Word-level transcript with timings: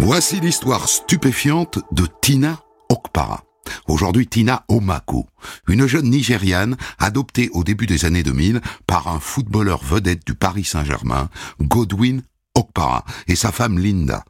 Voici 0.00 0.40
l'histoire 0.40 0.88
stupéfiante 0.88 1.78
de 1.92 2.08
Tina 2.20 2.60
Okpara. 2.88 3.44
Aujourd'hui 3.86 4.26
Tina 4.26 4.64
Omaku, 4.68 5.26
une 5.68 5.86
jeune 5.86 6.10
Nigériane 6.10 6.76
adoptée 6.98 7.50
au 7.52 7.62
début 7.62 7.86
des 7.86 8.04
années 8.04 8.24
2000 8.24 8.60
par 8.88 9.06
un 9.06 9.20
footballeur 9.20 9.84
vedette 9.84 10.26
du 10.26 10.34
Paris 10.34 10.64
Saint-Germain, 10.64 11.30
Godwin 11.60 12.22
Okpara, 12.56 13.04
et 13.28 13.36
sa 13.36 13.52
femme 13.52 13.78
Linda, 13.78 14.24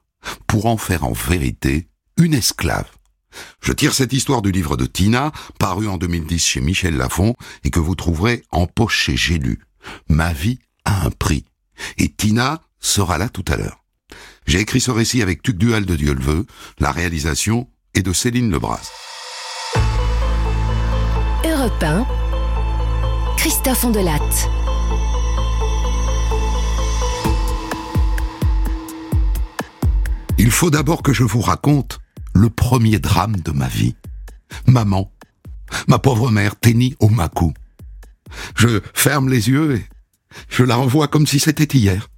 pour 0.47 0.67
en 0.67 0.77
faire 0.77 1.05
en 1.05 1.13
vérité 1.13 1.89
une 2.19 2.35
esclave. 2.35 2.91
Je 3.63 3.73
tire 3.73 3.95
cette 3.95 4.13
histoire 4.13 4.43
du 4.43 4.53
livre 4.53 4.77
de 4.77 4.85
Tina, 4.85 5.33
paru 5.59 5.89
en 5.89 5.97
2010 5.97 6.45
chez 6.45 6.61
Michel 6.61 6.99
Lafon, 6.99 7.35
et 7.65 7.71
que 7.71 7.81
vous 7.81 7.95
trouverez 7.95 8.43
en 8.51 8.67
poche 8.67 9.05
chez 9.05 9.17
J'ai 9.17 9.39
lu. 9.39 9.61
Ma 10.11 10.35
vie 10.35 10.59
a 10.85 11.07
un 11.07 11.11
prix. 11.11 11.47
Et 11.99 12.09
Tina 12.09 12.61
sera 12.81 13.19
là 13.19 13.29
tout 13.29 13.45
à 13.49 13.57
l'heure. 13.57 13.85
J'ai 14.47 14.61
écrit 14.61 14.81
ce 14.81 14.91
récit 14.91 15.23
avec 15.23 15.43
Tuc 15.43 15.57
Dual 15.59 15.87
de 15.87 15.97
Dieu 15.97 16.15
le 16.15 16.23
veut, 16.23 16.47
la 16.79 16.91
réalisation 16.91 17.69
est 17.95 18.03
de 18.03 18.13
Céline 18.13 18.51
Lebras. 18.51 18.91
Europe 21.45 21.83
1. 21.83 22.07
Christophe 23.37 23.85
Andelatte. 23.85 24.49
Il 30.39 30.51
faut 30.51 30.71
d'abord 30.71 31.03
que 31.03 31.13
je 31.13 31.23
vous 31.23 31.41
raconte 31.41 32.01
le 32.35 32.49
premier 32.49 32.99
drame 32.99 33.37
de 33.37 33.51
ma 33.51 33.69
vie. 33.69 33.95
Maman, 34.67 35.13
ma 35.87 35.99
pauvre 35.99 36.31
mère, 36.31 36.57
Teni 36.57 36.95
Omaku. 37.01 37.53
Je 38.57 38.81
ferme 38.95 39.29
les 39.29 39.49
yeux 39.49 39.77
et 39.77 39.87
je 40.49 40.65
la 40.65 40.77
revois 40.77 41.09
comme 41.09 41.27
si 41.27 41.39
c'était 41.39 41.77
hier. 41.77 42.09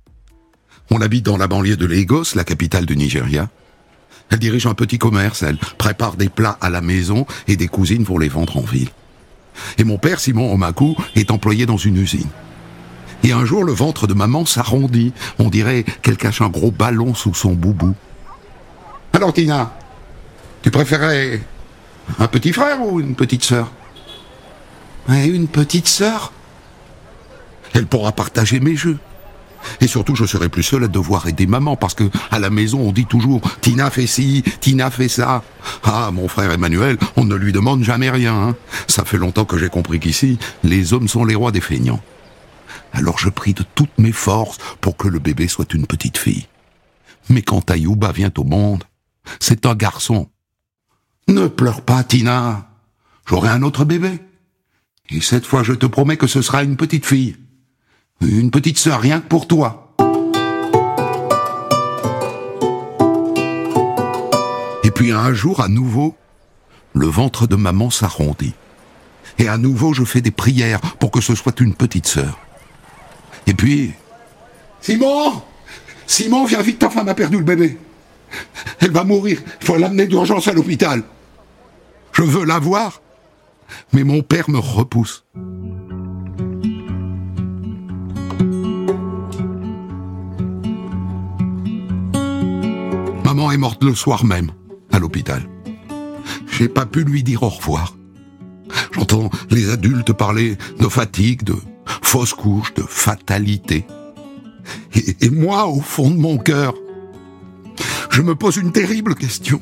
On 0.91 1.01
habite 1.01 1.25
dans 1.25 1.37
la 1.37 1.49
banlieue 1.49 1.77
de 1.77 1.87
Lagos, 1.87 2.35
la 2.35 2.45
capitale 2.45 2.87
du 2.87 2.97
Nigeria. 2.97 3.49
Elle 4.31 4.39
dirige 4.39 4.67
un 4.67 4.75
petit 4.75 4.99
commerce, 4.99 5.43
elle 5.43 5.59
prépare 5.79 6.17
des 6.17 6.29
plats 6.29 6.59
à 6.61 6.71
la 6.71 6.81
maison 6.81 7.27
et 7.49 7.57
des 7.57 7.69
cousines 7.69 8.05
pour 8.05 8.19
les 8.19 8.29
vendre 8.29 8.57
en 8.57 8.63
ville. 8.63 8.91
Et 9.79 9.85
mon 9.85 9.99
père, 9.99 10.21
Simon 10.21 10.53
Omaku, 10.53 10.97
est 11.15 11.31
employé 11.31 11.67
dans 11.67 11.77
une 11.77 11.97
usine. 11.97 12.29
Et 13.25 13.33
un 13.33 13.45
jour, 13.45 13.63
le 13.63 13.73
ventre 13.73 14.07
de 14.07 14.15
maman 14.15 14.45
s'arrondit. 14.47 15.13
On 15.39 15.49
dirait 15.49 15.85
qu'elle 16.03 16.17
cache 16.17 16.41
un 16.41 16.49
gros 16.49 16.71
ballon 16.71 17.15
sous 17.15 17.35
son 17.35 17.53
boubou. 17.53 17.95
Alors, 19.13 19.33
Tina, 19.33 19.73
tu 20.63 20.71
préférais 20.71 21.41
un 22.19 22.27
petit 22.27 22.53
frère 22.53 22.81
ou 22.81 23.01
une 23.01 23.15
petite 23.15 23.45
sœur? 23.45 23.71
Une 25.09 25.49
petite 25.49 25.89
sœur? 25.89 26.33
Elle 27.75 27.87
pourra 27.87 28.13
partager 28.13 28.61
mes 28.61 28.77
jeux. 28.77 28.99
Et 29.81 29.87
surtout, 29.87 30.17
je 30.17 30.25
serai 30.25 30.49
plus 30.49 30.63
seul 30.63 30.85
à 30.85 30.89
devoir 30.89 31.27
aider 31.29 31.47
maman 31.47 31.77
parce 31.77 31.95
que 31.95 32.11
à 32.31 32.39
la 32.39 32.51
maison, 32.51 32.81
on 32.81 32.93
dit 32.93 33.07
toujours 33.07 33.41
Tina 33.61 33.91
fait 33.91 34.07
ci, 34.07 34.43
Tina 34.61 34.91
fait 34.91 35.09
ça. 35.09 35.43
Ah, 35.85 36.11
mon 36.13 36.29
frère 36.29 36.53
Emmanuel, 36.53 36.99
on 37.17 37.25
ne 37.25 37.35
lui 37.35 37.53
demande 37.53 37.83
jamais 37.83 38.11
rien. 38.11 38.35
Hein. 38.35 38.57
Ça 38.89 39.05
fait 39.05 39.19
longtemps 39.19 39.45
que 39.45 39.59
j'ai 39.59 39.69
compris 39.69 40.01
qu'ici, 40.01 40.39
les 40.65 40.93
hommes 40.93 41.09
sont 41.09 41.25
les 41.25 41.35
rois 41.35 41.53
des 41.53 41.61
feignants. 41.61 42.03
Alors 42.93 43.19
je 43.19 43.29
prie 43.29 43.55
de 43.55 43.65
toutes 43.75 43.99
mes 43.99 44.13
forces 44.13 44.59
pour 44.81 44.97
que 44.97 45.09
le 45.09 45.19
bébé 45.19 45.49
soit 45.49 45.73
une 45.75 45.87
petite 45.87 46.19
fille. 46.19 46.47
Mais 47.29 47.43
quand 47.43 47.71
Ayuba 47.71 48.13
vient 48.13 48.33
au 48.37 48.45
monde, 48.45 48.85
c'est 49.39 49.65
un 49.67 49.75
garçon. 49.75 50.29
Ne 51.29 51.47
pleure 51.47 51.83
pas, 51.83 52.03
Tina. 52.03 52.69
J'aurai 53.27 53.49
un 53.49 53.63
autre 53.63 53.85
bébé. 53.85 54.19
Et 55.11 55.21
cette 55.21 55.47
fois, 55.47 55.63
je 55.63 55.73
te 55.73 55.87
promets 55.87 56.17
que 56.17 56.27
ce 56.27 56.43
sera 56.43 56.65
une 56.65 56.77
petite 56.77 57.07
fille. 57.07 57.37
Une 58.25 58.51
petite 58.51 58.79
sœur, 58.79 59.01
rien 59.01 59.21
que 59.21 59.27
pour 59.27 59.49
toi. 59.49 59.95
Et 64.85 64.91
puis 64.91 65.11
un 65.11 65.33
jour, 65.33 65.61
à 65.61 65.69
nouveau, 65.69 66.15
le 66.95 67.07
ventre 67.07 67.47
de 67.47 67.57
maman 67.57 67.91
s'arrondit. 67.91 68.55
Et 69.39 69.49
à 69.49 69.59
nouveau, 69.59 69.93
je 69.93 70.05
fais 70.05 70.21
des 70.21 70.31
prières 70.31 70.81
pour 71.01 71.11
que 71.11 71.21
ce 71.21 71.35
soit 71.35 71.61
une 71.61 71.75
petite 71.75 72.07
sœur. 72.07 72.39
Et 73.47 73.55
puis... 73.55 73.93
Simon 74.81 75.43
Simon, 76.07 76.45
viens 76.45 76.63
vite, 76.63 76.79
ta 76.79 76.91
femme 76.91 77.09
a 77.09 77.15
perdu 77.15 77.39
le 77.39 77.45
bébé. 77.45 77.79
Elle 78.81 78.93
va 78.93 79.05
mourir. 79.05 79.41
Il 79.61 79.67
faut 79.67 79.77
l'amener 79.77 80.07
d'urgence 80.07 80.47
à 80.47 80.53
l'hôpital. 80.53 81.03
Je 82.13 82.23
veux 82.23 82.45
la 82.45 82.59
voir. 82.59 83.01
Mais 83.93 84.05
mon 84.05 84.23
père 84.23 84.51
me 84.51 84.59
repousse. 84.59 85.25
Est 93.51 93.59
morte 93.59 93.83
le 93.83 93.95
soir 93.95 94.25
même, 94.25 94.53
à 94.93 94.99
l'hôpital. 94.99 95.43
J'ai 96.47 96.69
pas 96.69 96.87
pu 96.87 97.03
lui 97.03 97.23
dire 97.23 97.43
au 97.43 97.49
revoir. 97.49 97.97
J'entends 98.93 99.31
les 99.51 99.69
adultes 99.69 100.13
parler 100.13 100.57
de 100.79 100.89
fatigue, 100.89 101.43
de 101.43 101.57
fausse 102.03 102.33
couche, 102.33 102.73
de 102.75 102.83
fatalité. 102.83 103.85
Et, 104.95 105.27
et 105.27 105.31
moi, 105.31 105.67
au 105.67 105.81
fond 105.81 106.11
de 106.11 106.17
mon 106.17 106.39
cœur, 106.39 106.75
je 108.11 108.23
me 108.23 108.35
pose 108.35 108.57
une 108.57 108.73
terrible 108.73 109.15
question. 109.15 109.61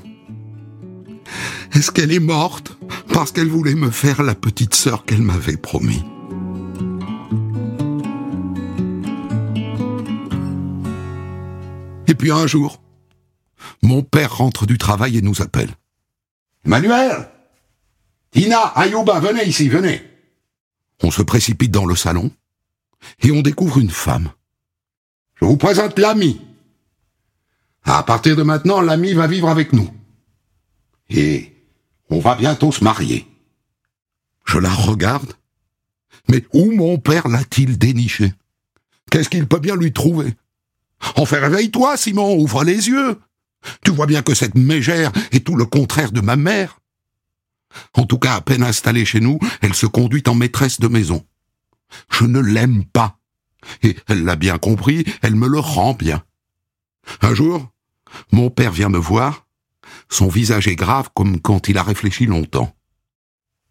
Est-ce 1.72 1.90
qu'elle 1.90 2.12
est 2.12 2.20
morte 2.20 2.78
parce 3.12 3.32
qu'elle 3.32 3.48
voulait 3.48 3.74
me 3.74 3.90
faire 3.90 4.22
la 4.22 4.34
petite 4.34 4.74
sœur 4.74 5.04
qu'elle 5.04 5.22
m'avait 5.22 5.56
promis? 5.56 6.04
Et 12.06 12.14
puis 12.14 12.30
un 12.30 12.46
jour, 12.46 12.79
mon 13.82 14.02
père 14.02 14.36
rentre 14.36 14.66
du 14.66 14.78
travail 14.78 15.16
et 15.16 15.22
nous 15.22 15.42
appelle. 15.42 15.70
Emmanuel 16.64 17.28
Tina, 18.30 18.72
Ayuba, 18.76 19.20
venez 19.20 19.44
ici, 19.44 19.68
venez 19.68 20.02
On 21.02 21.10
se 21.10 21.22
précipite 21.22 21.70
dans 21.70 21.86
le 21.86 21.96
salon 21.96 22.30
et 23.22 23.32
on 23.32 23.42
découvre 23.42 23.78
une 23.78 23.90
femme. 23.90 24.30
Je 25.36 25.46
vous 25.46 25.56
présente 25.56 25.98
l'ami. 25.98 26.40
À 27.84 28.02
partir 28.02 28.36
de 28.36 28.42
maintenant, 28.42 28.80
l'ami 28.80 29.14
va 29.14 29.26
vivre 29.26 29.48
avec 29.48 29.72
nous. 29.72 29.90
Et 31.08 31.52
on 32.10 32.20
va 32.20 32.34
bientôt 32.34 32.72
se 32.72 32.84
marier. 32.84 33.26
Je 34.44 34.58
la 34.58 34.70
regarde. 34.70 35.32
Mais 36.28 36.44
où 36.52 36.70
mon 36.72 36.98
père 36.98 37.26
l'a-t-il 37.26 37.78
déniché? 37.78 38.34
Qu'est-ce 39.10 39.28
qu'il 39.28 39.48
peut 39.48 39.58
bien 39.58 39.76
lui 39.76 39.92
trouver? 39.92 40.34
Enfin, 41.16 41.40
réveille-toi, 41.40 41.96
Simon, 41.96 42.36
ouvre 42.36 42.62
les 42.62 42.88
yeux. 42.88 43.18
Tu 43.84 43.90
vois 43.90 44.06
bien 44.06 44.22
que 44.22 44.34
cette 44.34 44.54
mégère 44.54 45.12
est 45.32 45.46
tout 45.46 45.56
le 45.56 45.66
contraire 45.66 46.12
de 46.12 46.20
ma 46.20 46.36
mère. 46.36 46.80
En 47.94 48.04
tout 48.04 48.18
cas, 48.18 48.34
à 48.34 48.40
peine 48.40 48.62
installée 48.62 49.04
chez 49.04 49.20
nous, 49.20 49.38
elle 49.60 49.74
se 49.74 49.86
conduit 49.86 50.22
en 50.26 50.34
maîtresse 50.34 50.80
de 50.80 50.88
maison. 50.88 51.24
Je 52.10 52.24
ne 52.24 52.40
l'aime 52.40 52.84
pas. 52.84 53.18
Et 53.82 53.96
elle 54.08 54.24
l'a 54.24 54.36
bien 54.36 54.58
compris, 54.58 55.04
elle 55.22 55.34
me 55.34 55.46
le 55.48 55.58
rend 55.58 55.92
bien. 55.92 56.22
Un 57.20 57.34
jour, 57.34 57.68
mon 58.32 58.50
père 58.50 58.72
vient 58.72 58.88
me 58.88 58.98
voir. 58.98 59.46
Son 60.08 60.28
visage 60.28 60.66
est 60.66 60.76
grave 60.76 61.10
comme 61.14 61.40
quand 61.40 61.68
il 61.68 61.78
a 61.78 61.82
réfléchi 61.82 62.26
longtemps. 62.26 62.74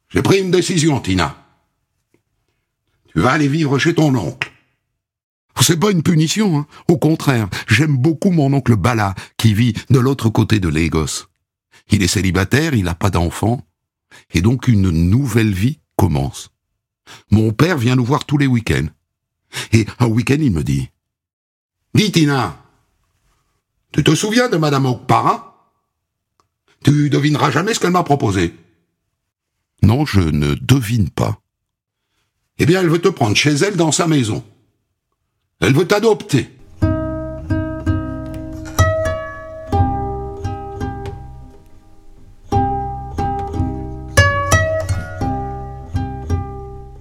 J'ai 0.10 0.22
pris 0.22 0.40
une 0.40 0.52
décision, 0.52 1.00
Tina. 1.00 1.36
Tu 3.14 3.20
vas 3.20 3.32
aller 3.32 3.48
vivre 3.48 3.78
chez 3.80 3.94
ton 3.94 4.16
oncle. 4.16 4.49
C'est 5.62 5.80
pas 5.80 5.92
une 5.92 6.04
punition, 6.04 6.60
hein. 6.60 6.68
Au 6.88 6.98
contraire, 6.98 7.50
j'aime 7.68 7.98
beaucoup 7.98 8.32
mon 8.32 8.54
oncle 8.54 8.76
Bala, 8.76 9.14
qui 9.38 9.54
vit 9.54 9.74
de 9.90 10.00
l'autre 10.00 10.30
côté 10.30 10.60
de 10.60 10.70
Lagos. 10.70 11.28
Il 11.92 12.04
est 12.04 12.08
célibataire, 12.08 12.74
il 12.74 12.86
n'a 12.86 12.96
pas 12.96 13.10
d'enfant, 13.10 13.66
et 14.34 14.42
donc 14.42 14.68
une 14.68 14.90
nouvelle 14.90 15.54
vie 15.54 15.80
commence. 15.96 16.50
Mon 17.32 17.52
père 17.52 17.78
vient 17.78 17.96
nous 17.96 18.06
voir 18.06 18.26
tous 18.26 18.38
les 18.38 18.48
week-ends. 18.48 18.88
Et 19.74 19.86
un 20.00 20.08
week-end, 20.08 20.38
il 20.40 20.52
me 20.52 20.64
dit, 20.64 20.90
Dis 21.94 22.12
Tina, 22.12 22.62
tu 23.92 24.04
te 24.04 24.14
souviens 24.14 24.50
de 24.50 24.58
Madame 24.58 24.86
Okpara? 24.86 25.74
Tu 26.84 27.10
devineras 27.10 27.52
jamais 27.52 27.74
ce 27.74 27.80
qu'elle 27.80 27.92
m'a 27.92 28.04
proposé. 28.04 28.54
Non, 29.82 30.06
je 30.06 30.22
ne 30.22 30.54
devine 30.56 31.10
pas. 31.10 31.42
Eh 32.60 32.66
bien, 32.66 32.82
elle 32.82 32.90
veut 32.90 33.02
te 33.02 33.10
prendre 33.10 33.36
chez 33.36 33.52
elle 33.52 33.76
dans 33.76 33.92
sa 33.92 34.08
maison. 34.08 34.44
Elle 35.62 35.74
veut 35.74 35.88
t'adopter. 35.88 36.50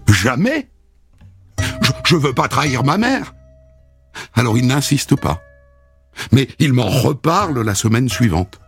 Jamais 0.08 0.68
je, 1.80 1.92
je 2.04 2.16
veux 2.16 2.32
pas 2.32 2.48
trahir 2.48 2.82
ma 2.82 2.98
mère. 2.98 3.34
Alors 4.34 4.58
il 4.58 4.66
n'insiste 4.66 5.14
pas. 5.14 5.40
Mais 6.32 6.48
il 6.58 6.72
m'en 6.72 6.88
reparle 6.88 7.60
la 7.60 7.76
semaine 7.76 8.08
suivante. 8.08 8.58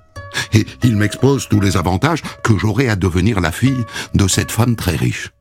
Et 0.52 0.64
il 0.84 0.96
m'expose 0.96 1.48
tous 1.48 1.60
les 1.60 1.76
avantages 1.76 2.22
que 2.44 2.56
j'aurai 2.56 2.88
à 2.88 2.94
devenir 2.94 3.40
la 3.40 3.50
fille 3.50 3.84
de 4.14 4.28
cette 4.28 4.52
femme 4.52 4.76
très 4.76 4.94
riche. 4.94 5.32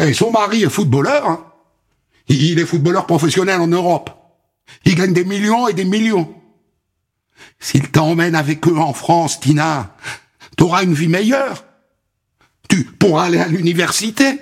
Et 0.00 0.12
son 0.12 0.30
mari 0.30 0.62
est 0.62 0.70
footballeur. 0.70 1.28
Hein 1.28 1.53
il 2.28 2.58
est 2.58 2.66
footballeur 2.66 3.06
professionnel 3.06 3.60
en 3.60 3.66
Europe. 3.66 4.10
Ils 4.84 4.94
gagnent 4.94 5.12
des 5.12 5.24
millions 5.24 5.68
et 5.68 5.72
des 5.72 5.84
millions. 5.84 6.34
S'ils 7.58 7.90
t'emmènent 7.90 8.34
avec 8.34 8.66
eux 8.66 8.78
en 8.78 8.92
France, 8.92 9.40
Tina, 9.40 9.96
t'auras 10.56 10.84
une 10.84 10.94
vie 10.94 11.08
meilleure. 11.08 11.64
Tu 12.68 12.84
pourras 12.84 13.24
aller 13.24 13.38
à 13.38 13.48
l'université. 13.48 14.38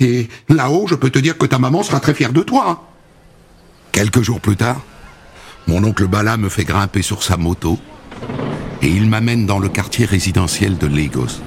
Et 0.00 0.28
là-haut, 0.48 0.86
je 0.86 0.94
peux 0.94 1.10
te 1.10 1.18
dire 1.18 1.38
que 1.38 1.46
ta 1.46 1.58
maman 1.58 1.82
sera 1.82 2.00
très 2.00 2.14
fière 2.14 2.32
de 2.32 2.42
toi. 2.42 2.88
Quelques 3.92 4.22
jours 4.22 4.40
plus 4.40 4.56
tard, 4.56 4.82
mon 5.66 5.82
oncle 5.84 6.06
Bala 6.06 6.36
me 6.36 6.48
fait 6.48 6.64
grimper 6.64 7.02
sur 7.02 7.22
sa 7.22 7.36
moto 7.36 7.78
et 8.82 8.88
il 8.88 9.08
m'amène 9.08 9.46
dans 9.46 9.58
le 9.58 9.68
quartier 9.68 10.06
résidentiel 10.06 10.78
de 10.78 10.86
Lagos. 10.86 11.40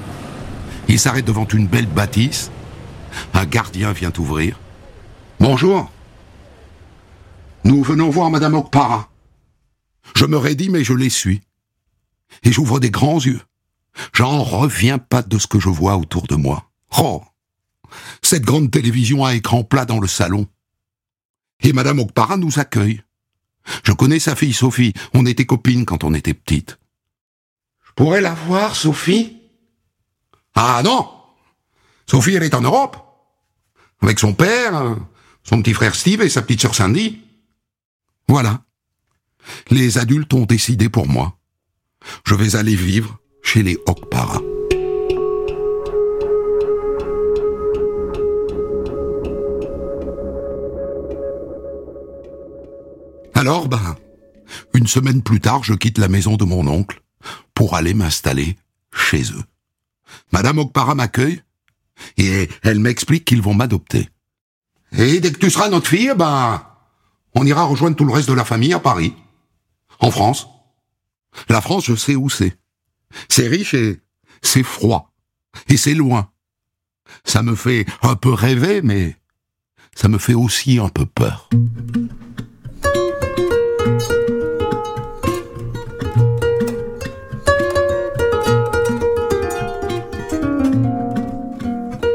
Il 0.88 0.98
s'arrête 0.98 1.24
devant 1.24 1.46
une 1.46 1.66
belle 1.66 1.86
bâtisse. 1.86 2.50
Un 3.32 3.44
gardien 3.44 3.92
vient 3.92 4.12
ouvrir. 4.18 4.58
Bonjour. 5.46 5.90
Nous 7.64 7.82
venons 7.82 8.08
voir 8.08 8.30
Madame 8.30 8.54
Okpara. 8.54 9.10
Je 10.16 10.24
me 10.24 10.38
raidis, 10.38 10.70
mais 10.70 10.84
je 10.84 10.94
l'essuie. 10.94 11.42
Et 12.44 12.50
j'ouvre 12.50 12.80
des 12.80 12.90
grands 12.90 13.20
yeux. 13.20 13.42
J'en 14.14 14.42
reviens 14.42 14.96
pas 14.96 15.20
de 15.20 15.36
ce 15.36 15.46
que 15.46 15.60
je 15.60 15.68
vois 15.68 15.98
autour 15.98 16.26
de 16.28 16.34
moi. 16.34 16.70
Oh 16.98 17.22
Cette 18.22 18.46
grande 18.46 18.70
télévision 18.70 19.22
à 19.22 19.34
écran 19.34 19.64
plat 19.64 19.84
dans 19.84 20.00
le 20.00 20.08
salon. 20.08 20.46
Et 21.60 21.74
Madame 21.74 21.98
Okpara 21.98 22.38
nous 22.38 22.58
accueille. 22.58 23.02
Je 23.82 23.92
connais 23.92 24.20
sa 24.20 24.36
fille 24.36 24.54
Sophie. 24.54 24.94
On 25.12 25.26
était 25.26 25.44
copines 25.44 25.84
quand 25.84 26.04
on 26.04 26.14
était 26.14 26.32
petites. 26.32 26.78
Je 27.86 27.92
pourrais 27.92 28.22
la 28.22 28.32
voir, 28.32 28.74
Sophie? 28.74 29.42
Ah 30.54 30.80
non 30.82 31.06
Sophie, 32.06 32.32
elle 32.32 32.44
est 32.44 32.54
en 32.54 32.62
Europe. 32.62 32.96
Avec 34.00 34.18
son 34.18 34.32
père, 34.32 34.96
son 35.44 35.62
petit 35.62 35.74
frère 35.74 35.94
Steve 35.94 36.22
et 36.22 36.28
sa 36.28 36.42
petite 36.42 36.62
sœur 36.62 36.74
Sandy. 36.74 37.20
Voilà. 38.28 38.62
Les 39.70 39.98
adultes 39.98 40.32
ont 40.34 40.46
décidé 40.46 40.88
pour 40.88 41.06
moi. 41.06 41.38
Je 42.26 42.34
vais 42.34 42.56
aller 42.56 42.74
vivre 42.74 43.18
chez 43.42 43.62
les 43.62 43.78
Okpara. 43.86 44.40
Alors, 53.34 53.68
ben, 53.68 53.96
une 54.72 54.86
semaine 54.86 55.22
plus 55.22 55.40
tard, 55.40 55.64
je 55.64 55.74
quitte 55.74 55.98
la 55.98 56.08
maison 56.08 56.36
de 56.36 56.44
mon 56.44 56.66
oncle 56.66 57.02
pour 57.52 57.74
aller 57.74 57.92
m'installer 57.92 58.56
chez 58.92 59.22
eux. 59.32 59.44
Madame 60.32 60.58
Okpara 60.58 60.94
m'accueille 60.94 61.42
et 62.16 62.48
elle 62.62 62.80
m'explique 62.80 63.24
qu'ils 63.24 63.42
vont 63.42 63.54
m'adopter. 63.54 64.08
Et 64.96 65.20
dès 65.20 65.32
que 65.32 65.38
tu 65.38 65.50
seras 65.50 65.68
notre 65.68 65.88
fille, 65.88 66.12
ben, 66.16 66.64
on 67.34 67.44
ira 67.44 67.64
rejoindre 67.64 67.96
tout 67.96 68.04
le 68.04 68.12
reste 68.12 68.28
de 68.28 68.34
la 68.34 68.44
famille 68.44 68.72
à 68.72 68.78
Paris. 68.78 69.14
En 70.00 70.10
France. 70.10 70.48
La 71.48 71.60
France, 71.60 71.84
je 71.84 71.94
sais 71.94 72.14
où 72.14 72.30
c'est. 72.30 72.56
C'est 73.28 73.48
riche 73.48 73.74
et 73.74 74.00
c'est 74.42 74.62
froid. 74.62 75.12
Et 75.68 75.76
c'est 75.76 75.94
loin. 75.94 76.30
Ça 77.24 77.42
me 77.42 77.54
fait 77.54 77.86
un 78.02 78.14
peu 78.14 78.32
rêver, 78.32 78.82
mais 78.82 79.16
ça 79.96 80.08
me 80.08 80.18
fait 80.18 80.34
aussi 80.34 80.78
un 80.78 80.88
peu 80.88 81.06
peur. 81.06 81.48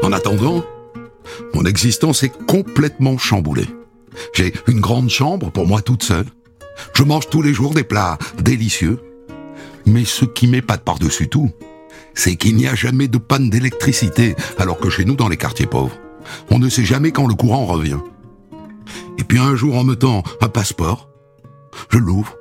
En 0.02 0.12
attendant, 0.12 0.64
mon 1.60 1.66
existence 1.66 2.22
est 2.22 2.32
complètement 2.46 3.18
chamboulée. 3.18 3.68
J'ai 4.32 4.54
une 4.66 4.80
grande 4.80 5.10
chambre 5.10 5.50
pour 5.50 5.66
moi 5.66 5.82
toute 5.82 6.02
seule. 6.02 6.24
Je 6.94 7.02
mange 7.02 7.28
tous 7.28 7.42
les 7.42 7.52
jours 7.52 7.74
des 7.74 7.84
plats 7.84 8.16
délicieux. 8.38 8.98
Mais 9.84 10.06
ce 10.06 10.24
qui 10.24 10.46
m'épate 10.46 10.82
par-dessus 10.82 11.28
tout, 11.28 11.50
c'est 12.14 12.36
qu'il 12.36 12.56
n'y 12.56 12.66
a 12.66 12.74
jamais 12.74 13.08
de 13.08 13.18
panne 13.18 13.50
d'électricité, 13.50 14.34
alors 14.58 14.78
que 14.78 14.88
chez 14.88 15.04
nous, 15.04 15.16
dans 15.16 15.28
les 15.28 15.36
quartiers 15.36 15.66
pauvres, 15.66 15.96
on 16.50 16.58
ne 16.58 16.70
sait 16.70 16.84
jamais 16.84 17.12
quand 17.12 17.26
le 17.26 17.34
courant 17.34 17.66
revient. 17.66 18.00
Et 19.18 19.24
puis 19.24 19.38
un 19.38 19.54
jour, 19.54 19.76
en 19.76 19.84
me 19.84 19.96
tend 19.96 20.22
un 20.40 20.48
passeport, 20.48 21.10
je 21.90 21.98
l'ouvre. 21.98 22.36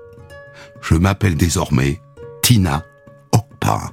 Je 0.82 0.96
m'appelle 0.96 1.36
désormais 1.36 2.00
Tina 2.42 2.86
Okpa. 3.34 3.92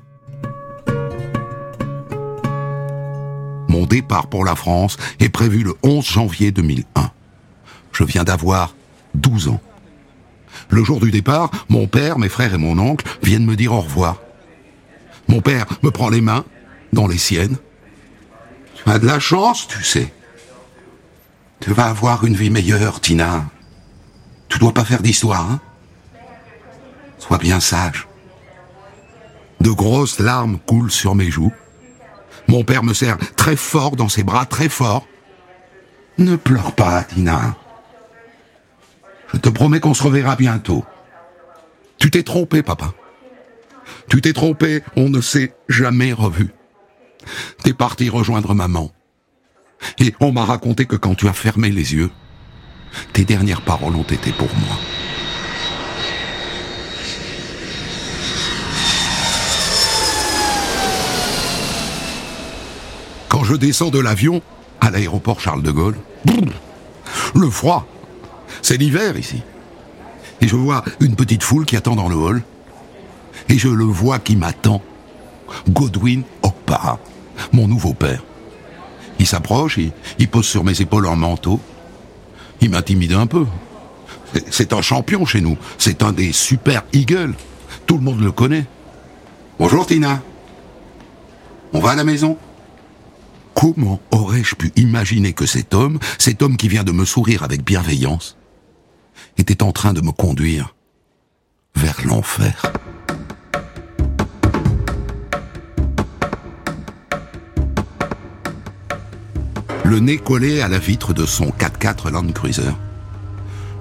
Mon 3.76 3.84
départ 3.84 4.28
pour 4.28 4.42
la 4.42 4.56
France 4.56 4.96
est 5.20 5.28
prévu 5.28 5.62
le 5.62 5.74
11 5.82 6.02
janvier 6.02 6.50
2001. 6.50 7.10
Je 7.92 8.04
viens 8.04 8.24
d'avoir 8.24 8.74
12 9.12 9.48
ans. 9.48 9.60
Le 10.70 10.82
jour 10.82 10.98
du 10.98 11.10
départ, 11.10 11.50
mon 11.68 11.86
père, 11.86 12.18
mes 12.18 12.30
frères 12.30 12.54
et 12.54 12.58
mon 12.58 12.78
oncle 12.78 13.04
viennent 13.22 13.44
me 13.44 13.54
dire 13.54 13.74
au 13.74 13.82
revoir. 13.82 14.16
Mon 15.28 15.42
père 15.42 15.66
me 15.82 15.90
prend 15.90 16.08
les 16.08 16.22
mains, 16.22 16.46
dans 16.94 17.06
les 17.06 17.18
siennes. 17.18 17.58
Tu 18.76 18.90
as 18.90 18.98
de 18.98 19.06
la 19.06 19.20
chance, 19.20 19.68
tu 19.68 19.84
sais. 19.84 20.10
Tu 21.60 21.74
vas 21.74 21.88
avoir 21.88 22.24
une 22.24 22.34
vie 22.34 22.48
meilleure, 22.48 23.02
Tina. 23.02 23.44
Tu 24.48 24.58
dois 24.58 24.72
pas 24.72 24.86
faire 24.86 25.02
d'histoire, 25.02 25.50
hein 25.50 25.60
Sois 27.18 27.36
bien 27.36 27.60
sage. 27.60 28.08
De 29.60 29.70
grosses 29.70 30.18
larmes 30.18 30.58
coulent 30.66 30.90
sur 30.90 31.14
mes 31.14 31.30
joues. 31.30 31.52
Mon 32.48 32.64
père 32.64 32.82
me 32.82 32.94
serre 32.94 33.18
très 33.36 33.56
fort 33.56 33.96
dans 33.96 34.08
ses 34.08 34.22
bras, 34.22 34.46
très 34.46 34.68
fort. 34.68 35.06
Ne 36.18 36.36
pleure 36.36 36.72
pas, 36.72 37.04
Tina. 37.04 37.56
Je 39.32 39.38
te 39.38 39.48
promets 39.48 39.80
qu'on 39.80 39.94
se 39.94 40.02
reverra 40.02 40.36
bientôt. 40.36 40.84
Tu 41.98 42.10
t'es 42.10 42.22
trompé, 42.22 42.62
papa. 42.62 42.92
Tu 44.08 44.20
t'es 44.20 44.32
trompé, 44.32 44.82
on 44.96 45.08
ne 45.08 45.20
s'est 45.20 45.54
jamais 45.68 46.12
revu. 46.12 46.50
T'es 47.62 47.72
parti 47.72 48.08
rejoindre 48.08 48.54
maman. 48.54 48.90
Et 49.98 50.14
on 50.20 50.32
m'a 50.32 50.44
raconté 50.44 50.86
que 50.86 50.96
quand 50.96 51.14
tu 51.14 51.28
as 51.28 51.32
fermé 51.32 51.70
les 51.70 51.94
yeux, 51.94 52.10
tes 53.12 53.24
dernières 53.24 53.62
paroles 53.62 53.96
ont 53.96 54.02
été 54.02 54.32
pour 54.32 54.48
moi. 54.56 54.76
Quand 63.36 63.44
je 63.44 63.54
descends 63.54 63.90
de 63.90 63.98
l'avion 63.98 64.40
à 64.80 64.90
l'aéroport 64.90 65.40
Charles 65.40 65.62
de 65.62 65.70
Gaulle, 65.70 65.98
le 67.34 67.50
froid, 67.50 67.86
c'est 68.62 68.78
l'hiver 68.78 69.18
ici. 69.18 69.42
Et 70.40 70.48
je 70.48 70.56
vois 70.56 70.82
une 71.00 71.16
petite 71.16 71.42
foule 71.42 71.66
qui 71.66 71.76
attend 71.76 71.96
dans 71.96 72.08
le 72.08 72.16
hall. 72.16 72.42
Et 73.50 73.58
je 73.58 73.68
le 73.68 73.84
vois 73.84 74.20
qui 74.20 74.36
m'attend. 74.36 74.80
Godwin 75.68 76.22
Okpara, 76.40 76.98
mon 77.52 77.68
nouveau 77.68 77.92
père. 77.92 78.24
Il 79.18 79.26
s'approche, 79.26 79.76
il, 79.76 79.92
il 80.18 80.28
pose 80.28 80.46
sur 80.46 80.64
mes 80.64 80.80
épaules 80.80 81.06
un 81.06 81.16
manteau. 81.16 81.60
Il 82.62 82.70
m'intimide 82.70 83.12
un 83.12 83.26
peu. 83.26 83.44
C'est 84.50 84.72
un 84.72 84.80
champion 84.80 85.26
chez 85.26 85.42
nous. 85.42 85.58
C'est 85.76 86.02
un 86.02 86.12
des 86.12 86.32
super 86.32 86.84
Eagles. 86.94 87.34
Tout 87.84 87.98
le 87.98 88.02
monde 88.02 88.22
le 88.22 88.32
connaît. 88.32 88.64
Bonjour 89.58 89.86
Tina. 89.86 90.22
On 91.74 91.80
va 91.80 91.90
à 91.90 91.96
la 91.96 92.04
maison? 92.04 92.38
Comment 93.56 94.02
aurais-je 94.10 94.54
pu 94.54 94.70
imaginer 94.76 95.32
que 95.32 95.46
cet 95.46 95.72
homme, 95.72 95.98
cet 96.18 96.42
homme 96.42 96.58
qui 96.58 96.68
vient 96.68 96.84
de 96.84 96.92
me 96.92 97.06
sourire 97.06 97.42
avec 97.42 97.64
bienveillance, 97.64 98.36
était 99.38 99.62
en 99.62 99.72
train 99.72 99.94
de 99.94 100.02
me 100.02 100.12
conduire 100.12 100.74
vers 101.74 101.96
l'enfer? 102.04 102.70
Le 109.84 110.00
nez 110.00 110.18
collé 110.18 110.60
à 110.60 110.68
la 110.68 110.78
vitre 110.78 111.14
de 111.14 111.24
son 111.24 111.46
4x4 111.46 112.10
Land 112.10 112.32
Cruiser. 112.32 112.62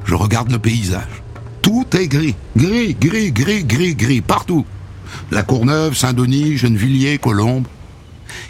Je 0.05 0.15
regarde 0.15 0.51
le 0.51 0.59
paysage. 0.59 1.21
Tout 1.61 1.85
est 1.97 2.07
gris, 2.07 2.35
gris, 2.55 2.95
gris, 2.95 3.33
gris, 3.33 3.65
gris, 3.65 3.95
gris, 3.95 4.21
partout. 4.21 4.65
La 5.31 5.43
Courneuve, 5.43 5.97
Saint-Denis, 5.97 6.57
Gennevilliers, 6.57 7.17
Colombes. 7.17 7.67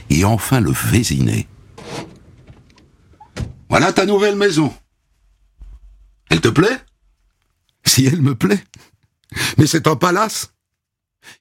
Et 0.10 0.26
enfin 0.26 0.60
le 0.60 0.72
Vésinet. 0.72 1.48
Voilà 3.70 3.92
ta 3.94 4.06
nouvelle 4.06 4.36
maison. 4.36 4.74
Elle 6.30 6.42
te 6.42 6.48
plaît? 6.48 6.80
Si 7.86 8.06
elle 8.06 8.22
me 8.22 8.36
plaît. 8.36 8.64
Mais 9.58 9.68
c'est 9.68 9.88
un 9.88 9.96
palace. 9.96 10.54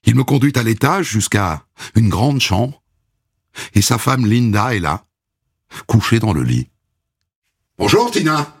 Il 0.03 0.15
me 0.15 0.23
conduit 0.23 0.53
à 0.55 0.63
l'étage 0.63 1.07
jusqu'à 1.07 1.65
une 1.95 2.09
grande 2.09 2.41
chambre. 2.41 2.81
Et 3.73 3.81
sa 3.81 3.97
femme 3.97 4.25
Linda 4.25 4.75
est 4.75 4.79
là, 4.79 5.05
couchée 5.87 6.19
dans 6.19 6.33
le 6.33 6.43
lit. 6.43 6.69
Bonjour 7.77 8.11
Tina. 8.11 8.53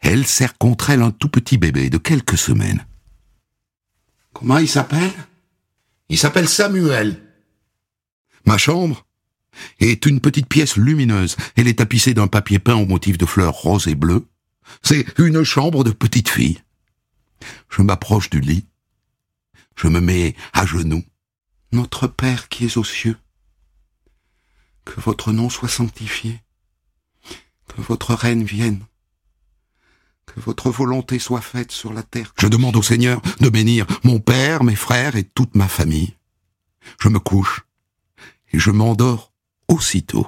Elle 0.00 0.26
serre 0.26 0.56
contre 0.58 0.90
elle 0.90 1.02
un 1.02 1.10
tout 1.10 1.28
petit 1.28 1.58
bébé 1.58 1.90
de 1.90 1.98
quelques 1.98 2.38
semaines. 2.38 2.86
Comment 4.32 4.58
il 4.58 4.68
s'appelle? 4.68 5.12
Il 6.08 6.18
s'appelle 6.18 6.48
Samuel. 6.48 7.22
Ma 8.44 8.58
chambre 8.58 9.06
est 9.80 10.06
une 10.06 10.20
petite 10.20 10.48
pièce 10.48 10.76
lumineuse. 10.76 11.36
Elle 11.56 11.68
est 11.68 11.78
tapissée 11.78 12.14
d'un 12.14 12.26
papier 12.26 12.58
peint 12.58 12.74
au 12.74 12.86
motif 12.86 13.18
de 13.18 13.26
fleurs 13.26 13.54
roses 13.54 13.88
et 13.88 13.94
bleues, 13.94 14.26
C'est 14.82 15.06
une 15.18 15.44
chambre 15.44 15.84
de 15.84 15.90
petite 15.90 16.28
fille. 16.28 16.62
Je 17.68 17.82
m'approche 17.82 18.30
du 18.30 18.40
lit. 18.40 18.66
Je 19.76 19.88
me 19.88 20.00
mets 20.00 20.34
à 20.52 20.66
genoux. 20.66 21.02
Notre 21.72 22.06
Père 22.06 22.48
qui 22.48 22.66
es 22.66 22.78
aux 22.78 22.84
cieux, 22.84 23.16
que 24.84 25.00
votre 25.00 25.32
nom 25.32 25.48
soit 25.48 25.68
sanctifié, 25.68 26.42
que 27.68 27.80
votre 27.80 28.14
règne 28.14 28.44
vienne, 28.44 28.84
que 30.26 30.40
votre 30.40 30.70
volonté 30.70 31.18
soit 31.18 31.40
faite 31.40 31.72
sur 31.72 31.92
la 31.92 32.02
terre. 32.02 32.34
Je 32.38 32.46
demande 32.46 32.76
au 32.76 32.82
Seigneur 32.82 33.22
de 33.40 33.48
bénir 33.48 33.86
mon 34.04 34.20
père, 34.20 34.64
mes 34.64 34.76
frères 34.76 35.16
et 35.16 35.24
toute 35.24 35.54
ma 35.54 35.68
famille. 35.68 36.14
Je 37.00 37.08
me 37.08 37.18
couche 37.18 37.62
et 38.52 38.58
je 38.58 38.70
m'endors 38.70 39.32
aussitôt. 39.68 40.26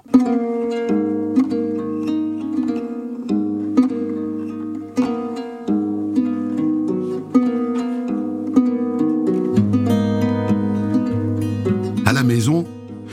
À 12.07 12.13
la 12.13 12.23
maison, 12.23 12.67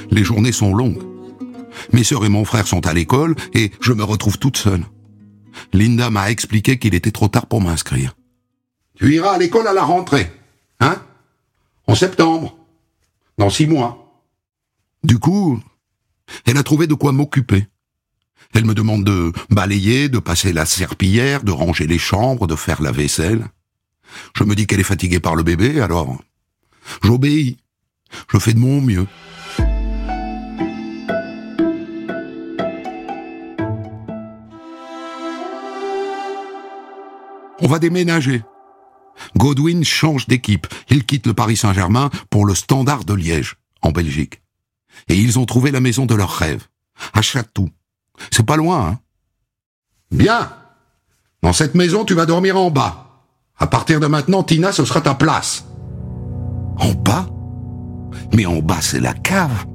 les 0.10 0.24
journées 0.24 0.52
sont 0.52 0.74
longues. 0.74 1.02
Mes 1.94 2.04
sœurs 2.04 2.26
et 2.26 2.30
mon 2.30 2.46
frère 2.46 2.68
sont 2.68 2.86
à 2.88 2.94
l'école 2.94 3.36
et 3.54 3.72
je 3.82 3.94
me 3.94 4.04
retrouve 4.04 4.38
toute 4.38 4.58
seule. 4.58 4.84
Linda 5.74 6.10
m'a 6.10 6.32
expliqué 6.32 6.80
qu'il 6.80 6.96
était 6.96 7.12
trop 7.12 7.28
tard 7.28 7.48
pour 7.48 7.62
m'inscrire. 7.62 8.16
Tu 8.96 9.14
iras 9.16 9.32
à 9.32 9.38
l'école 9.38 9.68
à 9.68 9.74
la 9.74 9.84
rentrée, 9.84 10.32
hein? 10.80 11.02
En 11.88 11.96
septembre, 11.96 12.56
dans 13.38 13.50
six 13.50 13.68
mois. 13.68 14.01
Du 15.04 15.18
coup, 15.18 15.60
elle 16.46 16.58
a 16.58 16.64
trouvé 16.64 16.88
de 16.88 16.94
quoi 16.94 17.12
m'occuper. 17.12 17.68
Elle 18.54 18.66
me 18.66 18.74
demande 18.74 19.04
de 19.04 19.32
balayer, 19.50 20.10
de 20.10 20.20
passer 20.20 20.54
la 20.54 20.66
serpillière, 20.66 21.44
de 21.44 21.52
ranger 21.52 21.88
les 21.88 21.98
chambres, 21.98 22.48
de 22.48 22.56
faire 22.56 22.82
la 22.82 22.92
vaisselle. 22.92 23.48
Je 24.36 24.44
me 24.44 24.56
dis 24.56 24.68
qu'elle 24.68 24.80
est 24.80 24.84
fatiguée 24.84 25.20
par 25.20 25.36
le 25.36 25.44
bébé, 25.44 25.82
alors 25.82 26.18
j'obéis. 27.04 27.58
Je 28.32 28.38
fais 28.40 28.54
de 28.54 28.60
mon 28.60 28.82
mieux. 28.82 29.08
On 37.64 37.68
va 37.68 37.80
déménager. 37.80 38.44
Godwin 39.38 39.84
change 39.84 40.28
d'équipe. 40.28 40.68
Il 40.90 41.06
quitte 41.06 41.28
le 41.28 41.34
Paris 41.34 41.58
Saint-Germain 41.58 42.10
pour 42.30 42.46
le 42.46 42.56
Standard 42.56 43.06
de 43.06 43.14
Liège, 43.14 43.58
en 43.82 43.92
Belgique. 43.92 44.42
Et 45.08 45.16
ils 45.16 45.40
ont 45.40 45.46
trouvé 45.46 45.72
la 45.72 45.80
maison 45.80 46.06
de 46.06 46.16
leur 46.16 46.32
rêve, 46.32 46.68
à 47.14 47.22
Chatou. 47.22 47.70
C'est 48.32 48.46
pas 48.46 48.58
loin, 48.58 48.88
hein 48.88 49.00
Bien. 50.12 50.52
Dans 51.42 51.54
cette 51.54 51.76
maison, 51.76 52.06
tu 52.06 52.14
vas 52.14 52.26
dormir 52.26 52.58
en 52.58 52.70
bas. 52.70 53.26
À 53.58 53.68
partir 53.68 54.00
de 54.00 54.08
maintenant, 54.08 54.44
Tina, 54.44 54.72
ce 54.72 54.86
sera 54.86 55.02
ta 55.02 55.16
place. 55.16 55.66
En 56.78 56.94
bas? 56.94 57.28
Mais 58.34 58.46
en 58.46 58.60
bas, 58.60 58.82
c'est 58.82 59.00
la 59.00 59.14
cave. 59.14 59.66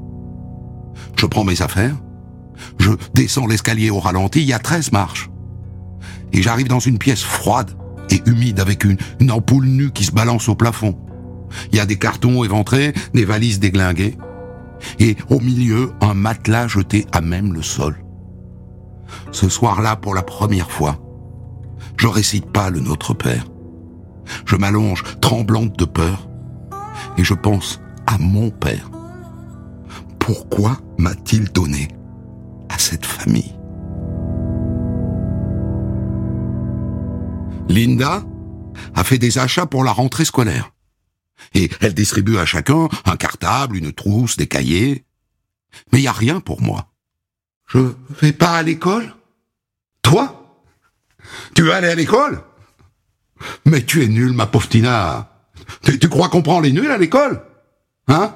Je 1.17 1.27
prends 1.27 1.45
mes 1.45 1.63
affaires. 1.63 1.97
Je 2.79 2.91
descends 3.15 3.47
l'escalier 3.47 3.91
au 3.91 4.01
ralenti, 4.01 4.43
il 4.43 4.49
y 4.49 4.53
a 4.53 4.59
13 4.59 4.93
marches 4.93 5.31
et 6.33 6.43
j'arrive 6.43 6.69
dans 6.69 6.81
une 6.81 6.99
pièce 6.99 7.23
froide 7.23 7.71
et 8.11 8.23
humide 8.27 8.61
avec 8.61 8.85
une, 8.85 8.99
ampoule 9.31 9.67
nue 9.67 9.91
qui 9.91 10.05
se 10.05 10.13
balance 10.13 10.49
au 10.49 10.55
plafond. 10.55 10.97
Il 11.73 11.77
y 11.77 11.81
a 11.81 11.87
des 11.87 11.99
cartons 11.99 12.45
éventrés, 12.45 12.93
des 13.15 13.25
valises 13.25 13.59
déglinguées, 13.59 14.17
et 14.99 15.17
au 15.31 15.41
milieu, 15.41 15.93
un 16.01 16.15
matelas 16.15 16.69
jeté 16.69 17.07
à 17.13 17.21
même 17.21 17.53
le 17.53 17.63
sol. 17.63 17.97
Ce 19.31 19.49
soir-là, 19.49 19.97
pour 19.97 20.15
la 20.15 20.23
première 20.23 20.71
fois, 20.71 20.97
je 21.97 22.07
récite 22.07 22.51
pas 22.51 22.71
le 22.71 22.81
Notre 22.81 23.15
Père. 23.15 23.47
Je 24.45 24.57
m'allonge, 24.57 25.05
tremblante 25.21 25.79
de 25.79 25.85
peur, 25.85 26.29
et 27.17 27.25
je 27.25 27.35
pense 27.35 27.81
à 28.07 28.19
mon 28.19 28.51
Père. 28.51 28.91
Pourquoi 30.19 30.79
m'a-t-il 30.99 31.53
donné 31.53 31.89
à 32.69 32.79
cette 32.79 33.07
famille? 33.07 33.55
Linda 37.69 38.23
a 38.95 39.05
fait 39.05 39.19
des 39.19 39.39
achats 39.39 39.67
pour 39.67 39.85
la 39.85 39.93
rentrée 39.93 40.25
scolaire. 40.25 40.73
Et 41.55 41.71
elle 41.81 41.95
distribue 41.95 42.39
à 42.39 42.45
chacun 42.45 42.89
un 43.05 43.17
cartable, 43.17 43.77
une 43.77 43.93
trousse, 43.93 44.37
des 44.37 44.47
cahiers. 44.47 45.05
Mais 45.93 45.99
il 45.99 46.03
n'y 46.03 46.09
a 46.09 46.13
rien 46.13 46.41
pour 46.41 46.61
moi. 46.61 46.93
Je 47.67 47.93
vais 48.21 48.33
pas 48.33 48.57
à 48.57 48.63
l'école? 48.63 49.15
Toi? 50.03 50.61
Tu 51.55 51.63
veux 51.63 51.73
aller 51.73 51.89
à 51.89 51.95
l'école? 51.95 52.43
Mais 53.65 53.85
tu 53.85 54.03
es 54.03 54.09
nul, 54.09 54.33
ma 54.33 54.47
pauvre 54.47 54.69
Tina. 54.69 55.33
Tu, 55.83 55.99
tu 55.99 56.09
crois 56.09 56.29
qu'on 56.29 56.43
prend 56.43 56.61
les 56.61 56.73
nuls 56.73 56.91
à 56.91 56.99
l'école? 56.99 57.43
Hein? 58.09 58.35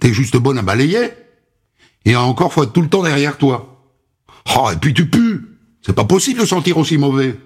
T'es 0.00 0.12
juste 0.12 0.36
bonne 0.36 0.58
à 0.58 0.62
balayer. 0.62 1.10
Et 2.04 2.16
encore, 2.16 2.52
faut 2.52 2.62
être 2.62 2.72
tout 2.72 2.82
le 2.82 2.88
temps 2.88 3.02
derrière 3.02 3.36
toi. 3.36 3.92
Oh, 4.56 4.70
et 4.72 4.76
puis 4.76 4.94
tu 4.94 5.08
pues. 5.08 5.40
C'est 5.82 5.92
pas 5.92 6.04
possible 6.04 6.40
de 6.40 6.46
sentir 6.46 6.78
aussi 6.78 6.98
mauvais. 6.98 7.38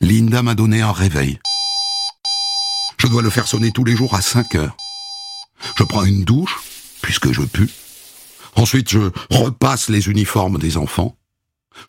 Linda 0.00 0.42
m'a 0.42 0.54
donné 0.54 0.80
un 0.80 0.92
réveil. 0.92 1.38
Je 3.08 3.10
dois 3.10 3.22
le 3.22 3.30
faire 3.30 3.48
sonner 3.48 3.72
tous 3.72 3.84
les 3.84 3.96
jours 3.96 4.14
à 4.14 4.20
5 4.20 4.54
heures. 4.56 4.76
Je 5.78 5.82
prends 5.82 6.04
une 6.04 6.24
douche, 6.24 6.58
puisque 7.00 7.32
je 7.32 7.40
pue. 7.40 7.70
Ensuite, 8.54 8.90
je 8.90 9.10
repasse 9.30 9.88
les 9.88 10.10
uniformes 10.10 10.58
des 10.58 10.76
enfants. 10.76 11.16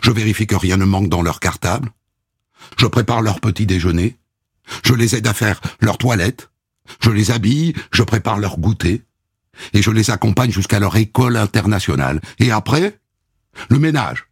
Je 0.02 0.12
vérifie 0.12 0.48
que 0.48 0.56
rien 0.56 0.78
ne 0.78 0.86
manque 0.86 1.10
dans 1.10 1.22
leur 1.22 1.42
cartable. 1.42 1.92
Je 2.78 2.88
prépare 2.88 3.22
leur 3.22 3.42
petit 3.42 3.66
déjeuner. 3.66 4.18
Je 4.86 4.94
les 4.94 5.14
aide 5.14 5.28
à 5.28 5.34
faire 5.34 5.60
leur 5.82 5.98
toilette. 5.98 6.52
Je 7.04 7.10
les 7.10 7.32
habille, 7.32 7.74
je 7.92 8.04
prépare 8.04 8.40
leur 8.40 8.58
goûter. 8.58 9.04
Et 9.74 9.82
je 9.82 9.92
les 9.92 10.12
accompagne 10.12 10.52
jusqu'à 10.52 10.80
leur 10.80 10.96
école 10.96 11.36
internationale. 11.36 12.22
Et 12.38 12.50
après, 12.50 12.98
le 13.68 13.78
ménage. 13.78 14.30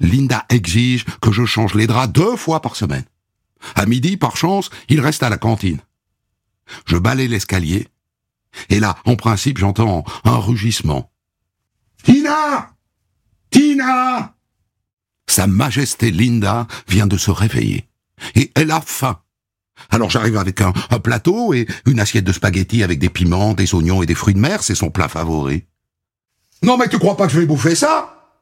Linda 0.00 0.46
exige 0.48 1.04
que 1.20 1.30
je 1.30 1.44
change 1.44 1.74
les 1.74 1.86
draps 1.86 2.10
deux 2.10 2.36
fois 2.36 2.62
par 2.62 2.74
semaine. 2.74 3.04
À 3.74 3.84
midi, 3.84 4.16
par 4.16 4.38
chance, 4.38 4.70
il 4.88 5.02
reste 5.02 5.22
à 5.22 5.28
la 5.28 5.36
cantine. 5.36 5.82
Je 6.86 6.96
balaye 6.96 7.28
l'escalier, 7.28 7.88
et 8.70 8.80
là, 8.80 8.96
en 9.04 9.16
principe, 9.16 9.58
j'entends 9.58 10.04
un 10.24 10.36
rugissement. 10.36 11.10
Tina 12.02 12.70
Tina 13.50 14.34
Sa 15.26 15.46
Majesté 15.46 16.10
Linda 16.10 16.66
vient 16.88 17.06
de 17.06 17.16
se 17.16 17.30
réveiller, 17.30 17.88
et 18.34 18.52
elle 18.54 18.70
a 18.70 18.80
faim. 18.80 19.20
Alors 19.90 20.08
j'arrive 20.08 20.38
avec 20.38 20.62
un, 20.62 20.72
un, 20.90 20.98
plateau 20.98 21.52
et 21.52 21.66
une 21.84 22.00
assiette 22.00 22.24
de 22.24 22.32
spaghettis 22.32 22.82
avec 22.82 22.98
des 22.98 23.10
piments, 23.10 23.52
des 23.52 23.74
oignons 23.74 24.02
et 24.02 24.06
des 24.06 24.14
fruits 24.14 24.32
de 24.32 24.40
mer, 24.40 24.62
c'est 24.62 24.74
son 24.74 24.90
plat 24.90 25.08
favori. 25.08 25.64
Non 26.62 26.78
mais 26.78 26.88
tu 26.88 26.98
crois 26.98 27.16
pas 27.16 27.26
que 27.26 27.32
je 27.34 27.40
vais 27.40 27.46
bouffer 27.46 27.74
ça? 27.74 28.32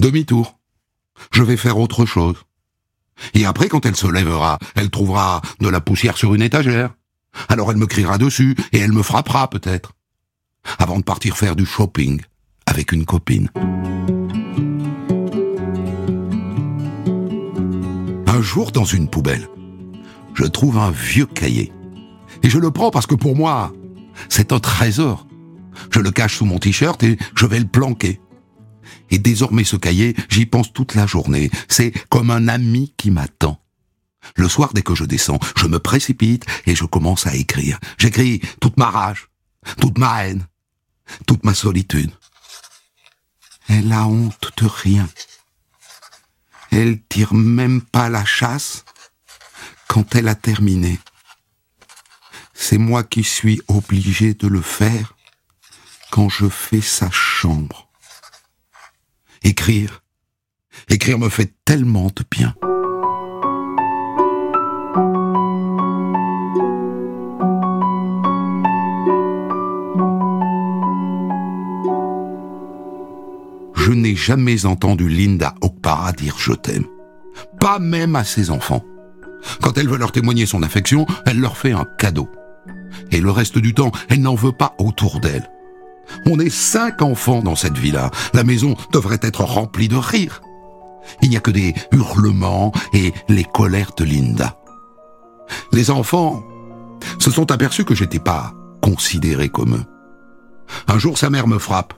Demi-tour 0.00 0.56
je 1.32 1.42
vais 1.42 1.56
faire 1.56 1.78
autre 1.78 2.06
chose. 2.06 2.36
Et 3.34 3.46
après, 3.46 3.68
quand 3.68 3.86
elle 3.86 3.96
se 3.96 4.06
lèvera, 4.06 4.58
elle 4.74 4.90
trouvera 4.90 5.40
de 5.60 5.68
la 5.68 5.80
poussière 5.80 6.16
sur 6.16 6.34
une 6.34 6.42
étagère. 6.42 6.94
Alors 7.48 7.70
elle 7.70 7.76
me 7.76 7.86
criera 7.86 8.18
dessus 8.18 8.56
et 8.72 8.78
elle 8.78 8.92
me 8.92 9.02
frappera 9.02 9.48
peut-être. 9.48 9.92
Avant 10.78 10.98
de 10.98 11.04
partir 11.04 11.36
faire 11.36 11.56
du 11.56 11.64
shopping 11.64 12.20
avec 12.66 12.92
une 12.92 13.04
copine. 13.04 13.50
Un 18.26 18.42
jour, 18.42 18.72
dans 18.72 18.84
une 18.84 19.08
poubelle, 19.08 19.48
je 20.34 20.44
trouve 20.44 20.78
un 20.78 20.90
vieux 20.90 21.26
cahier. 21.26 21.72
Et 22.42 22.50
je 22.50 22.58
le 22.58 22.70
prends 22.70 22.90
parce 22.90 23.06
que 23.06 23.14
pour 23.14 23.34
moi, 23.34 23.72
c'est 24.28 24.52
un 24.52 24.60
trésor. 24.60 25.26
Je 25.90 26.00
le 26.00 26.10
cache 26.10 26.36
sous 26.36 26.44
mon 26.44 26.58
t-shirt 26.58 27.02
et 27.02 27.18
je 27.34 27.46
vais 27.46 27.58
le 27.58 27.66
planquer. 27.66 28.20
Et 29.10 29.18
désormais 29.18 29.64
ce 29.64 29.76
cahier, 29.76 30.14
j'y 30.28 30.46
pense 30.46 30.72
toute 30.72 30.94
la 30.94 31.06
journée. 31.06 31.50
C'est 31.68 31.92
comme 32.08 32.30
un 32.30 32.48
ami 32.48 32.92
qui 32.96 33.10
m'attend. 33.10 33.60
Le 34.34 34.48
soir, 34.48 34.72
dès 34.74 34.82
que 34.82 34.94
je 34.94 35.04
descends, 35.04 35.38
je 35.56 35.66
me 35.66 35.78
précipite 35.78 36.44
et 36.66 36.74
je 36.74 36.84
commence 36.84 37.26
à 37.26 37.34
écrire. 37.34 37.78
J'écris 37.98 38.40
toute 38.60 38.76
ma 38.76 38.90
rage, 38.90 39.28
toute 39.80 39.98
ma 39.98 40.26
haine, 40.26 40.46
toute 41.26 41.44
ma 41.44 41.54
solitude. 41.54 42.10
Elle 43.68 43.92
a 43.92 44.06
honte 44.06 44.52
de 44.58 44.66
rien. 44.66 45.08
Elle 46.70 47.00
tire 47.02 47.34
même 47.34 47.80
pas 47.80 48.08
la 48.08 48.24
chasse 48.24 48.84
quand 49.88 50.14
elle 50.14 50.28
a 50.28 50.34
terminé. 50.34 50.98
C'est 52.54 52.78
moi 52.78 53.04
qui 53.04 53.22
suis 53.22 53.60
obligé 53.68 54.34
de 54.34 54.48
le 54.48 54.60
faire 54.60 55.14
quand 56.10 56.28
je 56.28 56.48
fais 56.48 56.80
sa 56.80 57.10
chambre. 57.10 57.88
Écrire. 59.42 60.02
Écrire 60.88 61.18
me 61.18 61.28
fait 61.28 61.54
tellement 61.64 62.06
de 62.06 62.24
bien. 62.30 62.54
Je 73.86 73.92
n'ai 73.92 74.16
jamais 74.16 74.66
entendu 74.66 75.08
Linda 75.08 75.54
Okpara 75.60 76.10
dire 76.10 76.34
je 76.36 76.52
t'aime. 76.54 76.86
pas 77.60 77.78
même 77.78 78.16
à 78.16 78.24
ses 78.24 78.50
enfants. 78.50 78.82
Quand 79.62 79.78
elle 79.78 79.88
veut 79.88 79.96
leur 79.96 80.10
témoigner 80.10 80.44
son 80.44 80.64
affection, 80.64 81.06
elle 81.24 81.38
leur 81.38 81.56
fait 81.56 81.70
un 81.70 81.86
cadeau. 81.96 82.28
Et 83.12 83.20
le 83.20 83.30
reste 83.30 83.58
du 83.58 83.74
temps, 83.74 83.92
elle 84.08 84.22
n'en 84.22 84.34
veut 84.34 84.50
pas 84.50 84.74
autour 84.80 85.20
d'elle. 85.20 85.48
On 86.24 86.40
est 86.40 86.50
cinq 86.50 87.00
enfants 87.00 87.42
dans 87.42 87.54
cette 87.54 87.78
villa. 87.78 88.10
La 88.34 88.42
maison 88.42 88.74
devrait 88.92 89.20
être 89.22 89.44
remplie 89.44 89.86
de 89.86 89.94
rires. 89.94 90.42
Il 91.22 91.30
n'y 91.30 91.36
a 91.36 91.40
que 91.40 91.52
des 91.52 91.72
hurlements 91.92 92.72
et 92.92 93.14
les 93.28 93.44
colères 93.44 93.92
de 93.96 94.02
Linda. 94.02 94.58
Les 95.72 95.92
enfants 95.92 96.42
se 97.20 97.30
sont 97.30 97.52
aperçus 97.52 97.84
que 97.84 97.94
j'étais 97.94 98.18
pas 98.18 98.52
considéré 98.82 99.48
comme 99.48 99.76
eux. 99.76 99.84
Un 100.88 100.98
jour, 100.98 101.18
sa 101.18 101.30
mère 101.30 101.46
me 101.46 101.60
frappe. 101.60 101.94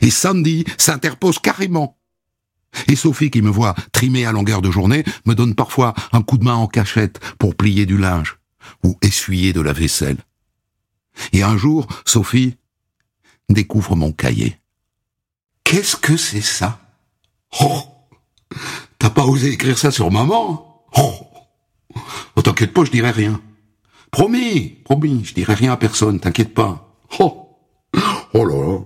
Et 0.00 0.10
Sandy 0.10 0.64
s'interpose 0.78 1.38
carrément. 1.38 1.96
Et 2.88 2.96
Sophie, 2.96 3.30
qui 3.30 3.42
me 3.42 3.50
voit 3.50 3.74
trimer 3.92 4.26
à 4.26 4.32
longueur 4.32 4.62
de 4.62 4.70
journée, 4.70 5.04
me 5.26 5.34
donne 5.34 5.54
parfois 5.54 5.94
un 6.12 6.22
coup 6.22 6.38
de 6.38 6.44
main 6.44 6.54
en 6.54 6.66
cachette 6.66 7.20
pour 7.38 7.56
plier 7.56 7.86
du 7.86 7.98
linge 7.98 8.38
ou 8.84 8.96
essuyer 9.02 9.52
de 9.52 9.60
la 9.60 9.72
vaisselle. 9.72 10.18
Et 11.32 11.42
un 11.42 11.56
jour, 11.56 11.86
Sophie 12.04 12.56
découvre 13.48 13.96
mon 13.96 14.12
cahier. 14.12 14.58
Qu'est-ce 15.64 15.96
que 15.96 16.16
c'est 16.16 16.40
ça? 16.40 16.80
Oh 17.60 17.82
T'as 18.98 19.10
pas 19.10 19.24
osé 19.24 19.50
écrire 19.52 19.78
ça 19.78 19.90
sur 19.90 20.10
maman 20.10 20.84
Oh, 20.96 21.14
oh 22.36 22.42
T'inquiète 22.42 22.72
pas, 22.72 22.84
je 22.84 22.90
dirai 22.90 23.10
rien. 23.10 23.40
Promis, 24.10 24.80
promis, 24.84 25.24
je 25.24 25.34
dirai 25.34 25.54
rien 25.54 25.72
à 25.72 25.76
personne, 25.76 26.20
t'inquiète 26.20 26.54
pas. 26.54 26.96
Oh 27.18 27.58
Oh 28.32 28.44
là 28.44 28.54
là 28.54 28.78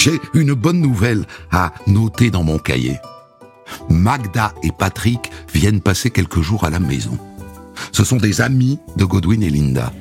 J'ai 0.00 0.18
une 0.32 0.54
bonne 0.54 0.80
nouvelle 0.80 1.26
à 1.50 1.74
noter 1.86 2.30
dans 2.30 2.42
mon 2.42 2.58
cahier. 2.58 2.96
Magda 3.90 4.54
et 4.62 4.72
Patrick 4.72 5.30
viennent 5.52 5.82
passer 5.82 6.10
quelques 6.10 6.40
jours 6.40 6.64
à 6.64 6.70
la 6.70 6.80
maison. 6.80 7.18
Ce 7.92 8.02
sont 8.02 8.16
des 8.16 8.40
amis 8.40 8.78
de 8.96 9.04
Godwin 9.04 9.42
et 9.42 9.50
Linda. 9.50 9.92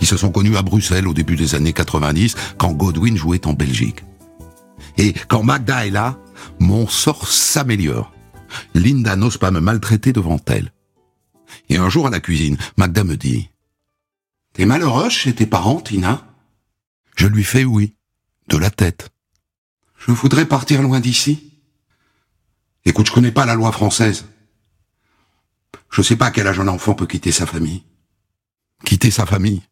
Ils 0.00 0.06
se 0.06 0.16
sont 0.16 0.32
connus 0.32 0.56
à 0.56 0.62
Bruxelles 0.62 1.06
au 1.06 1.12
début 1.12 1.36
des 1.36 1.54
années 1.54 1.74
90 1.74 2.34
quand 2.56 2.72
Godwin 2.72 3.14
jouait 3.14 3.46
en 3.46 3.52
Belgique. 3.52 4.02
Et 4.96 5.12
quand 5.28 5.42
Magda 5.42 5.86
est 5.86 5.90
là, 5.90 6.18
mon 6.58 6.88
sort 6.88 7.28
s'améliore. 7.28 8.10
Linda 8.74 9.16
n'ose 9.16 9.36
pas 9.36 9.50
me 9.50 9.60
maltraiter 9.60 10.14
devant 10.14 10.40
elle. 10.46 10.72
Et 11.68 11.76
un 11.76 11.90
jour 11.90 12.06
à 12.06 12.10
la 12.10 12.20
cuisine, 12.20 12.56
Magda 12.78 13.04
me 13.04 13.18
dit 13.18 13.50
T'es 14.54 14.64
malheureuse 14.64 15.12
chez 15.12 15.34
tes 15.34 15.46
parents, 15.46 15.82
Tina? 15.82 16.26
Je 17.16 17.26
lui 17.26 17.44
fais 17.44 17.64
oui, 17.64 17.92
de 18.48 18.56
la 18.56 18.70
tête. 18.70 19.11
Je 20.06 20.10
voudrais 20.10 20.46
partir 20.46 20.82
loin 20.82 20.98
d'ici. 20.98 21.52
Écoute, 22.84 23.06
je 23.06 23.12
connais 23.12 23.30
pas 23.30 23.46
la 23.46 23.54
loi 23.54 23.70
française. 23.70 24.26
Je 25.90 26.02
sais 26.02 26.16
pas 26.16 26.32
quel 26.32 26.48
âge 26.48 26.58
un 26.58 26.66
enfant 26.66 26.94
peut 26.94 27.06
quitter 27.06 27.30
sa 27.30 27.46
famille. 27.46 27.84
Quitter 28.84 29.12
sa 29.12 29.26
famille 29.26 29.62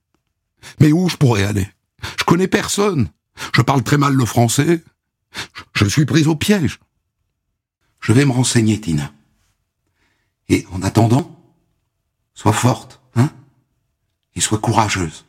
Mais 0.79 0.93
où 0.93 1.09
je 1.09 1.17
pourrais 1.17 1.43
aller? 1.43 1.69
Je 2.17 2.23
connais 2.25 2.47
personne. 2.47 3.11
Je 3.55 3.63
parle 3.63 3.83
très 3.83 3.99
mal 3.99 4.15
le 4.15 4.25
français. 4.25 4.85
Je 5.73 5.85
suis 5.87 6.07
prise 6.07 6.29
au 6.29 6.37
piège. 6.37 6.79
Je 8.01 8.13
vais 8.13 8.25
me 8.25 8.33
renseigner, 8.33 8.81
Tina. 8.81 9.13
Et 10.49 10.65
en 10.71 10.83
attendant, 10.83 11.43
sois 12.35 12.53
forte, 12.53 13.01
hein 13.17 13.31
Et 14.37 14.41
sois 14.41 14.59
courageuse. 14.59 15.25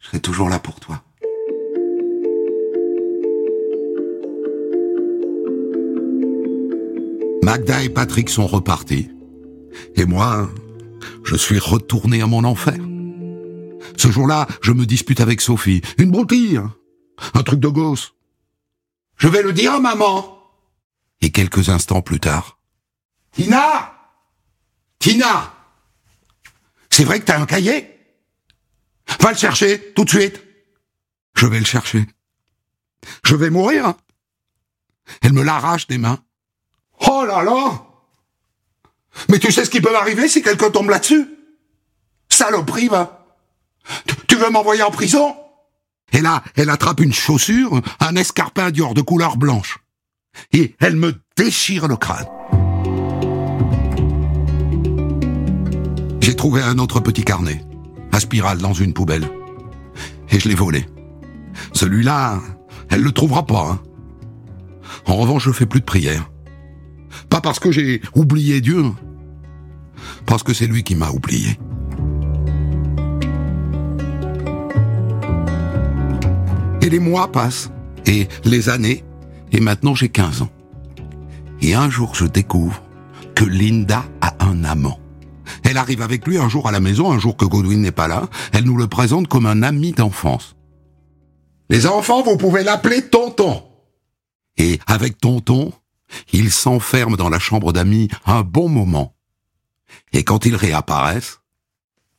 Je 0.00 0.08
serai 0.08 0.20
toujours 0.20 0.50
là 0.50 0.58
pour 0.58 0.78
toi. 0.78 1.02
Magda 7.42 7.82
et 7.82 7.88
Patrick 7.88 8.30
sont 8.30 8.46
repartis. 8.46 9.10
Et 9.96 10.04
moi, 10.04 10.48
je 11.24 11.34
suis 11.34 11.58
retourné 11.58 12.22
à 12.22 12.26
mon 12.26 12.44
enfer. 12.44 12.78
Ce 13.96 14.10
jour-là, 14.10 14.46
je 14.62 14.72
me 14.72 14.86
dispute 14.86 15.20
avec 15.20 15.40
Sophie. 15.40 15.82
Une 15.98 16.10
broutille. 16.10 16.56
Hein. 16.56 16.74
Un 17.34 17.42
truc 17.42 17.58
de 17.58 17.68
gosse. 17.68 18.14
Je 19.16 19.28
vais 19.28 19.42
le 19.42 19.52
dire 19.52 19.74
à 19.74 19.80
maman. 19.80 20.38
Et 21.20 21.30
quelques 21.30 21.68
instants 21.68 22.02
plus 22.02 22.20
tard. 22.20 22.58
Tina! 23.32 23.92
Tina! 24.98 25.52
C'est 26.90 27.04
vrai 27.04 27.20
que 27.20 27.24
t'as 27.24 27.40
un 27.40 27.46
cahier? 27.46 27.88
Va 29.20 29.32
le 29.32 29.36
chercher, 29.36 29.92
tout 29.94 30.04
de 30.04 30.10
suite. 30.10 30.42
Je 31.34 31.46
vais 31.46 31.58
le 31.58 31.64
chercher. 31.64 32.06
Je 33.24 33.34
vais 33.34 33.50
mourir. 33.50 33.94
Elle 35.22 35.32
me 35.32 35.42
l'arrache 35.42 35.86
des 35.86 35.98
mains. 35.98 36.22
Oh 37.00 37.24
là 37.26 37.42
là 37.42 37.82
Mais 39.28 39.38
tu 39.38 39.52
sais 39.52 39.64
ce 39.64 39.70
qui 39.70 39.80
peut 39.80 39.92
m'arriver 39.92 40.28
si 40.28 40.42
quelqu'un 40.42 40.70
tombe 40.70 40.90
là-dessus? 40.90 41.28
Saloperie, 42.28 42.88
va 42.88 43.26
Tu 44.28 44.36
veux 44.36 44.50
m'envoyer 44.50 44.82
en 44.82 44.90
prison? 44.90 45.36
Et 46.12 46.20
là, 46.20 46.42
elle 46.56 46.70
attrape 46.70 47.00
une 47.00 47.12
chaussure, 47.12 47.80
un 48.00 48.16
escarpin 48.16 48.70
Dior 48.70 48.94
de 48.94 49.00
couleur 49.00 49.36
blanche. 49.36 49.78
Et 50.52 50.74
elle 50.80 50.96
me 50.96 51.14
déchire 51.36 51.88
le 51.88 51.96
crâne. 51.96 52.26
J'ai 56.20 56.36
trouvé 56.36 56.62
un 56.62 56.78
autre 56.78 57.00
petit 57.00 57.24
carnet, 57.24 57.64
à 58.12 58.20
spirale 58.20 58.58
dans 58.58 58.72
une 58.72 58.94
poubelle. 58.94 59.28
Et 60.30 60.38
je 60.38 60.48
l'ai 60.48 60.54
volé. 60.54 60.86
Celui-là, 61.72 62.40
elle 62.90 63.02
le 63.02 63.12
trouvera 63.12 63.44
pas. 63.46 63.72
Hein. 63.72 63.80
En 65.06 65.16
revanche, 65.16 65.44
je 65.44 65.52
fais 65.52 65.66
plus 65.66 65.80
de 65.80 65.84
prières. 65.84 66.30
Pas 67.32 67.40
parce 67.40 67.58
que 67.58 67.72
j'ai 67.72 68.02
oublié 68.14 68.60
Dieu, 68.60 68.84
parce 70.26 70.42
que 70.42 70.52
c'est 70.52 70.66
lui 70.66 70.82
qui 70.82 70.94
m'a 70.94 71.08
oublié. 71.08 71.58
Et 76.82 76.90
les 76.90 76.98
mois 76.98 77.32
passent, 77.32 77.70
et 78.04 78.28
les 78.44 78.68
années, 78.68 79.02
et 79.50 79.60
maintenant 79.60 79.94
j'ai 79.94 80.10
15 80.10 80.42
ans. 80.42 80.50
Et 81.62 81.72
un 81.74 81.88
jour 81.88 82.14
je 82.14 82.26
découvre 82.26 82.82
que 83.34 83.44
Linda 83.44 84.04
a 84.20 84.34
un 84.44 84.62
amant. 84.64 85.00
Elle 85.62 85.78
arrive 85.78 86.02
avec 86.02 86.26
lui 86.26 86.36
un 86.36 86.50
jour 86.50 86.68
à 86.68 86.70
la 86.70 86.80
maison, 86.80 87.12
un 87.12 87.18
jour 87.18 87.38
que 87.38 87.46
Godwin 87.46 87.80
n'est 87.80 87.92
pas 87.92 88.08
là. 88.08 88.28
Elle 88.52 88.64
nous 88.64 88.76
le 88.76 88.88
présente 88.88 89.28
comme 89.28 89.46
un 89.46 89.62
ami 89.62 89.92
d'enfance. 89.92 90.54
Les 91.70 91.86
enfants, 91.86 92.22
vous 92.22 92.36
pouvez 92.36 92.62
l'appeler 92.62 93.08
tonton. 93.08 93.62
Et 94.58 94.78
avec 94.86 95.16
tonton, 95.16 95.72
ils 96.32 96.52
s'enferment 96.52 97.16
dans 97.16 97.28
la 97.28 97.38
chambre 97.38 97.72
d'amis 97.72 98.08
un 98.26 98.42
bon 98.42 98.68
moment. 98.68 99.14
Et 100.12 100.24
quand 100.24 100.46
ils 100.46 100.56
réapparaissent, 100.56 101.40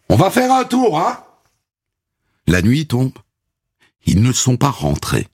on 0.10 0.16
va 0.16 0.30
faire 0.30 0.52
un 0.52 0.66
tour, 0.66 1.00
hein 1.00 1.24
La 2.48 2.62
nuit 2.62 2.88
tombe. 2.88 3.18
Ils 4.06 4.22
ne 4.22 4.32
sont 4.32 4.58
pas 4.58 4.70
rentrés. 4.70 5.28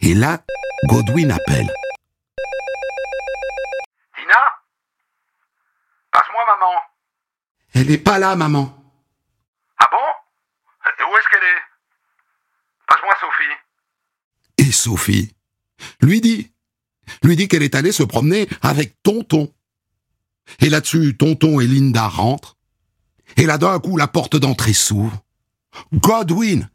Et 0.00 0.14
là, 0.14 0.42
Godwin 0.88 1.30
appelle. 1.30 1.72
Tina 4.16 4.38
Passe-moi 6.10 6.44
maman. 6.46 6.74
Elle 7.74 7.88
n'est 7.88 7.98
pas 7.98 8.18
là, 8.18 8.34
maman. 8.34 8.74
Ah 9.78 9.88
bon? 9.90 9.96
Et 10.98 11.04
où 11.04 11.16
est-ce 11.16 11.28
qu'elle 11.28 11.44
est? 11.44 11.62
Passe-moi 12.88 13.14
Sophie. 13.20 13.56
Et 14.58 14.72
Sophie 14.72 15.36
lui 16.00 16.20
dit 16.20 16.52
lui 17.22 17.36
dit 17.36 17.48
qu'elle 17.48 17.62
est 17.62 17.74
allée 17.74 17.92
se 17.92 18.02
promener 18.02 18.48
avec 18.62 18.94
Tonton. 19.02 19.52
Et 20.60 20.68
là-dessus, 20.68 21.16
Tonton 21.16 21.60
et 21.60 21.66
Linda 21.66 22.08
rentrent. 22.08 22.56
Et 23.36 23.46
là, 23.46 23.58
d'un 23.58 23.78
coup, 23.78 23.96
la 23.96 24.08
porte 24.08 24.36
d'entrée 24.36 24.72
s'ouvre. 24.72 25.22
Godwin 25.92 26.68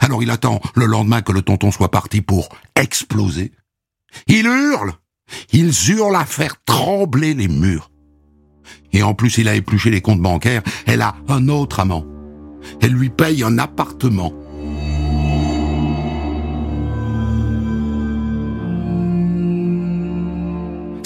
Alors 0.00 0.22
il 0.22 0.30
attend 0.30 0.60
le 0.74 0.86
lendemain 0.86 1.22
que 1.22 1.32
le 1.32 1.42
tonton 1.42 1.70
soit 1.70 1.90
parti 1.90 2.20
pour 2.20 2.48
exploser. 2.74 3.52
Il 4.26 4.46
hurle 4.46 4.92
Ils 5.52 5.72
hurlent 5.90 6.16
à 6.16 6.24
faire 6.24 6.56
trembler 6.64 7.34
les 7.34 7.48
murs. 7.48 7.90
Et 8.92 9.02
en 9.02 9.14
plus, 9.14 9.38
il 9.38 9.48
a 9.48 9.54
épluché 9.54 9.90
les 9.90 10.00
comptes 10.00 10.22
bancaires. 10.22 10.62
Elle 10.86 11.02
a 11.02 11.16
un 11.28 11.48
autre 11.48 11.80
amant. 11.80 12.06
Elle 12.80 12.92
lui 12.92 13.10
paye 13.10 13.42
un 13.42 13.58
appartement. 13.58 14.32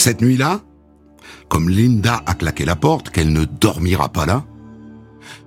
Cette 0.02 0.20
nuit-là, 0.20 0.60
comme 1.48 1.68
Linda 1.70 2.24
a 2.26 2.34
claqué 2.34 2.64
la 2.64 2.74
porte, 2.74 3.10
qu'elle 3.10 3.32
ne 3.32 3.44
dormira 3.44 4.08
pas 4.08 4.26
là, 4.26 4.44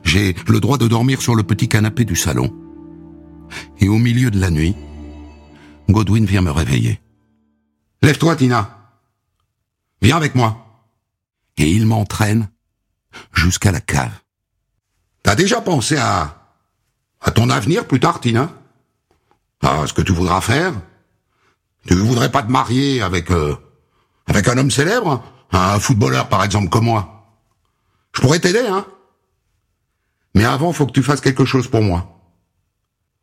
j'ai 0.05 0.33
le 0.47 0.61
droit 0.61 0.77
de 0.77 0.87
dormir 0.87 1.21
sur 1.21 1.35
le 1.35 1.43
petit 1.43 1.67
canapé 1.67 2.05
du 2.05 2.15
salon. 2.15 2.55
Et 3.79 3.89
au 3.89 3.97
milieu 3.97 4.31
de 4.31 4.39
la 4.39 4.51
nuit, 4.51 4.73
Godwin 5.89 6.25
vient 6.25 6.41
me 6.41 6.51
réveiller. 6.51 7.01
Lève-toi, 8.01 8.37
Tina. 8.37 8.93
Viens 10.01 10.15
avec 10.15 10.35
moi. 10.35 10.87
Et 11.57 11.69
il 11.69 11.85
m'entraîne 11.85 12.47
jusqu'à 13.33 13.73
la 13.73 13.81
cave. 13.81 14.21
T'as 15.21 15.35
déjà 15.35 15.59
pensé 15.59 15.97
à, 15.97 16.53
à 17.19 17.31
ton 17.31 17.49
avenir 17.49 17.85
plus 17.85 17.99
tard, 17.99 18.21
Tina? 18.21 18.53
Ah, 19.61 19.83
ce 19.85 19.91
que 19.91 20.01
tu 20.01 20.13
voudras 20.13 20.39
faire? 20.39 20.71
Tu 21.85 21.95
voudrais 21.95 22.31
pas 22.31 22.41
te 22.41 22.49
marier 22.49 23.01
avec 23.01 23.31
euh, 23.31 23.57
avec 24.27 24.47
un 24.47 24.57
homme 24.57 24.71
célèbre 24.71 25.23
Un 25.51 25.79
footballeur, 25.79 26.29
par 26.29 26.43
exemple, 26.43 26.69
comme 26.69 26.85
moi 26.85 27.27
Je 28.13 28.21
pourrais 28.21 28.39
t'aider, 28.39 28.65
hein 28.67 28.85
Mais 30.33 30.45
avant, 30.45 30.73
faut 30.73 30.85
que 30.85 30.91
tu 30.91 31.03
fasses 31.03 31.21
quelque 31.21 31.45
chose 31.45 31.67
pour 31.67 31.81
moi. 31.81 32.11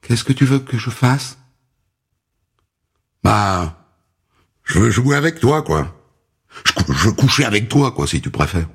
Qu'est-ce 0.03 0.25
que 0.25 0.33
tu 0.33 0.45
veux 0.45 0.59
que 0.59 0.79
je 0.79 0.91
fasse? 0.91 1.39
Bah, 3.23 3.77
je 4.65 4.79
veux 4.81 4.91
jouer 4.91 5.17
avec 5.17 5.39
toi, 5.39 5.63
quoi. 5.63 5.95
Je, 6.65 6.73
je 6.93 7.09
veux 7.09 7.13
coucher 7.13 7.45
avec 7.45 7.69
toi, 7.69 7.93
quoi, 7.93 8.07
si 8.07 8.21
tu 8.21 8.31
préfères. 8.31 8.69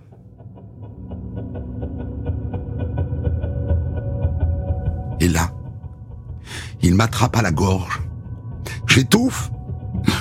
Et 5.19 5.27
là, 5.27 5.51
il 6.81 6.95
m'attrape 6.95 7.35
à 7.35 7.41
la 7.41 7.51
gorge. 7.51 8.01
J'étouffe. 8.87 9.49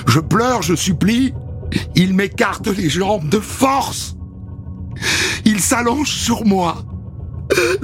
Je 0.07 0.19
pleure, 0.19 0.61
je 0.61 0.75
supplie. 0.75 1.33
Il 1.95 2.13
m'écarte 2.13 2.67
les 2.67 2.89
jambes 2.89 3.29
de 3.29 3.39
force. 3.39 4.15
Il 5.45 5.59
s'allonge 5.59 6.11
sur 6.11 6.45
moi. 6.45 6.83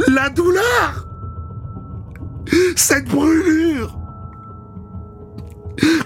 La 0.07 0.29
douleur 0.29 1.07
Cette 2.75 3.05
brûlure 3.05 3.97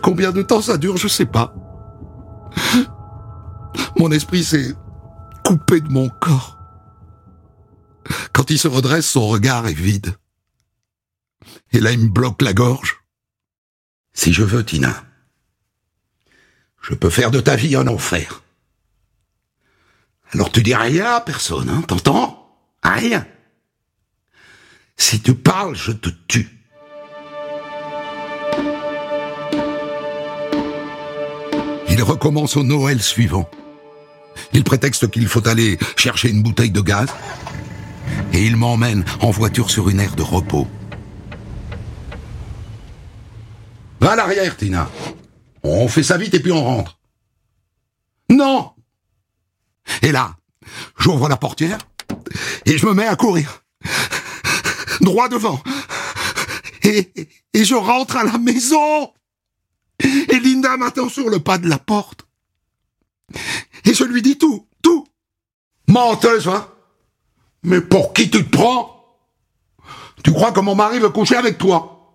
Combien 0.02 0.32
de 0.32 0.42
temps 0.42 0.62
ça 0.62 0.78
dure, 0.78 0.98
je 0.98 1.08
sais 1.08 1.26
pas. 1.26 1.54
Mon 3.98 4.12
esprit 4.12 4.44
s'est 4.44 4.74
coupé 5.44 5.82
de 5.82 5.90
mon 5.90 6.10
corps. 6.10 6.58
Quand 8.34 8.50
il 8.50 8.58
se 8.58 8.68
redresse, 8.68 9.08
son 9.08 9.28
regard 9.28 9.68
est 9.68 9.74
vide. 9.74 10.16
Et 11.74 11.80
là, 11.80 11.92
il 11.92 12.00
me 12.00 12.10
bloque 12.10 12.42
la 12.42 12.54
gorge. 12.54 13.02
Si 14.14 14.34
je 14.34 14.44
veux, 14.44 14.64
Tina, 14.64 15.04
je 16.90 16.96
peux 16.96 17.10
faire 17.10 17.32
de 17.32 17.42
ta 17.42 17.56
vie 17.56 17.76
un 17.76 17.88
enfer. 17.88 18.44
Alors 20.34 20.52
tu 20.52 20.64
dis 20.64 20.76
rien 20.76 21.16
à 21.16 21.22
personne, 21.22 21.70
hein, 21.70 21.82
t'entends? 21.86 22.50
Rien. 22.82 23.26
Si 24.96 25.20
tu 25.20 25.36
parles, 25.36 25.76
je 25.76 25.92
te 25.92 26.10
tue. 26.28 26.50
Il 31.90 32.04
recommence 32.04 32.56
au 32.56 32.64
Noël 32.64 33.02
suivant. 33.02 33.50
Il 34.54 34.64
prétexte 34.64 35.10
qu'il 35.10 35.28
faut 35.28 35.46
aller 35.48 35.78
chercher 35.98 36.30
une 36.30 36.44
bouteille 36.44 36.72
de 36.72 36.82
gaz. 36.82 37.10
Et 38.32 38.46
il 38.46 38.56
m'emmène 38.56 39.04
en 39.20 39.32
voiture 39.32 39.70
sur 39.70 39.90
une 39.90 40.00
aire 40.00 40.16
de 40.16 40.22
repos. 40.22 40.68
Va 44.00 44.12
à 44.12 44.16
l'arrière, 44.16 44.56
Tina. 44.56 44.90
On 45.68 45.88
fait 45.88 46.04
ça 46.04 46.18
vite 46.18 46.34
et 46.34 46.40
puis 46.40 46.52
on 46.52 46.64
rentre. 46.64 46.98
Non 48.30 48.74
Et 50.02 50.12
là, 50.12 50.36
j'ouvre 50.98 51.30
la 51.30 51.38
portière 51.38 51.78
et 52.66 52.78
je 52.78 52.86
me 52.86 52.94
mets 52.94 53.08
à 53.08 53.16
courir. 53.16 53.64
Droit 55.02 55.30
devant. 55.30 55.62
Et, 56.84 57.12
et 57.54 57.66
je 57.66 57.76
rentre 57.76 58.18
à 58.18 58.24
la 58.24 58.38
maison. 58.38 59.14
Et 60.00 60.40
Linda 60.40 60.78
m'attend 60.78 61.10
sur 61.10 61.30
le 61.30 61.40
pas 61.40 61.58
de 61.58 61.68
la 61.68 61.80
porte. 61.80 62.26
Et 63.86 63.94
je 63.94 64.04
lui 64.04 64.22
dis 64.22 64.38
tout, 64.38 64.68
tout. 64.82 65.06
Menteuse, 65.88 66.48
hein 66.48 66.68
Mais 67.64 67.82
pour 67.82 68.14
qui 68.14 68.30
tu 68.30 68.46
te 68.46 68.50
prends? 68.50 68.94
Tu 70.24 70.32
crois 70.32 70.52
que 70.52 70.60
mon 70.60 70.76
mari 70.76 71.00
veut 71.00 71.10
coucher 71.10 71.36
avec 71.36 71.58
toi? 71.58 72.14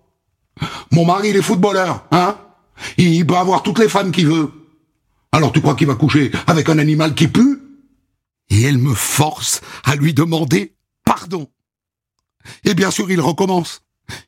Mon 0.91 1.05
mari, 1.05 1.31
il 1.31 1.37
est 1.37 1.43
footballeur, 1.43 2.05
hein 2.11 2.39
Il 2.97 3.27
peut 3.27 3.37
avoir 3.37 3.63
toutes 3.63 3.79
les 3.79 3.89
femmes 3.89 4.13
qu'il 4.13 4.27
veut. 4.27 4.51
Alors 5.33 5.53
tu 5.53 5.61
crois 5.61 5.75
qu'il 5.75 5.87
va 5.87 5.95
coucher 5.95 6.31
avec 6.47 6.69
un 6.69 6.79
animal 6.79 7.15
qui 7.15 7.29
pue? 7.29 7.61
Et 8.51 8.63
elle 8.63 8.79
me 8.79 8.95
force 8.95 9.61
à 9.85 9.97
lui 9.97 10.13
demander 10.13 10.75
pardon. 11.05 11.49
Et 12.65 12.75
bien 12.75 12.91
sûr, 12.91 13.11
il 13.11 13.21
recommence. 13.21 13.83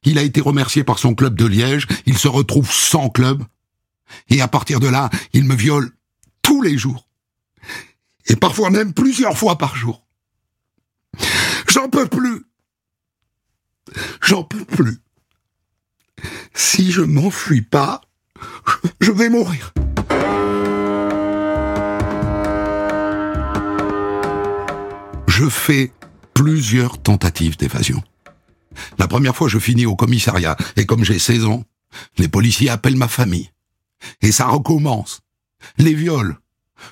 Il 0.04 0.18
a 0.18 0.22
été 0.22 0.40
remercié 0.40 0.84
par 0.84 0.98
son 0.98 1.14
club 1.14 1.34
de 1.34 1.46
Liège, 1.46 1.86
il 2.06 2.16
se 2.16 2.28
retrouve 2.28 2.72
sans 2.72 3.10
club. 3.10 3.42
Et 4.28 4.40
à 4.40 4.48
partir 4.48 4.80
de 4.80 4.88
là, 4.88 5.10
il 5.32 5.44
me 5.44 5.54
viole 5.54 5.90
tous 6.42 6.62
les 6.62 6.78
jours. 6.78 7.08
Et 8.26 8.36
parfois 8.36 8.70
même 8.70 8.94
plusieurs 8.94 9.36
fois 9.36 9.58
par 9.58 9.76
jour. 9.76 10.06
J'en 11.68 11.88
peux 11.88 12.06
plus. 12.06 12.46
J'en 14.22 14.44
peux 14.44 14.64
plus. 14.64 14.98
Si 16.54 16.90
je 16.92 17.02
m'enfuis 17.02 17.62
pas, 17.62 18.00
je 19.00 19.12
vais 19.12 19.28
mourir. 19.28 19.72
Je 25.28 25.48
fais 25.48 25.92
plusieurs 26.32 27.02
tentatives 27.02 27.56
d'évasion. 27.56 28.02
La 28.98 29.08
première 29.08 29.36
fois, 29.36 29.48
je 29.48 29.58
finis 29.58 29.86
au 29.86 29.96
commissariat, 29.96 30.56
et 30.76 30.86
comme 30.86 31.04
j'ai 31.04 31.18
16 31.18 31.44
ans, 31.44 31.64
les 32.18 32.28
policiers 32.28 32.70
appellent 32.70 32.96
ma 32.96 33.08
famille. 33.08 33.50
Et 34.22 34.32
ça 34.32 34.46
recommence. 34.46 35.20
Les 35.78 35.94
viols. 35.94 36.36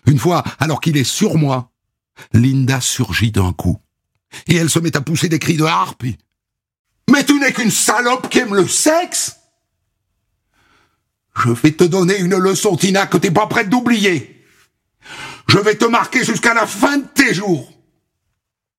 Une 0.07 0.19
fois, 0.19 0.43
alors 0.59 0.81
qu'il 0.81 0.97
est 0.97 1.05
sur 1.05 1.37
moi, 1.37 1.71
Linda 2.33 2.81
surgit 2.81 3.31
d'un 3.31 3.53
coup. 3.53 3.79
Et 4.47 4.57
elle 4.57 4.71
se 4.71 4.79
met 4.79 4.97
à 4.97 5.01
pousser 5.01 5.29
des 5.29 5.39
cris 5.39 5.57
de 5.57 5.65
harpie. 5.65 6.17
Mais 7.11 7.25
tu 7.25 7.39
n'es 7.39 7.53
qu'une 7.53 7.71
salope 7.71 8.29
qui 8.29 8.39
aime 8.39 8.55
le 8.55 8.67
sexe 8.67 9.37
Je 11.37 11.51
vais 11.51 11.73
te 11.73 11.85
donner 11.85 12.19
une 12.19 12.37
leçon, 12.37 12.77
Tina, 12.77 13.07
que 13.07 13.17
t'es 13.17 13.31
pas 13.31 13.47
prête 13.47 13.69
d'oublier. 13.69 14.45
Je 15.49 15.59
vais 15.59 15.75
te 15.75 15.85
marquer 15.85 16.25
jusqu'à 16.25 16.55
la 16.55 16.67
fin 16.67 16.99
de 16.99 17.07
tes 17.15 17.35
jours. 17.35 17.73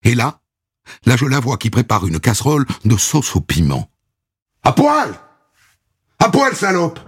Et 0.04 0.16
là, 0.16 0.40
là 1.06 1.16
je 1.18 1.26
la 1.26 1.40
vois 1.40 1.58
qui 1.58 1.70
prépare 1.70 2.06
une 2.08 2.20
casserole 2.20 2.66
de 2.86 2.98
sauce 2.98 3.36
au 3.36 3.42
piment. 3.42 3.90
À 4.64 4.72
poil 4.72 5.14
À 6.20 6.30
poil, 6.30 6.56
salope 6.56 7.00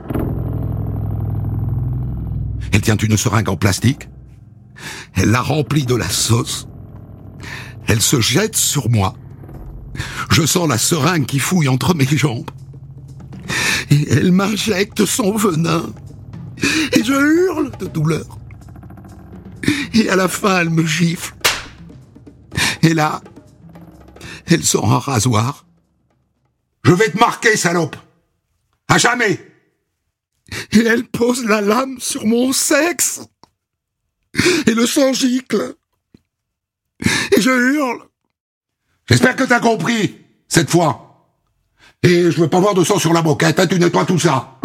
Elle 2.72 2.82
tient 2.82 2.98
une 2.98 3.18
seringue 3.18 3.50
en 3.50 3.58
plastique. 3.58 4.10
Elle 5.14 5.32
la 5.32 5.42
remplit 5.42 5.86
de 5.86 5.96
la 5.96 6.10
sauce. 6.10 6.68
Elle 7.88 8.02
se 8.02 8.20
jette 8.20 8.56
sur 8.56 8.90
moi. 8.90 9.16
Je 10.32 10.46
sens 10.46 10.68
la 10.68 10.78
seringue 10.78 11.26
qui 11.26 11.40
fouille 11.40 11.70
entre 11.70 11.94
mes 11.94 12.06
jambes. 12.06 12.50
Et 13.92 14.10
elle 14.10 14.32
m'injecte 14.32 15.06
son 15.06 15.36
venin. 15.36 15.94
Et 16.94 17.04
je 17.04 17.14
hurle 17.14 17.72
de 17.78 17.86
douleur. 17.86 18.38
Et 19.94 20.10
à 20.10 20.16
la 20.16 20.28
fin, 20.28 20.62
elle 20.62 20.70
me 20.70 20.86
gifle. 20.86 21.36
Et 22.82 22.94
là, 22.94 23.22
elle 24.46 24.64
sort 24.64 24.92
un 24.92 25.00
rasoir. 25.00 25.66
Je 26.84 26.92
vais 26.94 27.10
te 27.10 27.18
marquer, 27.18 27.58
salope. 27.58 27.96
À 28.88 28.98
jamais. 28.98 29.52
Et 30.72 30.80
elle 30.80 31.06
pose 31.06 31.44
la 31.46 31.62
lame 31.62 32.00
sur 32.00 32.26
mon 32.26 32.54
sexe. 32.54 33.22
Et 34.68 34.74
le 34.74 34.86
sang 34.86 35.14
gicle. 35.14 35.76
Et 37.36 37.42
je 37.42 37.50
hurle. 37.50 38.08
J'espère 39.10 39.36
que 39.36 39.44
t'as 39.44 39.60
compris, 39.60 40.18
cette 40.48 40.70
fois. 40.70 41.05
Et 42.04 42.32
je 42.32 42.40
veux 42.40 42.48
pas 42.48 42.60
voir 42.60 42.74
de 42.74 42.84
sang 42.84 43.00
sur 43.00 43.14
la 43.14 43.22
moquette, 43.22 43.60
hein, 43.60 43.68
tu 43.68 43.80
nettoies 43.80 44.06
tout 44.06 44.20
ça. 44.20 44.58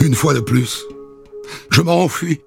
Une 0.00 0.14
fois 0.14 0.34
de 0.34 0.40
plus, 0.40 0.84
je 1.70 1.82
m'enfuis. 1.82 2.40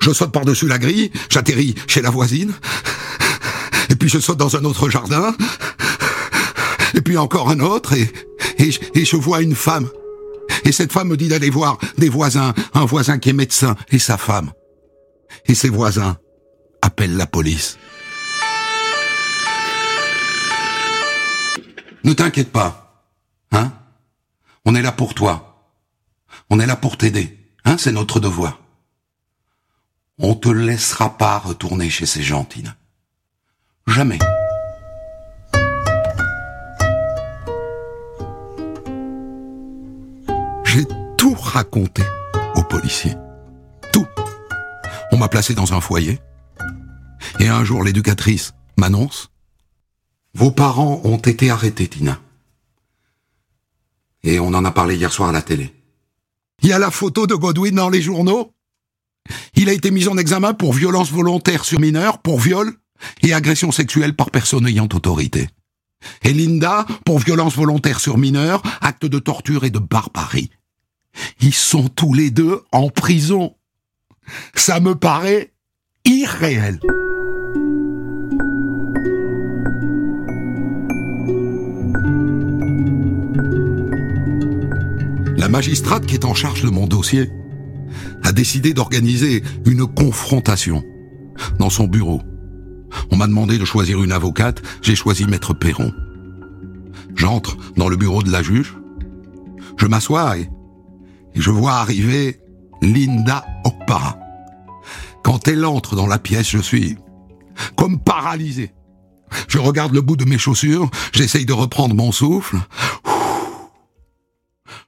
Je 0.00 0.12
saute 0.12 0.32
par-dessus 0.32 0.66
la 0.66 0.78
grille, 0.78 1.10
j'atterris 1.28 1.74
chez 1.86 2.00
la 2.00 2.10
voisine, 2.10 2.54
et 3.90 3.96
puis 3.96 4.08
je 4.08 4.18
saute 4.18 4.38
dans 4.38 4.56
un 4.56 4.64
autre 4.64 4.88
jardin, 4.88 5.34
et 6.94 7.00
puis 7.00 7.18
encore 7.18 7.50
un 7.50 7.60
autre, 7.60 7.92
et, 7.92 8.10
je 8.94 9.16
vois 9.16 9.42
une 9.42 9.54
femme. 9.54 9.88
Et 10.64 10.72
cette 10.72 10.92
femme 10.92 11.08
me 11.08 11.16
dit 11.16 11.28
d'aller 11.28 11.50
voir 11.50 11.78
des 11.98 12.08
voisins, 12.08 12.54
un 12.74 12.84
voisin 12.84 13.18
qui 13.18 13.30
est 13.30 13.34
médecin, 13.34 13.76
et 13.90 13.98
sa 13.98 14.16
femme. 14.16 14.52
Et 15.46 15.54
ses 15.54 15.68
voisins 15.68 16.16
appellent 16.82 17.16
la 17.16 17.26
police. 17.26 17.78
Ne 22.02 22.12
t'inquiète 22.12 22.50
pas, 22.50 23.06
hein 23.52 23.72
On 24.64 24.74
est 24.74 24.82
là 24.82 24.92
pour 24.92 25.14
toi. 25.14 25.46
On 26.48 26.58
est 26.58 26.66
là 26.66 26.76
pour 26.76 26.96
t'aider, 26.96 27.38
hein 27.64 27.76
C'est 27.78 27.92
notre 27.92 28.20
devoir. 28.20 28.58
On 30.18 30.34
te 30.34 30.48
laissera 30.48 31.16
pas 31.16 31.38
retourner 31.38 31.88
chez 31.88 32.06
ces 32.06 32.22
gens. 32.22 32.46
Jamais. 33.86 34.18
Raconté 41.50 42.02
aux 42.54 42.62
policiers. 42.62 43.14
Tout. 43.92 44.06
m'a 45.18 45.28
placé 45.28 45.52
dans 45.52 45.74
un 45.74 45.80
foyer. 45.80 46.18
Et 47.40 47.48
un 47.48 47.64
jour, 47.64 47.84
l'éducatrice 47.84 48.54
m'annonce 48.78 49.30
Vos 50.32 50.52
parents 50.52 51.00
ont 51.04 51.18
été 51.18 51.50
arrêtés, 51.50 51.88
Tina. 51.88 52.20
Et 54.22 54.38
on 54.38 54.48
en 54.48 54.64
a 54.64 54.70
parlé 54.70 54.96
hier 54.96 55.12
soir 55.12 55.28
à 55.28 55.32
la 55.32 55.42
télé. 55.42 55.74
Il 56.62 56.68
y 56.68 56.72
a 56.72 56.78
la 56.78 56.90
photo 56.90 57.26
de 57.26 57.34
Godwin 57.34 57.74
dans 57.74 57.90
les 57.90 58.00
journaux. 58.00 58.54
Il 59.54 59.68
a 59.68 59.72
été 59.72 59.90
mis 59.90 60.08
en 60.08 60.16
examen 60.16 60.54
pour 60.54 60.72
violence 60.72 61.10
volontaire 61.10 61.64
sur 61.64 61.80
mineur, 61.80 62.18
pour 62.18 62.38
viol 62.38 62.72
et 63.22 63.32
agression 63.32 63.72
sexuelle 63.72 64.14
par 64.14 64.30
personne 64.30 64.66
ayant 64.66 64.84
autorité. 64.84 65.48
Et 66.22 66.32
Linda 66.32 66.86
pour 67.04 67.18
violence 67.18 67.56
volontaire 67.56 68.00
sur 68.00 68.18
mineur, 68.18 68.62
acte 68.80 69.06
de 69.06 69.18
torture 69.18 69.64
et 69.64 69.70
de 69.70 69.78
barbarie. 69.78 70.50
Ils 71.40 71.54
sont 71.54 71.88
tous 71.88 72.14
les 72.14 72.30
deux 72.30 72.60
en 72.72 72.88
prison. 72.88 73.54
Ça 74.54 74.80
me 74.80 74.94
paraît 74.94 75.52
irréel. 76.04 76.78
La 85.36 85.48
magistrate 85.48 86.06
qui 86.06 86.14
est 86.14 86.24
en 86.24 86.34
charge 86.34 86.62
de 86.62 86.70
mon 86.70 86.86
dossier 86.86 87.30
a 88.22 88.32
décidé 88.32 88.74
d'organiser 88.74 89.42
une 89.66 89.86
confrontation 89.86 90.84
dans 91.58 91.70
son 91.70 91.86
bureau. 91.86 92.20
On 93.10 93.16
m'a 93.16 93.26
demandé 93.26 93.58
de 93.58 93.64
choisir 93.64 94.02
une 94.02 94.12
avocate, 94.12 94.62
j'ai 94.82 94.94
choisi 94.94 95.24
Maître 95.26 95.54
Perron. 95.54 95.92
J'entre 97.16 97.56
dans 97.76 97.88
le 97.88 97.96
bureau 97.96 98.22
de 98.22 98.30
la 98.30 98.42
juge, 98.42 98.76
je 99.76 99.86
m'assois 99.86 100.38
et, 100.38 100.48
je 101.34 101.50
vois 101.50 101.74
arriver 101.74 102.40
Linda 102.82 103.44
Okpara. 103.64 104.18
Quand 105.22 105.48
elle 105.48 105.64
entre 105.64 105.96
dans 105.96 106.06
la 106.06 106.18
pièce, 106.18 106.48
je 106.48 106.58
suis 106.58 106.96
comme 107.76 108.00
paralysé. 108.00 108.72
Je 109.48 109.58
regarde 109.58 109.94
le 109.94 110.00
bout 110.00 110.16
de 110.16 110.24
mes 110.24 110.38
chaussures, 110.38 110.90
j'essaye 111.12 111.46
de 111.46 111.52
reprendre 111.52 111.94
mon 111.94 112.10
souffle. 112.10 112.58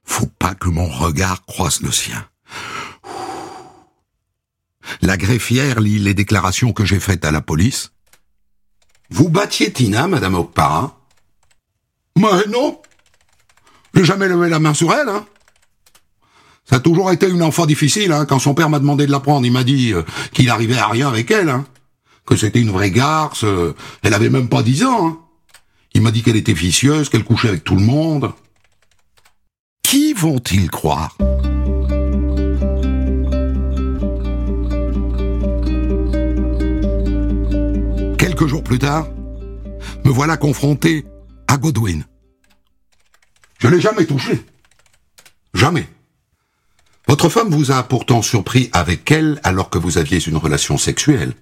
Faut 0.03 0.27
pas 0.27 0.55
que 0.55 0.69
mon 0.69 0.87
regard 0.87 1.45
croise 1.45 1.81
le 1.81 1.91
sien. 1.91 2.25
La 5.01 5.17
greffière 5.17 5.79
lit 5.79 5.99
les 5.99 6.13
déclarations 6.13 6.73
que 6.73 6.85
j'ai 6.85 6.99
faites 6.99 7.25
à 7.25 7.31
la 7.31 7.41
police. 7.41 7.91
Vous 9.09 9.29
battiez 9.29 9.71
Tina, 9.71 10.07
Madame 10.07 10.35
Okpara? 10.35 10.99
Mais 12.17 12.45
non 12.49 12.81
J'ai 13.93 14.05
jamais 14.05 14.27
levé 14.27 14.49
la 14.49 14.59
main 14.59 14.73
sur 14.73 14.93
elle, 14.93 15.09
hein 15.09 15.25
Ça 16.73 16.77
a 16.77 16.81
toujours 16.81 17.11
été 17.11 17.29
une 17.29 17.43
enfant 17.43 17.67
difficile, 17.67 18.11
hein. 18.11 18.25
Quand 18.25 18.39
son 18.39 18.55
père 18.55 18.67
m'a 18.67 18.79
demandé 18.79 19.05
de 19.05 19.11
la 19.11 19.19
prendre, 19.19 19.45
il 19.45 19.51
m'a 19.51 19.63
dit 19.63 19.93
euh, 19.93 20.01
qu'il 20.31 20.49
arrivait 20.49 20.79
à 20.79 20.87
rien 20.87 21.07
avec 21.07 21.29
elle, 21.29 21.49
hein. 21.49 21.65
Que 22.25 22.35
c'était 22.35 22.59
une 22.59 22.71
vraie 22.71 22.89
garce, 22.89 23.43
euh, 23.43 23.75
elle 24.01 24.15
avait 24.15 24.31
même 24.31 24.49
pas 24.49 24.63
dix 24.63 24.83
ans, 24.83 25.07
hein. 25.07 25.19
Il 25.93 26.01
m'a 26.01 26.09
dit 26.09 26.23
qu'elle 26.23 26.35
était 26.35 26.51
vicieuse, 26.51 27.09
qu'elle 27.09 27.25
couchait 27.25 27.49
avec 27.49 27.63
tout 27.63 27.75
le 27.75 27.83
monde. 27.83 28.31
Qui 29.83 30.13
vont-ils 30.13 30.71
croire? 30.71 31.15
Quelques 38.17 38.47
jours 38.47 38.63
plus 38.63 38.79
tard, 38.79 39.05
me 40.05 40.09
voilà 40.09 40.37
confronté 40.37 41.05
à 41.47 41.57
Godwin. 41.57 42.03
Je 43.59 43.67
l'ai 43.67 43.79
jamais 43.79 44.07
touché. 44.07 44.43
Jamais. 45.53 45.87
Votre 47.13 47.29
femme 47.29 47.51
vous 47.51 47.69
a 47.69 47.83
pourtant 47.83 48.23
surpris 48.23 48.71
avec 48.73 49.11
elle 49.11 49.39
alors 49.43 49.69
que 49.69 49.77
vous 49.77 49.99
aviez 49.99 50.17
une 50.27 50.35
relation 50.35 50.79
sexuelle. 50.79 51.35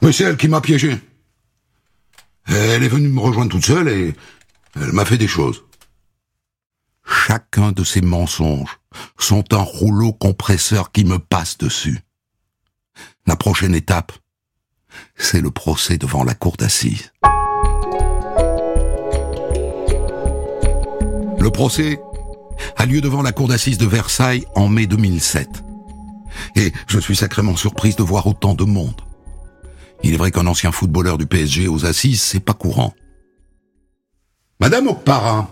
Mais 0.00 0.10
c'est 0.10 0.24
elle 0.24 0.36
qui 0.36 0.48
m'a 0.48 0.60
piégé. 0.60 0.98
Elle 2.48 2.82
est 2.82 2.88
venue 2.88 3.06
me 3.06 3.20
rejoindre 3.20 3.52
toute 3.52 3.64
seule 3.64 3.88
et 3.88 4.16
elle 4.74 4.92
m'a 4.92 5.04
fait 5.04 5.16
des 5.16 5.28
choses. 5.28 5.62
Chacun 7.06 7.70
de 7.70 7.84
ces 7.84 8.00
mensonges 8.00 8.80
sont 9.16 9.54
un 9.54 9.62
rouleau 9.62 10.12
compresseur 10.12 10.90
qui 10.90 11.04
me 11.04 11.20
passe 11.20 11.56
dessus. 11.56 12.00
La 13.28 13.36
prochaine 13.36 13.76
étape, 13.76 14.10
c'est 15.14 15.40
le 15.40 15.52
procès 15.52 15.98
devant 15.98 16.24
la 16.24 16.34
cour 16.34 16.56
d'assises. 16.56 17.12
Le 21.38 21.50
procès 21.52 22.00
a 22.76 22.86
lieu 22.86 23.00
devant 23.00 23.22
la 23.22 23.32
cour 23.32 23.48
d'assises 23.48 23.78
de 23.78 23.86
Versailles 23.86 24.46
en 24.54 24.68
mai 24.68 24.86
2007. 24.86 25.48
Et 26.56 26.72
je 26.86 26.98
suis 26.98 27.16
sacrément 27.16 27.56
surprise 27.56 27.96
de 27.96 28.02
voir 28.02 28.26
autant 28.26 28.54
de 28.54 28.64
monde. 28.64 29.00
Il 30.02 30.14
est 30.14 30.16
vrai 30.16 30.30
qu'un 30.30 30.46
ancien 30.46 30.72
footballeur 30.72 31.18
du 31.18 31.26
PSG 31.26 31.68
aux 31.68 31.84
assises, 31.84 32.22
c'est 32.22 32.40
pas 32.40 32.54
courant. 32.54 32.94
Madame 34.60 34.88
Okpara, 34.88 35.50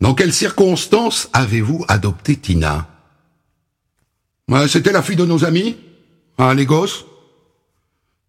dans 0.00 0.14
quelles 0.14 0.32
circonstances 0.32 1.28
avez-vous 1.32 1.84
adopté 1.88 2.36
Tina? 2.36 2.88
C'était 4.68 4.92
la 4.92 5.02
fille 5.02 5.16
de 5.16 5.24
nos 5.24 5.44
amis, 5.44 5.76
à 6.36 6.54
Lagos. 6.54 7.06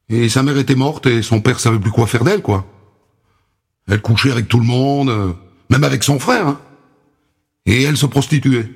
Et 0.07 0.29
sa 0.29 0.43
mère 0.43 0.57
était 0.57 0.75
morte 0.75 1.07
et 1.07 1.21
son 1.21 1.41
père 1.41 1.59
savait 1.59 1.79
plus 1.79 1.91
quoi 1.91 2.07
faire 2.07 2.23
d'elle, 2.23 2.41
quoi. 2.41 2.65
Elle 3.87 4.01
couchait 4.01 4.31
avec 4.31 4.47
tout 4.47 4.59
le 4.59 4.65
monde, 4.65 5.09
euh, 5.09 5.33
même 5.69 5.83
avec 5.83 6.03
son 6.03 6.19
frère. 6.19 6.47
Hein. 6.47 6.61
Et 7.65 7.83
elle 7.83 7.97
se 7.97 8.05
prostituait. 8.05 8.71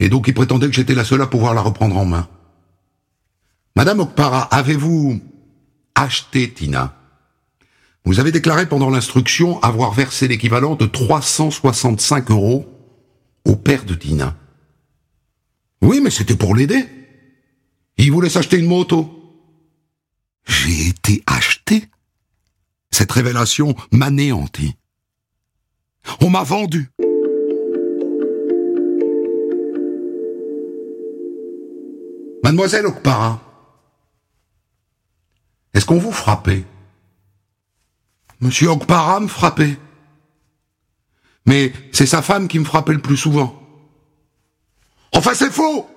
Et 0.00 0.08
donc 0.08 0.28
il 0.28 0.34
prétendait 0.34 0.68
que 0.68 0.74
j'étais 0.74 0.94
la 0.94 1.04
seule 1.04 1.22
à 1.22 1.26
pouvoir 1.26 1.54
la 1.54 1.60
reprendre 1.60 1.96
en 1.96 2.04
main. 2.04 2.28
Madame 3.76 4.00
Okpara, 4.00 4.42
avez-vous 4.42 5.20
acheté 5.94 6.52
Tina? 6.52 6.96
Vous 8.04 8.20
avez 8.20 8.32
déclaré 8.32 8.68
pendant 8.68 8.90
l'instruction 8.90 9.60
avoir 9.62 9.92
versé 9.92 10.28
l'équivalent 10.28 10.74
de 10.74 10.86
365 10.86 12.30
euros 12.30 12.66
au 13.44 13.56
père 13.56 13.84
de 13.84 13.94
Tina. 13.94 14.36
Oui, 15.80 16.00
mais 16.02 16.10
c'était 16.10 16.36
pour 16.36 16.54
l'aider. 16.54 16.86
Il 17.96 18.12
voulait 18.12 18.28
s'acheter 18.28 18.58
une 18.58 18.66
moto. 18.66 19.10
J'ai 20.46 20.88
été 20.88 21.22
acheté 21.26 21.88
Cette 22.90 23.12
révélation 23.12 23.74
m'anéantit. 23.90 24.76
On 26.20 26.30
m'a 26.30 26.42
vendu. 26.42 26.90
Mademoiselle 32.42 32.86
Okpara, 32.86 33.40
est-ce 35.72 35.86
qu'on 35.86 35.98
vous 35.98 36.12
frappait? 36.12 36.64
Monsieur 38.40 38.68
Okpara 38.68 39.20
me 39.20 39.28
frappait. 39.28 39.78
Mais 41.46 41.72
c'est 41.92 42.06
sa 42.06 42.22
femme 42.22 42.48
qui 42.48 42.58
me 42.58 42.64
frappait 42.64 42.92
le 42.92 43.00
plus 43.00 43.16
souvent. 43.16 43.60
Enfin, 45.12 45.32
c'est 45.34 45.50
faux 45.50 45.88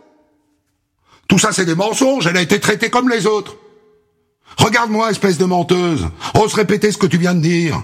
Tout 1.27 1.39
ça, 1.39 1.51
c'est 1.51 1.65
des 1.65 1.75
mensonges, 1.75 2.27
elle 2.27 2.37
a 2.37 2.41
été 2.41 2.59
traitée 2.59 2.89
comme 2.89 3.09
les 3.09 3.25
autres. 3.25 3.57
Regarde-moi, 4.57 5.11
espèce 5.11 5.37
de 5.37 5.45
menteuse. 5.45 6.07
Ose 6.33 6.53
répéter 6.53 6.91
ce 6.91 6.97
que 6.97 7.07
tu 7.07 7.17
viens 7.17 7.35
de 7.35 7.41
dire. 7.41 7.83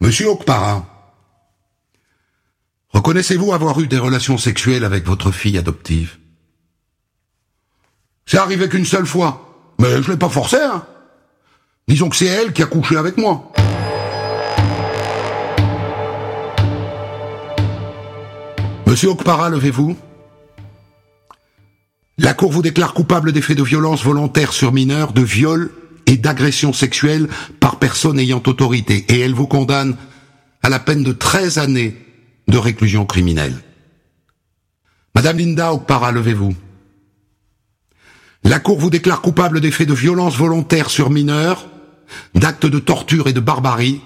Monsieur 0.00 0.28
Okpara, 0.28 0.84
reconnaissez-vous 2.90 3.54
avoir 3.54 3.80
eu 3.80 3.86
des 3.86 3.98
relations 3.98 4.36
sexuelles 4.36 4.84
avec 4.84 5.06
votre 5.06 5.32
fille 5.32 5.56
adoptive? 5.56 6.18
C'est 8.26 8.36
arrivé 8.36 8.68
qu'une 8.68 8.84
seule 8.84 9.06
fois, 9.06 9.74
mais 9.78 10.02
je 10.02 10.10
l'ai 10.10 10.18
pas 10.18 10.28
forcé, 10.28 10.58
hein. 10.58 10.84
Disons 11.88 12.10
que 12.10 12.16
c'est 12.16 12.26
elle 12.26 12.52
qui 12.52 12.62
a 12.62 12.66
couché 12.66 12.96
avec 12.96 13.16
moi. 13.16 13.52
Monsieur 18.86 19.08
Okpara, 19.10 19.48
levez-vous. 19.48 19.96
La 22.18 22.34
Cour 22.34 22.52
vous 22.52 22.62
déclare 22.62 22.92
coupable 22.92 23.32
des 23.32 23.42
faits 23.42 23.56
de 23.56 23.62
violence 23.62 24.02
volontaire 24.04 24.52
sur 24.52 24.72
mineurs, 24.72 25.12
de 25.12 25.22
viol 25.22 25.70
et 26.06 26.16
d'agression 26.16 26.72
sexuelle 26.72 27.28
par 27.60 27.78
personne 27.78 28.18
ayant 28.18 28.42
autorité, 28.46 29.04
et 29.08 29.20
elle 29.20 29.34
vous 29.34 29.46
condamne 29.46 29.96
à 30.62 30.68
la 30.68 30.78
peine 30.78 31.02
de 31.02 31.12
13 31.12 31.58
années 31.58 31.96
de 32.48 32.58
réclusion 32.58 33.06
criminelle. 33.06 33.54
Madame 35.14 35.38
Linda 35.38 35.72
Okpara, 35.72 36.12
levez-vous. 36.12 36.54
La 38.44 38.60
Cour 38.60 38.78
vous 38.78 38.90
déclare 38.90 39.22
coupable 39.22 39.60
des 39.60 39.70
de 39.70 39.94
violence 39.94 40.36
volontaire 40.36 40.90
sur 40.90 41.10
mineurs, 41.10 41.68
d'actes 42.34 42.66
de 42.66 42.78
torture 42.78 43.26
et 43.26 43.32
de 43.32 43.40
barbarie, 43.40 44.00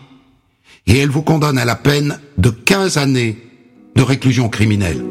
et 0.86 0.98
elle 0.98 1.10
vous 1.10 1.22
condamne 1.22 1.58
à 1.58 1.64
la 1.64 1.76
peine 1.76 2.18
de 2.38 2.50
15 2.50 2.96
années 2.96 3.38
de 3.96 4.02
réclusion 4.02 4.48
criminelle. 4.48 5.04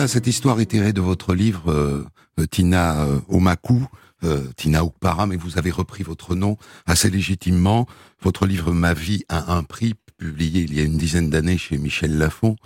Voilà, 0.00 0.08
cette 0.08 0.28
histoire 0.28 0.58
est 0.58 0.94
de 0.94 1.00
votre 1.02 1.34
livre 1.34 1.70
euh, 1.70 2.06
Tina 2.50 3.02
euh, 3.02 3.20
Omaku, 3.28 3.84
euh, 4.24 4.50
Tina 4.56 4.82
Oukpara, 4.82 5.26
mais 5.26 5.36
vous 5.36 5.58
avez 5.58 5.70
repris 5.70 6.04
votre 6.04 6.34
nom 6.34 6.56
assez 6.86 7.10
légitimement. 7.10 7.86
Votre 8.22 8.46
livre 8.46 8.72
Ma 8.72 8.94
vie 8.94 9.26
a 9.28 9.52
un 9.52 9.62
prix, 9.62 9.92
publié 10.16 10.62
il 10.62 10.72
y 10.72 10.80
a 10.80 10.84
une 10.84 10.96
dizaine 10.96 11.28
d'années 11.28 11.58
chez 11.58 11.76
Michel 11.76 12.16
Lafon. 12.16 12.56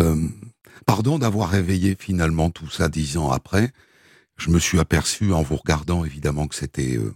Euh, 0.00 0.26
pardon 0.84 1.20
d'avoir 1.20 1.50
réveillé 1.50 1.96
finalement 1.96 2.50
tout 2.50 2.68
ça 2.68 2.88
dix 2.88 3.16
ans 3.16 3.30
après. 3.30 3.70
Je 4.36 4.50
me 4.50 4.58
suis 4.58 4.80
aperçu 4.80 5.32
en 5.32 5.42
vous 5.42 5.58
regardant 5.58 6.04
évidemment 6.04 6.48
que 6.48 6.56
c'était 6.56 6.96
euh, 6.96 7.14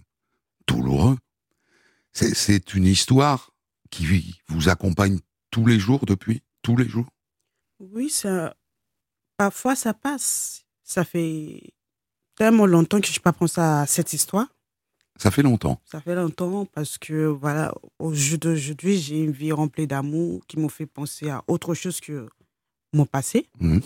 douloureux. 0.65 1.17
C'est 2.13 2.73
une 2.73 2.85
histoire 2.85 3.51
qui 3.89 4.33
vous 4.47 4.69
accompagne 4.69 5.19
tous 5.51 5.65
les 5.65 5.77
jours 5.77 6.05
depuis, 6.05 6.41
tous 6.61 6.77
les 6.77 6.87
jours? 6.87 7.07
Oui, 7.79 8.09
ça, 8.09 8.55
parfois 9.37 9.75
ça 9.75 9.93
passe. 9.93 10.65
Ça 10.83 11.03
fait 11.03 11.61
tellement 12.35 12.65
longtemps 12.65 12.99
que 12.99 13.07
je 13.07 13.13
n'ai 13.13 13.19
pas 13.19 13.33
pensé 13.33 13.59
à 13.61 13.85
cette 13.85 14.13
histoire. 14.13 14.47
Ça 15.19 15.31
fait 15.31 15.41
longtemps. 15.41 15.81
Ça 15.85 15.99
fait 15.99 16.13
longtemps 16.15 16.65
parce 16.65 16.97
que, 16.99 17.25
voilà, 17.25 17.73
au 17.97 18.13
jour 18.13 18.37
d'aujourd'hui, 18.37 18.97
j'ai 18.99 19.19
une 19.19 19.31
vie 19.31 19.51
remplie 19.51 19.87
d'amour 19.87 20.41
qui 20.47 20.59
me 20.59 20.67
fait 20.69 20.85
penser 20.85 21.29
à 21.29 21.43
autre 21.47 21.73
chose 21.73 21.99
que 21.99 22.27
mon 22.93 23.05
passé. 23.05 23.47
Mhm. 23.59 23.81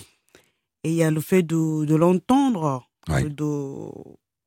Et 0.84 0.90
il 0.90 0.96
y 0.96 1.04
a 1.04 1.12
le 1.12 1.22
fait 1.22 1.44
de, 1.44 1.86
de 1.86 1.96
l'entendre, 1.96 2.86
Ouais. 3.10 3.24
de 3.24 3.88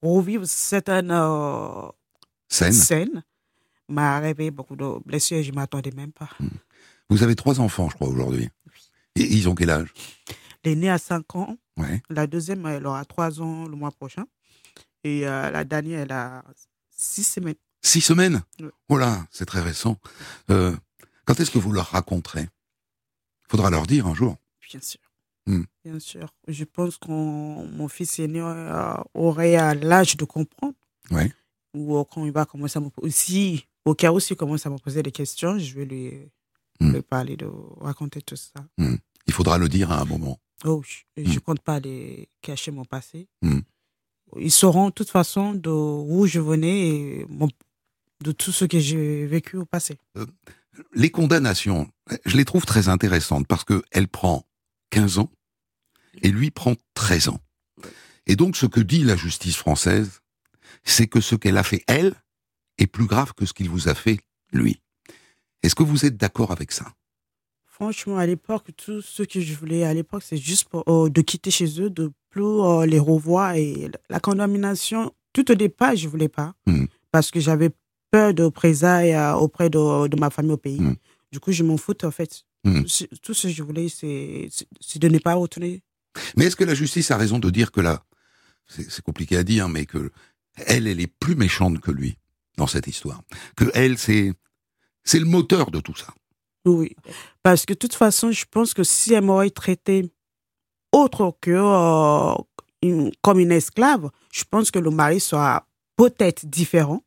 revivre 0.02 0.46
certaines 0.46 1.10
euh, 1.10 1.88
Scène. 2.48 2.72
scènes 2.72 3.24
m'a 3.88 4.20
réveillé 4.20 4.50
beaucoup 4.52 4.76
de 4.76 4.86
blessures 5.04 5.38
et 5.38 5.42
je 5.42 5.50
ne 5.50 5.56
m'attendais 5.56 5.90
même 5.90 6.12
pas. 6.12 6.28
Vous 7.10 7.22
avez 7.24 7.34
trois 7.34 7.58
enfants, 7.60 7.88
je 7.88 7.96
crois, 7.96 8.08
aujourd'hui. 8.08 8.48
Et 9.16 9.22
ils 9.24 9.48
ont 9.48 9.54
quel 9.56 9.70
âge? 9.70 9.92
L'aînée 10.64 10.90
a 10.90 10.98
5 10.98 11.34
ans, 11.36 11.56
Ouais. 11.76 12.02
la 12.08 12.26
deuxième, 12.26 12.64
elle 12.66 12.86
aura 12.86 13.04
3 13.04 13.40
ans 13.40 13.66
le 13.66 13.76
mois 13.76 13.90
prochain. 13.90 14.24
Et 15.02 15.26
euh, 15.26 15.50
la 15.50 15.64
dernière, 15.64 16.00
elle 16.00 16.12
a 16.12 16.44
6 16.90 17.24
semaines. 17.24 17.54
Six 17.82 18.00
semaines 18.00 18.42
Ouais. 18.60 18.70
Oh 18.88 18.96
là, 18.96 19.26
c'est 19.30 19.44
très 19.44 19.60
récent. 19.60 19.98
Euh, 20.50 20.74
quand 21.26 21.38
est-ce 21.40 21.50
que 21.50 21.58
vous 21.58 21.72
leur 21.72 21.86
raconterez? 21.88 22.48
Faudra 23.48 23.68
leur 23.70 23.86
dire 23.86 24.06
un 24.06 24.14
jour. 24.14 24.36
Bien 24.70 24.80
sûr. 24.80 25.00
Hmm. 25.46 25.64
Bien 25.84 25.98
sûr. 25.98 26.32
Je 26.48 26.64
pense 26.64 26.96
que 26.96 27.08
mon 27.10 27.88
fils 27.88 28.18
aîné 28.18 28.40
euh, 28.40 28.94
aurait 29.12 29.56
à 29.56 29.74
l'âge 29.74 30.16
de 30.16 30.24
comprendre. 30.24 30.74
Ouais. 31.10 31.30
Ou 31.74 31.98
euh, 31.98 32.04
quand 32.04 32.24
il 32.24 32.32
va 32.32 32.46
commencer 32.46 32.78
à 32.78 32.80
me 32.80 32.88
poser. 32.88 33.10
Si, 33.10 33.66
au 33.84 33.94
cas 33.94 34.10
où 34.12 34.18
il 34.18 34.36
commence 34.36 34.64
à 34.64 34.70
me 34.70 34.78
poser 34.78 35.02
des 35.02 35.12
questions, 35.12 35.58
je 35.58 35.74
vais 35.74 35.84
lui, 35.84 36.30
Hmm. 36.80 36.92
lui 36.92 37.02
parler, 37.02 37.36
de 37.36 37.46
raconter 37.80 38.20
tout 38.22 38.34
ça. 38.34 38.64
Il 39.26 39.32
faudra 39.32 39.58
le 39.58 39.68
dire 39.68 39.90
à 39.90 40.00
un 40.00 40.04
moment. 40.04 40.38
Oh, 40.64 40.82
je 40.86 41.22
ne 41.22 41.28
Hmm. 41.28 41.40
compte 41.40 41.60
pas 41.60 41.80
les 41.80 42.28
cacher 42.42 42.70
mon 42.70 42.84
passé. 42.84 43.28
Hmm. 43.42 43.60
Ils 44.38 44.50
sauront 44.50 44.88
de 44.88 44.92
toute 44.94 45.10
façon 45.10 45.52
d'où 45.54 46.26
je 46.26 46.40
venais 46.40 46.88
et 46.88 47.26
mon- 47.28 47.48
de 48.22 48.32
tout 48.32 48.52
ce 48.52 48.64
que 48.64 48.78
j'ai 48.80 49.26
vécu 49.26 49.56
au 49.56 49.64
passé. 49.66 49.98
Les 50.94 51.10
condamnations, 51.10 51.88
je 52.24 52.36
les 52.36 52.44
trouve 52.44 52.64
très 52.64 52.88
intéressantes 52.88 53.46
parce 53.46 53.64
que 53.64 53.82
elle 53.92 54.08
prend 54.08 54.44
15 54.90 55.18
ans 55.18 55.30
et 56.22 56.30
lui 56.30 56.50
prend 56.50 56.74
13 56.94 57.28
ans. 57.28 57.40
Et 58.26 58.36
donc 58.36 58.56
ce 58.56 58.66
que 58.66 58.80
dit 58.80 59.04
la 59.04 59.16
justice 59.16 59.56
française, 59.56 60.20
c'est 60.82 61.06
que 61.06 61.20
ce 61.20 61.34
qu'elle 61.36 61.58
a 61.58 61.62
fait 61.62 61.84
elle 61.86 62.14
est 62.78 62.86
plus 62.86 63.06
grave 63.06 63.34
que 63.34 63.46
ce 63.46 63.52
qu'il 63.52 63.68
vous 63.68 63.88
a 63.88 63.94
fait 63.94 64.18
lui. 64.52 64.80
Est-ce 65.62 65.74
que 65.74 65.82
vous 65.82 66.04
êtes 66.06 66.16
d'accord 66.16 66.50
avec 66.50 66.72
ça? 66.72 66.92
Franchement, 67.78 68.18
à 68.18 68.26
l'époque, 68.26 68.66
tout 68.76 69.02
ce 69.02 69.24
que 69.24 69.40
je 69.40 69.52
voulais 69.54 69.82
à 69.82 69.92
l'époque, 69.92 70.22
c'est 70.24 70.36
juste 70.36 70.68
pour, 70.68 70.84
euh, 70.88 71.08
de 71.10 71.20
quitter 71.22 71.50
chez 71.50 71.80
eux, 71.80 71.90
de 71.90 72.12
plus 72.30 72.42
euh, 72.44 72.86
les 72.86 73.00
revoir. 73.00 73.56
Et 73.56 73.90
la 74.08 74.20
condamnation, 74.20 75.12
tout 75.32 75.50
au 75.50 75.54
départ, 75.56 75.96
je 75.96 76.06
voulais 76.08 76.28
pas. 76.28 76.54
Mhm. 76.68 76.86
Parce 77.10 77.32
que 77.32 77.40
j'avais 77.40 77.70
peur 78.12 78.32
de 78.32 78.46
présailles 78.48 79.12
euh, 79.14 79.34
auprès 79.34 79.70
de, 79.70 80.06
de 80.06 80.16
ma 80.20 80.30
famille 80.30 80.52
au 80.52 80.56
pays. 80.56 80.80
Mhm. 80.80 80.94
Du 81.32 81.40
coup, 81.40 81.50
je 81.50 81.64
m'en 81.64 81.76
foutais, 81.76 82.06
en 82.06 82.12
fait. 82.12 82.44
Mhm. 82.62 82.82
Tout 82.82 82.88
ce- 82.88 83.04
Tout 83.20 83.34
ce 83.34 83.48
que 83.48 83.52
je 83.52 83.62
voulais, 83.64 83.88
c'est 83.88 84.48
de 85.00 85.08
ne 85.08 85.18
pas 85.18 85.34
retourner. 85.34 85.82
Mais 86.36 86.44
est-ce 86.44 86.54
que 86.56 86.62
la 86.64 86.74
justice 86.74 87.10
a 87.10 87.16
raison 87.16 87.40
de 87.40 87.50
dire 87.50 87.72
que 87.72 87.80
là, 87.80 88.04
c'est 88.68 88.88
c'est 88.88 89.02
compliqué 89.02 89.36
à 89.36 89.42
dire, 89.42 89.68
mais 89.68 89.84
que 89.84 90.12
elle, 90.66 90.86
elle 90.86 91.00
est 91.00 91.08
plus 91.24 91.34
méchante 91.34 91.80
que 91.80 91.90
lui 91.90 92.16
dans 92.56 92.68
cette 92.68 92.86
histoire? 92.86 93.20
Que 93.56 93.64
elle, 93.74 93.98
c'est 93.98 94.32
c'est 95.02 95.18
le 95.18 95.26
moteur 95.26 95.72
de 95.72 95.80
tout 95.80 95.96
ça. 95.96 96.14
Oui. 96.64 96.94
Parce 97.42 97.66
que 97.66 97.72
de 97.74 97.78
toute 97.78 97.94
façon, 97.94 98.30
je 98.32 98.44
pense 98.50 98.72
que 98.74 98.82
si 98.84 99.12
elle 99.14 99.24
m'aurait 99.24 99.50
traité 99.50 100.10
autre 100.92 101.36
que 101.40 101.50
euh, 101.50 102.34
une- 102.82 103.10
comme 103.22 103.38
une 103.40 103.52
esclave, 103.52 104.10
je 104.32 104.44
pense 104.50 104.70
que 104.70 104.78
le 104.78 104.90
mari 104.90 105.20
sera 105.20 105.66
peut-être 105.96 106.46
différent. 106.46 107.02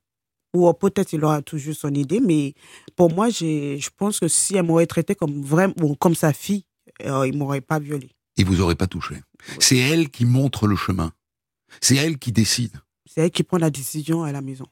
Ou 0.55 0.71
peut-être 0.73 1.13
il 1.13 1.23
aura 1.23 1.41
toujours 1.41 1.75
son 1.75 1.93
idée. 1.93 2.19
Mais 2.19 2.53
pour 2.95 3.13
moi, 3.13 3.29
je 3.29 3.89
pense 3.97 4.19
que 4.19 4.27
si 4.27 4.55
elle 4.55 4.63
m'aurait 4.63 4.87
traité 4.87 5.13
comme, 5.13 5.41
vraiment, 5.41 5.93
comme 5.99 6.15
sa 6.15 6.33
fille, 6.33 6.63
euh, 7.05 7.27
il 7.27 7.33
ne 7.33 7.37
m'aurait 7.37 7.61
pas 7.61 7.79
violée. 7.79 8.11
Et 8.37 8.43
vous 8.43 8.61
aurez 8.61 8.75
pas 8.75 8.87
touché. 8.87 9.15
C'est 9.59 9.77
elle 9.77 10.09
qui 10.09 10.25
montre 10.25 10.65
le 10.67 10.75
chemin. 10.75 11.11
C'est 11.81 11.95
elle 11.97 12.17
qui 12.17 12.31
décide. 12.31 12.77
C'est 13.05 13.21
elle 13.21 13.31
qui 13.31 13.43
prend 13.43 13.57
la 13.57 13.69
décision 13.69 14.23
à 14.23 14.31
la 14.31 14.41
maison. 14.41 14.65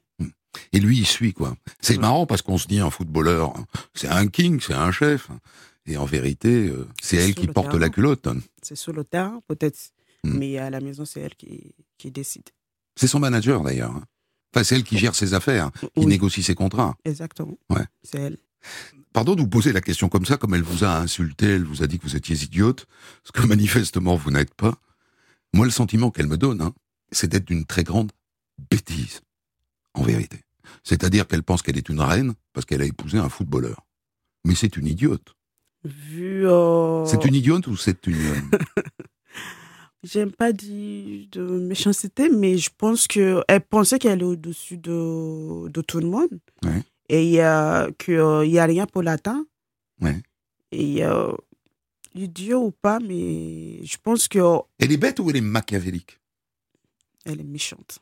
Et 0.74 0.80
lui, 0.80 0.98
il 1.00 1.06
suit, 1.06 1.34
quoi. 1.34 1.56
C'est 1.82 1.94
Ouais. 1.96 2.00
marrant 2.00 2.26
parce 2.26 2.42
qu'on 2.42 2.58
se 2.58 2.68
dit 2.68 2.80
un 2.80 2.90
footballeur, 2.90 3.56
hein, 3.58 3.66
c'est 3.94 4.08
un 4.08 4.28
king, 4.28 4.60
c'est 4.60 4.74
un 4.74 4.92
chef. 4.92 5.30
Et 5.88 5.98
en 5.98 6.06
vérité, 6.06 6.68
euh, 6.68 6.88
c'est 7.02 7.18
elle 7.18 7.36
qui 7.36 7.48
porte 7.48 7.68
terrain. 7.68 7.80
la 7.80 7.90
culotte. 7.90 8.26
hein. 8.28 8.38
C'est 8.64 8.76
sur 8.76 8.92
le 8.94 9.04
terrain, 9.04 9.42
peut-être. 9.48 9.78
Hmm. 10.24 10.38
Mais 10.40 10.58
à 10.58 10.70
la 10.72 10.80
maison, 10.80 11.06
c'est 11.06 11.22
elle 11.22 11.36
qui, 11.36 11.76
qui 11.98 12.10
décide. 12.12 12.50
C'est 12.96 13.08
son 13.08 13.20
manager, 13.20 13.62
d'ailleurs. 13.62 13.92
hein. 13.92 14.04
Enfin, 14.54 14.64
c'est 14.64 14.76
elle 14.76 14.84
qui 14.84 14.98
gère 14.98 15.14
ses 15.14 15.34
affaires, 15.34 15.70
qui 15.80 15.88
Oui, 15.98 16.06
négocie 16.08 16.42
ses 16.42 16.56
contrats. 16.56 16.96
exactement. 17.06 17.58
Ouais. 17.70 17.86
C'est 18.04 18.20
elle. 18.20 18.38
Pardon 19.14 19.36
de 19.36 19.42
vous 19.42 19.48
poser 19.48 19.74
la 19.74 19.82
question 19.82 20.10
comme 20.10 20.26
ça, 20.26 20.38
comme 20.38 20.56
elle 20.56 20.64
vous 20.64 20.84
a 20.84 20.98
insulté, 20.98 21.46
elle 21.46 21.64
vous 21.66 21.84
a 21.84 21.88
dit 21.88 22.00
que 22.00 22.04
vous 22.04 22.16
étiez 22.16 22.36
idiote, 22.44 22.88
ce 23.24 23.32
que 23.32 23.46
manifestement 23.46 24.16
vous 24.16 24.32
n'êtes 24.32 24.54
pas. 24.56 24.76
Moi, 25.54 25.66
le 25.66 25.72
sentiment 25.72 26.10
qu'elle 26.10 26.28
me 26.28 26.38
donne, 26.38 26.62
hein, 26.62 26.74
c'est 27.12 27.28
d'être 27.28 27.46
d'une 27.46 27.66
très 27.66 27.84
grande 27.84 28.12
bêtise, 28.72 29.22
en 29.94 30.04
vérité. 30.04 30.40
C'est-à-dire 30.84 31.28
qu'elle 31.28 31.44
pense 31.44 31.62
qu'elle 31.62 31.78
est 31.78 31.90
une 31.90 32.02
reine 32.02 32.34
parce 32.54 32.66
qu'elle 32.66 32.82
a 32.82 32.86
épousé 32.86 33.18
un 33.18 33.30
footballeur. 33.30 33.86
Mais 34.46 34.56
c'est 34.56 34.78
une 34.78 34.88
idiote. 34.88 35.34
Euh, 35.86 37.06
C'est 37.06 37.26
une 37.26 37.36
idiote 37.36 37.68
ou 37.68 37.78
c'est 37.78 38.08
une... 38.08 38.16
euh, 38.16 38.58
J'aime 40.04 40.32
pas 40.32 40.52
dire 40.54 41.28
de 41.32 41.42
méchanceté, 41.42 42.30
mais 42.30 42.58
je 42.60 42.70
pense 42.78 43.08
qu'elle 43.08 43.44
pensait 43.70 43.98
qu'elle 43.98 44.22
est 44.22 44.26
au-dessus 44.26 44.78
de, 44.78 45.68
de 45.68 45.82
tout 45.82 46.00
le 46.00 46.08
monde. 46.08 46.40
Ouais. 46.64 46.84
Et 47.10 47.24
il 47.26 47.32
y 47.32 47.40
a, 47.42 47.90
qu'il 47.98 48.20
n'y 48.50 48.60
a 48.60 48.66
rien 48.66 48.86
pour 48.86 49.02
l'atteindre. 49.02 49.46
Ouais. 50.02 50.22
Et 50.72 51.04
euh, 51.04 51.32
idiot 52.14 52.66
ou 52.66 52.72
pas, 52.72 53.00
mais 53.00 53.84
je 53.84 53.98
pense 54.02 54.28
qu'elle 54.28 54.44
Elle 54.78 54.92
est 54.92 54.98
bête 54.98 55.20
ou 55.20 55.30
elle 55.32 55.38
est 55.38 55.42
machiavélique? 55.42 56.20
est 57.26 57.44
méchante. 57.44 57.98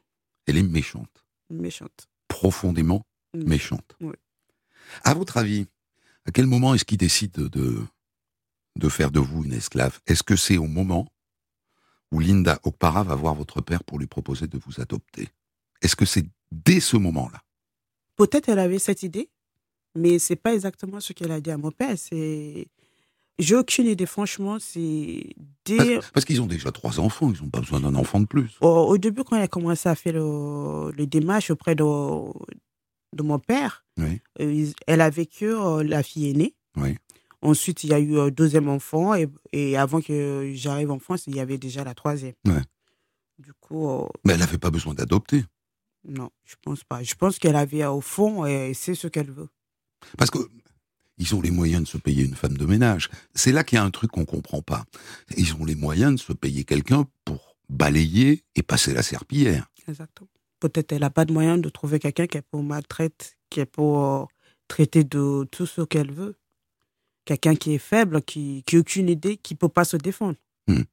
Elle 0.45 0.58
est 0.58 0.63
méchante. 0.63 1.23
Méchante. 1.49 2.10
Profondément 2.34 3.06
Mm. 3.36 3.43
méchante. 3.48 3.98
À 5.04 5.13
votre 5.15 5.38
avis, 5.38 5.65
à 6.26 6.32
quel 6.32 6.46
moment 6.46 6.74
est-ce 6.76 6.86
qu'il 6.86 6.98
décide 6.98 7.32
de, 7.32 7.80
de 8.76 8.89
faire 8.89 9.10
de 9.12 9.19
vous 9.19 9.43
une 9.43 9.54
esclave? 9.54 10.00
Est-ce 10.06 10.22
que 10.24 10.36
c'est 10.36 10.58
au 10.58 10.67
moment 10.67 11.08
où 12.12 12.19
Linda 12.19 12.60
Okpara 12.63 13.04
va 13.04 13.15
voir 13.15 13.34
votre 13.34 13.62
père 13.62 13.84
pour 13.84 13.98
lui 13.98 14.06
proposer 14.08 14.46
de 14.48 14.58
vous 14.60 14.80
adopter? 14.82 15.30
Est-ce 15.82 15.96
que 15.96 16.06
c'est 16.06 16.26
dès 16.52 16.80
ce 16.80 16.96
moment-là? 16.98 17.41
Peut-être 18.15 18.50
elle 18.50 18.60
avait 18.60 18.78
cette 18.78 19.02
idée, 19.02 19.30
mais 19.96 20.19
c'est 20.19 20.36
pas 20.36 20.54
exactement 20.54 21.00
ce 21.00 21.13
qu'elle 21.13 21.32
a 21.32 21.41
dit 21.41 21.50
à 21.52 21.58
mon 21.58 21.72
père. 21.72 21.98
C'est. 21.98 22.68
J'ai 23.39 23.55
aucune 23.55 23.88
idée, 23.88 24.05
franchement. 24.05 24.57
C'est 24.59 25.25
dès. 25.65 25.95
Parce, 25.95 26.11
parce 26.11 26.25
qu'ils 26.25 26.41
ont 26.41 26.45
déjà 26.45 26.71
trois 26.71 26.99
enfants, 26.99 27.31
ils 27.34 27.41
n'ont 27.41 27.49
pas 27.49 27.59
besoin 27.61 27.79
d'un 27.79 27.95
enfant 27.95 28.19
de 28.19 28.25
plus. 28.27 28.51
Au, 28.61 28.67
au 28.67 28.97
début, 28.97 29.23
quand 29.23 29.36
elle 29.36 29.41
a 29.43 29.47
commencé 29.47 29.89
à 29.89 29.95
faire 29.95 30.13
le, 30.13 30.91
le 30.91 31.07
démarche 31.07 31.49
auprès 31.49 31.73
de, 31.75 31.84
de 31.84 33.23
mon 33.23 33.39
père, 33.39 33.86
Oui. 33.97 34.21
euh, 34.39 34.67
elle 34.88 35.01
a 35.01 35.09
vécu 35.09 35.45
euh, 35.47 35.84
la 35.84 36.03
fille 36.03 36.29
aînée. 36.29 36.55
Oui. 36.77 36.95
Ensuite, 37.41 37.84
il 37.84 37.89
y 37.89 37.93
a 37.93 37.99
eu 37.99 38.19
un 38.19 38.29
deuxième 38.29 38.69
enfant. 38.69 39.15
Et, 39.15 39.27
et 39.51 39.77
avant 39.77 39.99
que 40.01 40.51
j'arrive 40.53 40.91
en 40.91 40.99
France, 40.99 41.23
il 41.27 41.36
y 41.36 41.39
avait 41.39 41.57
déjà 41.57 41.84
la 41.84 41.93
troisième. 41.93 42.34
Ouais. 42.47 42.61
Du 43.39 43.51
coup, 43.53 43.89
euh, 43.89 44.05
Mais 44.25 44.34
elle 44.34 44.39
n'avait 44.39 44.59
pas 44.59 44.69
besoin 44.69 44.93
d'adopter. 44.93 45.43
non, 46.07 46.29
je 46.45 46.55
pense 46.63 46.84
pas. 46.84 47.01
Je 47.03 47.15
pense 47.15 47.39
qu'elle 47.39 47.55
avait, 47.55 47.84
au 47.86 47.99
fond, 48.01 48.45
et 48.45 48.73
c'est 48.75 48.95
ce 48.95 49.07
qu'elle 49.07 49.31
veut. 49.31 49.49
Parce 50.17 50.29
que 50.29 50.38
ils 51.24 51.34
ont 51.36 51.41
les 51.41 51.51
moyens 51.51 51.84
de 51.84 51.88
se 51.88 51.97
payer 51.97 52.26
une 52.26 52.36
femme 52.36 52.57
de 52.57 52.65
ménage. 52.65 53.09
C'est 53.34 53.53
là 53.53 53.63
qu'il 53.63 53.78
y 53.78 53.80
a 53.80 53.84
un 53.84 53.91
truc 53.91 54.11
qu'on 54.11 54.26
comprend 54.26 54.61
pas. 54.61 54.84
Ils 55.38 55.55
ont 55.55 55.63
les 55.63 55.76
moyens 55.76 56.15
de 56.15 56.19
se 56.19 56.34
payer 56.34 56.65
quelqu'un 56.65 57.07
pour 57.24 57.55
balayer 57.69 58.43
et 58.55 58.61
passer 58.61 58.93
la 58.93 59.03
serpillière. 59.03 59.71
Exactement. 59.88 60.28
Peut-être 60.59 60.91
elle 60.91 60.99
n'a 60.99 61.09
pas 61.09 61.24
de 61.24 61.32
moyen 61.32 61.57
de 61.57 61.69
trouver 61.69 61.99
quelqu'un 61.99 62.28
qui 62.28 62.38
est 62.38 62.41
pour 62.41 62.61
maltraiter, 62.61 63.28
qui 63.49 63.61
est 63.61 63.65
pour 63.65 64.03
euh, 64.03 64.26
traiter 64.67 65.05
de 65.05 65.47
tout 65.49 65.65
ce 65.65 65.82
qu'elle 65.82 66.11
veut. 66.11 66.36
Quelqu'un 67.24 67.55
qui 67.55 67.74
est 67.74 67.86
faible, 67.91 68.21
qui 68.21 68.65
n'a 68.74 68.80
aucune 68.80 69.07
idée, 69.07 69.38
qui 69.38 69.53
ne 69.53 69.59
peut 69.59 69.69
pas 69.69 69.86
se 69.86 69.95
défendre. 69.95 70.36
Hmm. 70.67 70.84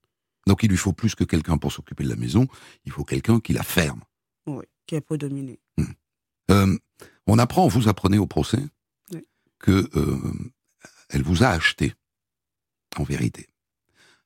Donc 0.47 0.63
il 0.63 0.71
lui 0.71 0.77
faut 0.77 0.93
plus 0.93 1.17
que 1.17 1.25
quelqu'un 1.25 1.59
pour 1.59 1.73
s'occuper 1.73 2.05
de 2.05 2.09
la 2.09 2.15
maison, 2.17 2.47
il 2.85 2.93
faut 2.93 3.05
quelqu'un 3.05 3.41
qui 3.41 3.53
la 3.53 3.65
ferme. 3.65 4.03
Oui, 4.47 4.65
qui 4.87 4.95
est 4.95 5.01
pour 5.01 5.19
dominer. 5.19 5.59
Euh, 6.53 6.79
on 7.27 7.39
apprend, 7.39 7.67
vous 7.67 7.89
apprenez 7.89 8.19
au 8.19 8.27
procès? 8.27 8.63
Que 9.61 9.89
euh, 9.97 10.19
elle 11.11 11.23
vous 11.23 11.43
a 11.45 11.49
acheté, 11.49 11.95
en 12.97 13.05
vérité. 13.05 13.47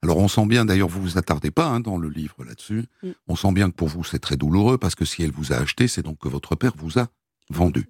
Alors 0.02 0.18
on 0.18 0.28
sent 0.28 0.46
bien, 0.46 0.64
d'ailleurs 0.64 0.88
vous 0.88 1.00
vous 1.02 1.18
attardez 1.18 1.50
pas 1.50 1.66
hein, 1.66 1.80
dans 1.80 1.96
le 1.98 2.08
livre 2.08 2.44
là-dessus, 2.44 2.84
Mm. 3.02 3.10
on 3.28 3.36
sent 3.36 3.52
bien 3.52 3.70
que 3.70 3.74
pour 3.76 3.88
vous 3.88 4.04
c'est 4.04 4.18
très 4.18 4.36
douloureux 4.36 4.78
parce 4.78 4.94
que 4.94 5.04
si 5.04 5.22
elle 5.22 5.32
vous 5.32 5.52
a 5.52 5.56
acheté, 5.56 5.88
c'est 5.88 6.02
donc 6.02 6.18
que 6.18 6.28
votre 6.28 6.54
père 6.56 6.72
vous 6.76 6.98
a 6.98 7.08
vendu 7.50 7.88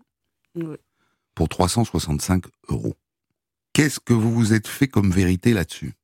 pour 1.34 1.49
365 1.49 2.45
euros. 2.68 2.95
Qu'est-ce 3.72 3.99
que 3.99 4.12
vous 4.14 4.32
vous 4.32 4.53
êtes 4.53 4.68
fait 4.68 4.86
comme 4.86 5.11
vérité 5.11 5.53
là-dessus? 5.53 5.95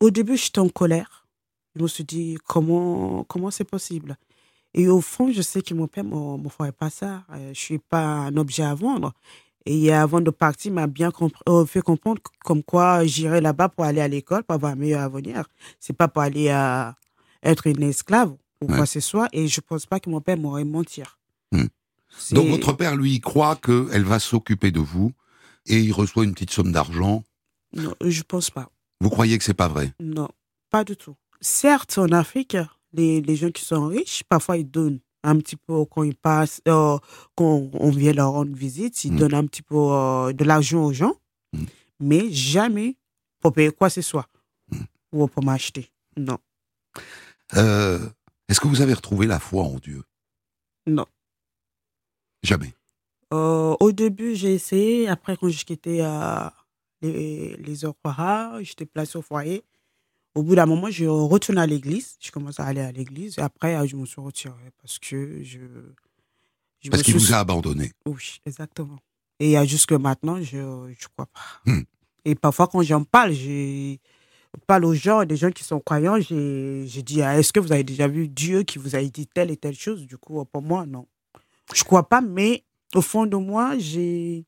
Au 0.00 0.10
début, 0.10 0.36
j'étais 0.36 0.58
en 0.58 0.68
colère. 0.68 1.26
Je 1.76 1.82
me 1.82 1.86
suis 1.88 2.02
dit, 2.04 2.36
comment 2.46 3.22
comment 3.24 3.50
c'est 3.52 3.64
possible? 3.64 4.16
Et 4.74 4.88
au 4.88 5.00
fond, 5.00 5.30
je 5.30 5.40
sais 5.42 5.62
que 5.62 5.72
mon 5.74 5.86
père 5.86 6.02
ne 6.04 6.36
me 6.42 6.48
ferait 6.48 6.72
pas 6.72 6.90
ça. 6.90 7.24
Euh, 7.30 7.54
Je 7.54 7.60
suis 7.60 7.78
pas 7.78 8.04
un 8.04 8.36
objet 8.36 8.64
à 8.64 8.74
vendre. 8.74 9.12
Et 9.66 9.92
avant 9.92 10.20
de 10.20 10.30
partir, 10.30 10.70
il 10.70 10.74
m'a 10.74 10.86
bien 10.86 11.10
euh, 11.48 11.64
fait 11.64 11.80
comprendre 11.80 12.20
comme 12.44 12.62
quoi 12.62 13.04
j'irais 13.06 13.40
là-bas 13.40 13.70
pour 13.70 13.84
aller 13.84 14.00
à 14.02 14.08
l'école, 14.08 14.42
pour 14.44 14.54
avoir 14.54 14.72
un 14.72 14.76
meilleur 14.76 15.00
avenir. 15.00 15.46
C'est 15.80 15.96
pas 15.96 16.08
pour 16.08 16.22
aller 16.22 16.50
à 16.50 16.94
être 17.42 17.66
une 17.66 17.82
esclave 17.82 18.30
ou 18.60 18.66
Ouais. 18.66 18.76
quoi 18.76 18.84
que 18.84 18.90
ce 18.90 19.00
soit. 19.00 19.28
Et 19.32 19.48
je 19.48 19.60
pense 19.60 19.86
pas 19.86 20.00
que 20.00 20.10
mon 20.10 20.20
père 20.20 20.36
m'aurait 20.36 20.64
mentir. 20.64 21.18
C'est- 22.16 22.34
Donc 22.36 22.48
votre 22.48 22.72
père, 22.74 22.94
lui, 22.94 23.20
croit 23.20 23.56
qu'elle 23.56 24.04
va 24.04 24.20
s'occuper 24.20 24.70
de 24.70 24.78
vous 24.78 25.10
et 25.66 25.80
il 25.80 25.92
reçoit 25.92 26.22
une 26.24 26.32
petite 26.32 26.50
somme 26.52 26.70
d'argent? 26.70 27.24
Non, 27.74 27.92
je 28.04 28.22
pense 28.22 28.50
pas. 28.50 28.70
Vous 29.00 29.10
croyez 29.10 29.36
que 29.36 29.42
c'est 29.42 29.52
pas 29.54 29.66
vrai? 29.66 29.92
Non, 29.98 30.28
pas 30.70 30.84
du 30.84 30.96
tout. 30.96 31.16
Certes, 31.40 31.98
en 31.98 32.12
Afrique, 32.12 32.56
les, 32.92 33.20
les 33.20 33.34
gens 33.34 33.50
qui 33.50 33.64
sont 33.64 33.88
riches, 33.88 34.22
parfois 34.28 34.58
ils 34.58 34.70
donnent 34.70 35.00
un 35.24 35.36
petit 35.38 35.56
peu 35.56 35.84
quand 35.86 36.02
ils 36.04 36.14
passent, 36.14 36.60
euh, 36.68 36.98
quand 37.34 37.68
on 37.72 37.90
vient 37.90 38.12
leur 38.12 38.32
rendre 38.32 38.54
visite, 38.54 39.04
ils 39.04 39.12
Mm. 39.12 39.18
donnent 39.18 39.34
un 39.34 39.46
petit 39.46 39.62
peu 39.62 39.76
euh, 39.76 40.32
de 40.32 40.44
l'argent 40.44 40.84
aux 40.84 40.92
gens, 40.92 41.14
Mm. 41.52 41.64
mais 42.00 42.30
jamais 42.30 42.96
pour 43.40 43.52
payer 43.52 43.72
quoi 43.72 43.88
que 43.88 43.94
ce 43.94 44.02
soit 44.02 44.28
Mm. 44.70 44.76
ou 45.12 45.26
pour 45.26 45.42
m'acheter. 45.44 45.90
Non, 46.16 46.38
Euh, 47.56 47.98
Est-ce 48.48 48.60
que 48.60 48.68
vous 48.68 48.82
avez 48.82 48.92
retrouvé 48.94 49.26
la 49.26 49.38
foi 49.40 49.62
en 49.64 49.76
Dieu? 49.78 50.02
Non. 50.86 51.06
Jamais? 52.42 52.74
Au 53.30 53.90
début, 53.92 54.34
j'ai 54.36 54.54
essayé. 54.54 55.08
Après, 55.08 55.36
quand 55.36 55.48
j'ai 55.48 55.64
quitté 55.64 55.98
les, 57.02 57.56
les 57.56 57.74
j'étais 58.62 58.86
placée 58.86 59.18
au 59.18 59.22
foyer. 59.22 59.62
Au 60.34 60.42
bout 60.42 60.54
d'un 60.56 60.66
moment, 60.66 60.90
je 60.90 61.04
retourne 61.06 61.58
à 61.58 61.66
l'église. 61.66 62.16
Je 62.20 62.30
commence 62.30 62.58
à 62.58 62.64
aller 62.64 62.80
à 62.80 62.90
l'église. 62.92 63.38
Et 63.38 63.40
après, 63.42 63.76
euh, 63.76 63.86
je 63.86 63.94
me 63.96 64.04
suis 64.06 64.20
retirée 64.20 64.70
parce 64.82 64.98
que 64.98 65.42
je. 65.42 65.58
je 66.80 66.90
Parce 66.90 67.02
qu'il 67.02 67.14
suis- 67.14 67.26
vous 67.28 67.32
a 67.34 67.38
abandonné. 67.38 67.92
Oui, 68.06 68.38
exactement. 68.44 68.98
Et 69.40 69.56
euh, 69.58 69.64
jusque 69.64 69.92
maintenant, 69.92 70.42
je 70.42 70.56
ne 70.58 70.94
crois 71.14 71.26
pas. 71.26 71.40
Hmm. 71.66 71.82
Et 72.24 72.34
parfois, 72.34 72.66
quand 72.68 72.82
j'en 72.82 73.04
parle, 73.04 73.32
je 73.32 73.96
parle 74.66 74.84
aux 74.84 74.94
gens, 74.94 75.24
des 75.24 75.36
gens 75.36 75.50
qui 75.50 75.62
sont 75.64 75.80
croyants, 75.80 76.20
j'ai 76.20 77.02
dit 77.02 77.22
ah, 77.22 77.38
est-ce 77.38 77.52
que 77.52 77.60
vous 77.60 77.72
avez 77.72 77.84
déjà 77.84 78.08
vu 78.08 78.28
Dieu 78.28 78.62
qui 78.62 78.78
vous 78.78 78.96
a 78.96 79.02
dit 79.02 79.26
telle 79.26 79.50
et 79.50 79.56
telle 79.56 79.74
chose? 79.76 80.06
Du 80.06 80.16
coup, 80.18 80.44
pour 80.44 80.62
moi, 80.62 80.86
non. 80.86 81.06
Je 81.74 81.80
ne 81.80 81.84
crois 81.84 82.08
pas, 82.08 82.20
mais 82.20 82.64
au 82.94 83.00
fond 83.02 83.26
de 83.26 83.36
moi, 83.36 83.76
j'ai 83.78 84.44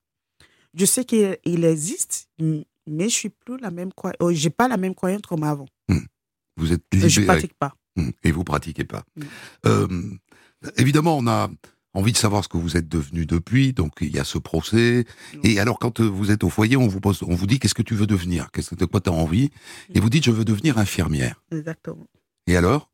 je 0.75 0.85
sais 0.85 1.05
qu'il 1.05 1.37
il 1.45 1.65
existe, 1.65 2.29
mais 2.87 3.09
je 3.09 3.15
suis 3.15 3.29
plus 3.31 3.59
la 3.59 3.71
même 3.71 3.93
croyante. 3.93 4.19
J'ai 4.33 4.51
pas 4.51 4.69
la 4.69 4.77
même 4.77 4.95
croyante 4.95 5.27
comme 5.27 5.43
avant. 5.43 5.67
Vous 6.59 6.73
êtes 6.73 6.83
Et 6.93 7.09
je 7.09 7.21
libéré. 7.21 7.27
pratique 7.39 7.55
pas. 7.59 7.75
Hum, 7.99 8.13
Et 8.25 8.33
vous 8.33 8.43
pratiquez 8.45 8.85
pas. 8.85 9.05
Mm. 9.17 9.23
Euh, 9.67 9.89
évidemment, 10.79 11.19
on 11.19 11.27
a 11.27 11.51
envie 11.93 12.13
de 12.13 12.17
savoir 12.17 12.45
ce 12.45 12.49
que 12.49 12.57
vous 12.57 12.77
êtes 12.79 12.89
devenu 12.89 13.27
depuis. 13.27 13.73
Donc, 13.75 13.93
il 14.01 14.15
y 14.15 14.19
a 14.19 14.25
ce 14.25 14.39
procès. 14.39 15.05
Et 15.45 15.61
alors, 15.61 15.79
quand 15.79 16.01
euh, 16.01 16.05
vous 16.05 16.31
êtes 16.31 16.45
au 16.45 16.49
foyer, 16.51 16.77
on 16.79 16.87
vous 16.89 17.01
pose, 17.01 17.23
on 17.23 17.35
vous 17.35 17.47
dit 17.47 17.59
qu'est-ce 17.59 17.75
que 17.75 17.83
tu 17.83 17.95
veux 17.95 18.07
devenir? 18.07 18.51
Qu'est-ce 18.53 18.75
de 18.75 18.85
quoi 18.87 19.01
tu 19.01 19.11
as 19.11 19.13
envie? 19.13 19.51
Et 19.95 20.01
vous 20.01 20.09
dites 20.11 20.25
je 20.25 20.31
veux 20.31 20.45
devenir 20.47 20.79
infirmière. 20.79 21.43
Exactement. 21.53 22.07
Et 22.47 22.57
alors? 22.57 22.91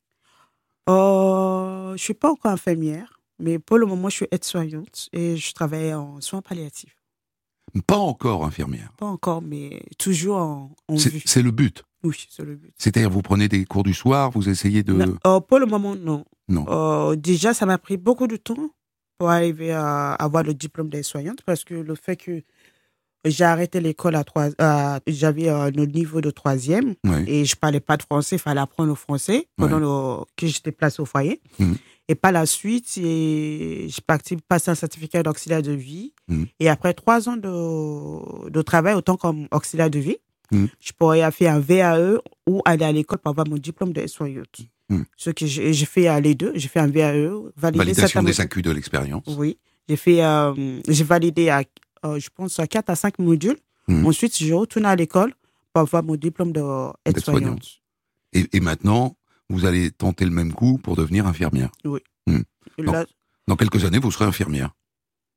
Euh, 0.89 1.97
je 1.97 2.03
suis 2.03 2.15
pas 2.15 2.31
encore 2.31 2.51
infirmière, 2.53 3.21
mais 3.39 3.59
pour 3.59 3.79
le 3.79 3.87
moment, 3.87 4.09
je 4.09 4.17
suis 4.17 4.27
aide-soignante 4.33 5.09
et 5.13 5.37
je 5.37 5.53
travaille 5.53 5.95
en 5.95 6.21
soins 6.21 6.43
palliatifs. 6.43 6.97
Pas 7.87 7.97
encore 7.97 8.45
infirmière. 8.45 8.93
Pas 8.99 9.07
encore, 9.07 9.41
mais 9.43 9.83
toujours 9.99 10.37
en, 10.37 10.71
en 10.89 10.97
C'est 10.99 11.11
vue. 11.11 11.23
c'est 11.25 11.43
le 11.43 11.51
but. 11.51 11.83
Oui, 12.05 12.27
c'est 12.29 12.45
le 12.45 12.57
but. 12.57 12.73
C'est-à-dire, 12.77 13.09
vous 13.11 13.23
prenez 13.23 13.49
des 13.49 13.65
cours 13.65 13.83
du 13.85 13.95
soir, 13.95 14.31
vous 14.31 14.49
essayez 14.49 14.83
de. 14.83 14.93
Non, 14.93 15.17
euh, 15.27 15.41
pour 15.41 15.59
le 15.59 15.67
moment, 15.67 15.95
non. 15.95 16.25
Non. 16.49 16.67
Euh, 16.69 17.17
déjà, 17.17 17.55
ça 17.55 17.65
m'a 17.65 17.79
pris 17.79 17.97
beaucoup 17.97 18.27
de 18.27 18.37
temps 18.37 18.71
pour 19.19 19.31
arriver 19.31 19.71
à 19.73 20.13
avoir 20.15 20.43
le 20.43 20.53
diplôme 20.53 20.89
d'aide-soignante 20.91 21.43
parce 21.47 21.63
que 21.65 21.75
le 21.75 21.95
fait 21.95 22.17
que 22.17 22.43
j'ai 23.25 23.45
arrêté 23.45 23.81
l'école 23.81 24.17
à 24.17 24.25
trois, 24.25 24.49
j'avais 25.07 25.49
euh, 25.49 25.71
le 25.71 25.87
niveau 25.87 26.21
de 26.21 26.31
troisième 26.31 26.97
et 27.29 27.45
je 27.45 27.55
parlais 27.55 27.79
pas 27.79 27.97
de 27.97 28.03
français, 28.03 28.35
il 28.37 28.41
fallait 28.41 28.61
apprendre 28.61 28.89
le 28.89 28.97
français 28.97 29.47
pendant 29.57 29.79
le- 29.79 30.25
que 30.37 30.49
j'étais 30.49 30.73
placée 30.73 31.01
au 31.01 31.05
foyer. 31.07 31.41
Mhm. 31.61 31.77
Et 32.09 32.15
par 32.15 32.33
la 32.33 32.47
suite, 32.47 32.99
et- 32.99 33.89
parti 34.07 34.37
passer 34.37 34.71
un 34.71 34.75
certificat 34.75 35.23
d'auxiliaire 35.23 35.63
de 35.63 35.73
vie. 35.73 36.13
Mhm. 36.29 36.47
Et 36.61 36.69
après 36.69 36.93
trois 36.95 37.29
ans 37.29 37.37
de, 37.37 38.51
de 38.51 38.63
travail, 38.63 38.95
autant 38.95 39.17
comme 39.17 39.47
auxiliaire 39.51 39.91
de 39.91 39.99
vie, 39.99 40.17
Mhm. 40.51 40.69
je 40.81 40.93
pourrais 40.99 41.31
faire 41.33 41.55
un 41.55 41.61
VAE 41.61 42.19
ou 42.47 42.61
aller 42.67 42.85
à 42.85 42.93
l'école 42.93 43.19
pour 43.19 43.31
avoir 43.31 43.47
mon 43.49 43.57
diplôme 43.57 43.93
d'aide-soignante. 43.93 44.61
Mhm. 44.91 45.05
Ce 45.17 45.31
que 45.31 45.47
j'ai 45.47 45.73
fait 45.87 46.09
euh, 46.09 46.21
les 46.21 46.35
deux. 46.35 46.53
J'ai 46.55 46.69
fait 46.69 46.81
un 46.81 46.89
VAE, 46.89 47.31
validé 47.57 47.79
Validation 47.79 48.23
des 48.23 48.39
accus 48.41 48.63
de 48.63 48.71
l'expérience. 48.71 49.25
oui, 49.39 49.57
j'ai 49.89 49.97
fait, 49.97 50.23
euh, 50.23 50.81
j'ai 50.89 51.05
validé 51.05 51.49
à, 51.49 51.63
euh, 52.05 52.19
je 52.19 52.29
pense, 52.35 52.59
à 52.59 52.67
4 52.67 52.91
à 52.91 52.97
5 52.97 53.19
modules. 53.19 53.57
Mhm. 53.89 54.05
Ensuite, 54.07 54.37
je 54.37 54.53
retourne 54.53 54.85
à 54.85 54.95
l'école 54.95 55.33
pour 55.73 55.81
avoir 55.83 56.03
mon 56.03 56.17
diplôme 56.17 56.53
D'aide-soignante. 56.53 56.97
d'aide-soignante. 57.07 57.69
Et, 58.35 58.47
et 58.53 58.61
maintenant, 58.61 59.17
vous 59.53 59.65
allez 59.67 59.91
tenter 59.91 60.25
le 60.25 60.31
même 60.31 60.53
coup 60.53 60.79
pour 60.79 60.97
devenir 60.97 61.27
infirmière. 61.27 61.71
Non. 61.85 61.99
Là, 62.79 63.05
Dans 63.49 63.57
quelques 63.57 63.85
années, 63.85 63.99
vous 63.99 64.11
serez 64.11 64.25
infirmière. 64.25 64.71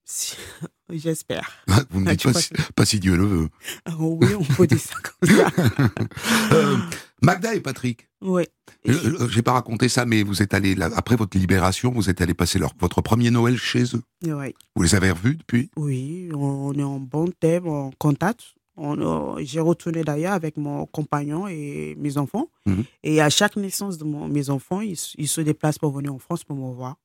si- 0.06 0.36
j'espère. 0.90 1.52
Vous 1.90 2.00
ne 2.02 2.10
Ah, 2.10 2.16
dites 2.16 2.32
pas 2.32 2.40
si, 2.40 2.50
pas 2.76 2.86
si 2.86 3.00
Dieu 3.00 3.16
le 3.18 3.26
veut. 3.26 3.50
Ah 3.86 3.94
oui, 4.00 4.28
on 4.36 4.44
peut 4.44 4.68
dire 4.68 4.80
ça 4.80 4.96
comme 5.04 5.30
ça. 5.30 5.50
Euh, 6.54 6.78
Magda 7.22 7.56
et 7.56 7.60
Patrick, 7.60 8.08
Oui. 8.22 8.44
j'ai 8.86 9.42
pas 9.42 9.54
raconté 9.54 9.90
ça, 9.90 10.06
mais 10.06 10.22
vous 10.24 10.42
êtes 10.44 10.54
allé 10.54 10.76
là- 10.76 10.90
après 10.96 11.16
votre 11.16 11.38
libération, 11.38 11.92
vous 11.92 12.10
êtes 12.10 12.22
allé 12.22 12.34
passer 12.34 12.60
leur, 12.60 12.74
votre 12.80 13.02
premier 13.02 13.32
Noël 13.32 13.58
chez 13.58 13.84
eux. 13.96 14.04
Oui. 14.24 14.54
Vous 14.76 14.84
les 14.84 14.94
avez 14.96 15.12
revus 15.12 15.36
depuis? 15.38 15.72
Oui, 15.76 16.30
on 16.34 16.74
est 16.74 16.84
en 16.84 17.00
bon 17.00 17.32
thème, 17.40 17.68
en 17.68 17.92
contact. 17.98 18.55
Euh, 18.78 19.36
J'ai 19.44 19.60
retourné 19.62 20.04
d'ailleurs 20.04 20.34
avec 20.34 20.58
mon 20.58 20.86
compagnon 20.86 21.48
et 21.48 21.96
mes 21.98 22.18
enfants. 22.18 22.50
Mhm. 22.66 22.84
Et 23.04 23.22
à 23.22 23.30
chaque 23.30 23.56
naissance 23.56 23.98
de 23.98 24.04
mon- 24.04 24.28
mes 24.28 24.50
enfants, 24.50 24.82
ils, 24.82 24.98
ils 25.18 25.28
se 25.28 25.42
déplacent 25.42 25.80
pour 25.80 25.92
venir 25.92 26.14
en 26.14 26.20
France 26.20 26.44
pour 26.44 26.56
me 26.58 26.74
voir. 26.74 26.96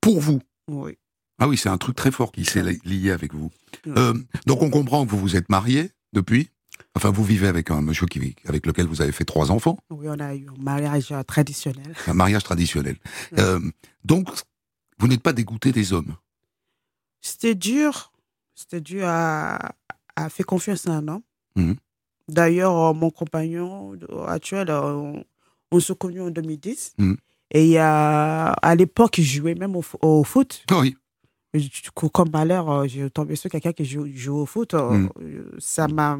Pour 0.00 0.20
vous? 0.20 0.40
Oui. 0.68 0.98
Ah 1.38 1.48
oui, 1.48 1.56
c'est 1.56 1.68
un 1.68 1.78
truc 1.78 1.96
très 1.96 2.10
fort 2.10 2.30
qui 2.30 2.44
s'est 2.44 2.62
li- 2.62 2.80
lié 2.84 3.10
avec 3.10 3.34
vous. 3.34 3.50
Euh, 3.86 4.14
donc 4.46 4.62
on 4.62 4.70
comprend 4.70 5.04
que 5.04 5.10
vous 5.10 5.18
vous 5.18 5.34
êtes 5.36 5.48
marié 5.48 5.90
depuis. 6.12 6.50
Enfin, 6.96 7.10
vous 7.10 7.24
vivez 7.24 7.48
avec 7.48 7.70
un 7.70 7.80
monsieur 7.80 8.06
qui, 8.06 8.36
avec 8.46 8.66
lequel 8.66 8.86
vous 8.86 9.00
avez 9.00 9.12
fait 9.12 9.24
trois 9.24 9.50
enfants, 9.50 9.78
Oui, 9.90 10.06
on 10.08 10.18
a 10.20 10.34
eu 10.34 10.46
un 10.48 10.62
mariage 10.62 11.10
euh, 11.12 11.22
traditionnel. 11.22 11.94
un 12.06 12.14
mariage 12.14 12.44
traditionnel. 12.44 12.96
Ouais. 13.32 13.40
Euh, 13.40 13.60
donc, 14.04 14.28
vous 14.98 15.08
n'êtes 15.08 15.22
pas 15.22 15.32
dégoûté 15.32 15.72
des 15.72 15.92
hommes? 15.92 16.14
C'était 17.20 17.54
dur. 17.54 18.12
C'était 18.54 18.80
dur 18.80 19.06
à, 19.08 19.74
à 20.16 20.28
faire 20.28 20.46
confiance 20.46 20.86
à 20.86 20.92
un 20.92 21.08
homme. 21.08 21.22
D'ailleurs, 22.28 22.76
euh, 22.76 22.92
mon 22.94 23.10
compagnon 23.10 23.94
euh, 24.10 24.24
actuel, 24.26 24.70
euh, 24.70 24.92
on, 24.94 25.24
on 25.70 25.80
se 25.80 25.92
connut 25.92 26.22
en 26.22 26.30
2010. 26.30 26.94
Mhm. 26.98 27.16
Et 27.50 27.68
il 27.70 27.76
a, 27.78 28.52
à 28.52 28.74
l'époque, 28.74 29.18
il 29.18 29.24
jouait 29.24 29.54
même 29.54 29.76
au, 29.76 29.84
au 30.02 30.24
foot. 30.24 30.64
Ah 30.70 30.80
oui. 30.80 30.96
Comme 32.12 32.30
malheur, 32.32 32.88
j'ai 32.88 33.08
tombé 33.10 33.36
sur 33.36 33.48
quelqu'un 33.50 33.72
qui 33.72 33.84
joue, 33.84 34.06
joue 34.12 34.38
au 34.38 34.46
foot. 34.46 34.74
Mhm. 34.74 35.10
Ça 35.58 35.86
m'a. 35.86 36.18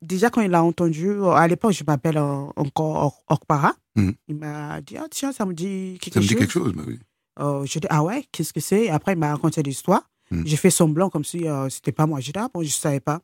Déjà, 0.00 0.30
quand 0.30 0.42
il 0.42 0.54
a 0.54 0.62
entendu, 0.62 1.10
à 1.24 1.46
l'époque, 1.48 1.72
je 1.72 1.82
m'appelle 1.86 2.18
encore 2.18 2.96
Or- 2.96 3.22
Orpara. 3.28 3.74
Mhm. 3.96 4.14
Il 4.28 4.36
m'a 4.36 4.80
dit 4.80 4.96
Ah, 4.96 5.06
tiens, 5.10 5.32
ça 5.32 5.44
me 5.44 5.52
dit 5.54 5.98
quelque 6.00 6.14
Ça 6.14 6.20
me 6.20 6.24
chose. 6.24 6.28
dit 6.28 6.36
quelque 6.36 6.50
chose, 6.52 6.72
bah 6.72 6.82
oui. 6.86 6.98
Euh, 7.38 7.66
j'ai 7.66 7.80
dit, 7.80 7.86
ah 7.90 8.02
ouais, 8.02 8.24
qu'est-ce 8.32 8.52
que 8.54 8.60
c'est? 8.60 8.88
Après, 8.88 9.12
il 9.12 9.18
m'a 9.18 9.30
raconté 9.32 9.62
l'histoire. 9.62 10.08
Mm. 10.30 10.42
J'ai 10.44 10.56
fait 10.56 10.70
semblant 10.70 11.10
comme 11.10 11.24
si 11.24 11.46
euh, 11.46 11.68
c'était 11.68 11.92
pas 11.92 12.06
moi. 12.06 12.20
Dit, 12.20 12.32
ah 12.34 12.48
bon, 12.52 12.62
je 12.62 12.68
savais 12.68 13.00
pas. 13.00 13.20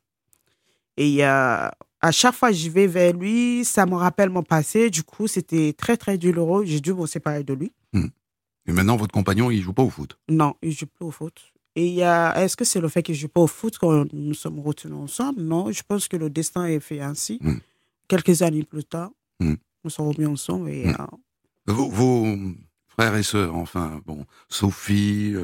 Et 0.96 1.24
euh, 1.24 1.68
à 2.00 2.10
chaque 2.10 2.34
fois 2.34 2.50
que 2.50 2.56
j'y 2.56 2.68
vais 2.68 2.86
vers 2.86 3.12
lui, 3.12 3.64
ça 3.64 3.86
me 3.86 3.94
rappelle 3.94 4.30
mon 4.30 4.42
passé. 4.42 4.90
Du 4.90 5.02
coup, 5.02 5.26
c'était 5.26 5.72
très, 5.72 5.96
très 5.96 6.18
douloureux. 6.18 6.64
J'ai 6.64 6.80
dû 6.80 6.92
me 6.92 7.06
séparer 7.06 7.44
de 7.44 7.54
lui. 7.54 7.72
Et 8.64 8.70
maintenant, 8.70 8.96
votre 8.96 9.12
compagnon, 9.12 9.50
il 9.50 9.60
joue 9.60 9.72
pas 9.72 9.82
au 9.82 9.90
foot? 9.90 10.16
Non, 10.28 10.54
il 10.62 10.70
joue 10.70 10.86
plus 10.86 11.06
au 11.06 11.10
foot. 11.10 11.52
Et 11.74 12.04
a, 12.04 12.40
est-ce 12.44 12.56
que 12.56 12.64
c'est 12.64 12.80
le 12.80 12.88
fait 12.88 13.02
qu'il 13.02 13.16
joue 13.16 13.26
pas 13.28 13.40
au 13.40 13.48
foot 13.48 13.76
quand 13.76 14.04
nous 14.12 14.34
sommes 14.34 14.60
retenus 14.60 14.94
ensemble? 14.96 15.42
Non, 15.42 15.72
je 15.72 15.82
pense 15.82 16.06
que 16.06 16.16
le 16.16 16.30
destin 16.30 16.66
est 16.66 16.78
fait 16.78 17.00
ainsi. 17.00 17.38
Mm. 17.40 17.54
Quelques 18.06 18.42
années 18.42 18.62
plus 18.62 18.84
tard, 18.84 19.10
Mm. 19.42 19.54
On 19.84 19.88
s'est 19.88 20.02
remis 20.02 20.26
ensemble 20.26 20.70
et 20.70 20.86
euh, 20.86 21.06
Vos, 21.66 21.88
vos 21.88 22.36
frères 22.86 23.16
et 23.16 23.22
sœurs, 23.22 23.54
enfin, 23.56 24.00
bon, 24.06 24.24
Sophie, 24.48 25.34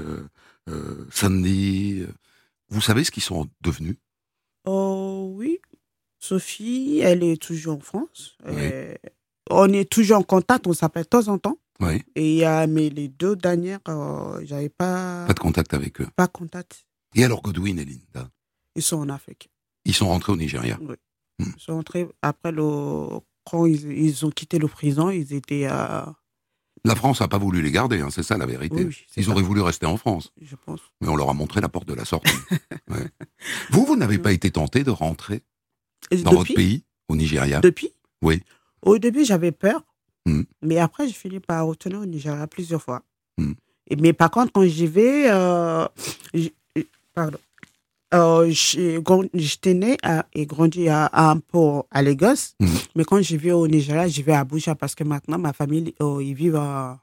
euh, 0.68 1.06
Sandy, 1.10 2.00
euh, 2.02 2.12
vous 2.68 2.80
savez 2.80 3.04
ce 3.04 3.10
qu'ils 3.10 3.22
sont 3.22 3.48
devenus? 3.60 3.96
Oh 4.64 5.32
oui, 5.34 5.58
Sophie, 6.18 7.00
elle 7.02 7.22
est 7.22 7.40
toujours 7.40 7.76
en 7.76 7.80
France. 7.80 8.36
Oui. 8.46 8.52
Euh, 8.56 8.94
on 9.50 9.72
est 9.72 9.90
toujours 9.90 10.18
en 10.18 10.22
contact, 10.22 10.66
on 10.66 10.72
s'appelle 10.74 11.04
de 11.04 11.08
temps 11.08 11.28
en 11.28 11.38
temps. 11.38 11.58
Oui. 11.80 12.02
Et 12.16 12.42
mais 12.68 12.90
les 12.90 13.08
deux 13.08 13.36
dernières, 13.36 13.78
euh, 13.88 14.40
j'avais 14.44 14.68
pas 14.68 15.24
Pas 15.26 15.32
de 15.34 15.38
contact 15.38 15.72
avec 15.74 16.00
eux. 16.00 16.08
pas 16.16 16.26
contact. 16.26 16.84
Et 17.14 17.24
alors 17.24 17.40
Godwin 17.40 17.78
et 17.78 17.84
Linda? 17.84 18.28
Ils 18.74 18.82
sont 18.82 18.96
en 18.98 19.08
Afrique. 19.08 19.48
Ils 19.84 19.94
sont 19.94 20.08
rentrés 20.08 20.32
au 20.32 20.36
Nigeria. 20.36 20.78
Ils 21.38 21.46
sont 21.56 21.72
entrés 21.74 22.06
après 22.20 22.52
le 22.52 23.20
quand 23.44 23.64
ils, 23.64 23.90
ils 23.92 24.26
ont 24.26 24.30
quitté 24.30 24.58
le 24.58 24.68
prison, 24.68 25.08
ils 25.08 25.32
étaient 25.32 25.64
à 25.64 26.14
La 26.84 26.94
France 26.94 27.20
n'a 27.20 27.28
pas 27.28 27.38
voulu 27.38 27.60
les 27.62 27.70
garder, 27.70 28.00
hein, 28.00 28.08
c'est 28.10 28.22
ça 28.22 28.36
la 28.38 28.46
vérité. 28.46 28.84
oui, 28.84 28.96
Ils 29.16 29.24
ça, 29.24 29.30
auraient 29.32 29.42
voulu 29.42 29.60
rester 29.60 29.86
en 29.86 29.96
France, 29.96 30.32
je 30.40 30.54
pense. 30.64 30.80
mais 31.00 31.08
on 31.08 31.16
leur 31.16 31.28
a 31.30 31.34
montré 31.34 31.60
la 31.60 31.68
porte 31.68 31.88
de 31.88 31.94
la 31.94 32.04
sortie. 32.04 32.30
Ouais. 32.90 33.06
Vous, 33.70 33.84
vous 33.84 33.96
n'avez 33.96 34.18
pas 34.18 34.32
été 34.32 34.50
tenté 34.50 34.82
de 34.82 34.90
rentrer 34.90 35.42
dans 36.24 36.32
votre 36.32 36.54
pays, 36.54 36.84
au 37.08 37.16
Nigeria 37.16 37.60
Depuis 37.60 37.90
Oui. 38.22 38.42
Au 38.82 38.96
début, 38.98 39.24
j'avais 39.24 39.52
peur, 39.52 39.82
Mhm. 40.26 40.44
mais 40.62 40.78
après, 40.78 41.06
j'ai 41.06 41.12
fini 41.14 41.38
par 41.40 41.66
retourner 41.66 41.96
au 41.98 42.06
Nigeria 42.06 42.46
plusieurs 42.46 42.82
fois. 42.82 43.02
Et, 43.90 43.96
mais 43.96 44.12
par 44.12 44.30
contre, 44.30 44.52
quand 44.52 44.64
j'y 44.64 44.86
vais, 44.86 45.30
euh, 45.30 45.86
pardon, 47.14 47.38
euh, 48.14 48.50
j'étais 49.34 49.74
né 49.74 49.96
et 50.34 50.46
grandi 50.46 50.88
à, 50.88 51.06
à 51.06 52.02
Lagos, 52.02 52.54
Mhm. 52.60 52.68
mais 52.96 53.04
quand 53.04 53.20
j'y 53.20 53.36
vais 53.36 53.52
au 53.52 53.66
Nigeria, 53.68 54.08
j'y 54.08 54.22
vais 54.22 54.32
à 54.32 54.40
Abuja 54.40 54.74
parce 54.74 54.94
que 54.94 55.04
maintenant, 55.04 55.38
ma 55.38 55.52
famille, 55.52 55.94
euh, 56.02 56.22
ils 56.22 56.34
vivent 56.34 56.56
à. 56.56 57.00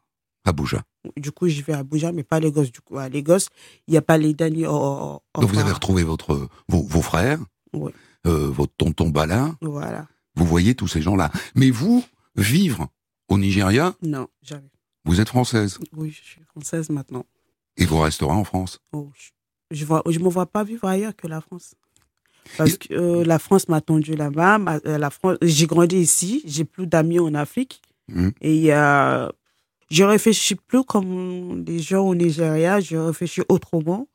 Abuja. 0.47 0.83
Du 1.17 1.31
coup, 1.31 1.47
j'y 1.47 1.61
vais 1.63 1.73
à 1.73 1.79
Abuja, 1.79 2.11
mais 2.11 2.23
pas 2.23 2.35
à 2.37 2.39
Lagos. 2.39 2.65
Du 2.65 2.81
coup, 2.81 2.97
à 2.97 3.09
Lagos, 3.09 3.47
il 3.87 3.91
n'y 3.91 3.97
a 3.97 4.01
pas 4.01 4.17
les 4.17 4.33
derniers. 4.33 4.65
Donc 4.65 5.21
vous 5.35 5.59
avez 5.59 5.71
retrouvé 5.71 6.03
votre, 6.03 6.47
vos, 6.69 6.83
vos 6.83 7.01
frères, 7.01 7.39
Oui. 7.73 7.91
euh, 8.27 8.49
votre 8.51 8.73
tonton 8.77 9.09
Bala, 9.09 9.55
Voilà. 9.61 10.07
vous 10.35 10.45
voyez 10.45 10.75
tous 10.75 10.87
ces 10.87 11.01
gens-là. 11.01 11.31
Mais 11.55 11.71
vous, 11.71 12.03
vivre 12.35 12.89
au 13.27 13.37
Nigeria, 13.39 13.95
Non, 14.03 14.27
j'avais. 14.43 14.69
vous 15.03 15.19
êtes 15.19 15.29
française 15.29 15.79
Oui, 15.95 16.11
je 16.11 16.23
suis 16.23 16.41
française 16.43 16.89
maintenant. 16.89 17.25
et 17.77 17.85
vous 17.85 17.99
resterez 17.99 18.31
en 18.31 18.43
France. 18.43 18.79
Oh, 18.93 19.11
je- 19.15 19.29
je 19.71 19.85
vois, 19.85 20.03
je 20.09 20.19
me 20.19 20.29
vois 20.29 20.45
pas 20.45 20.63
vivre 20.63 20.87
ailleurs 20.87 21.15
que 21.15 21.27
la 21.27 21.41
France. 21.41 21.75
Parce 22.57 22.77
que 22.77 22.93
euh, 22.93 23.23
la 23.25 23.39
France 23.39 23.67
m'a 23.69 23.81
tendu 23.81 24.15
là-bas. 24.15 24.59
euh, 24.85 24.97
La 24.99 25.09
France, 25.09 25.37
j'ai 25.41 25.65
grandi 25.65 25.97
ici. 25.97 26.43
J'ai 26.45 26.63
plus 26.63 26.85
d'amis 26.85 27.19
en 27.19 27.33
Afrique. 27.33 27.81
Mhm. 28.07 28.31
Et 28.41 28.73
euh, 28.73 29.27
je 29.89 30.03
réfléchis 30.03 30.53
plus 30.55 30.83
comme 30.83 31.63
les 31.65 31.79
gens 31.79 32.05
au 32.05 32.13
Nigeria. 32.13 32.79
Je 32.79 32.97
réfléchis 32.97 33.41
autrement. 33.49 34.07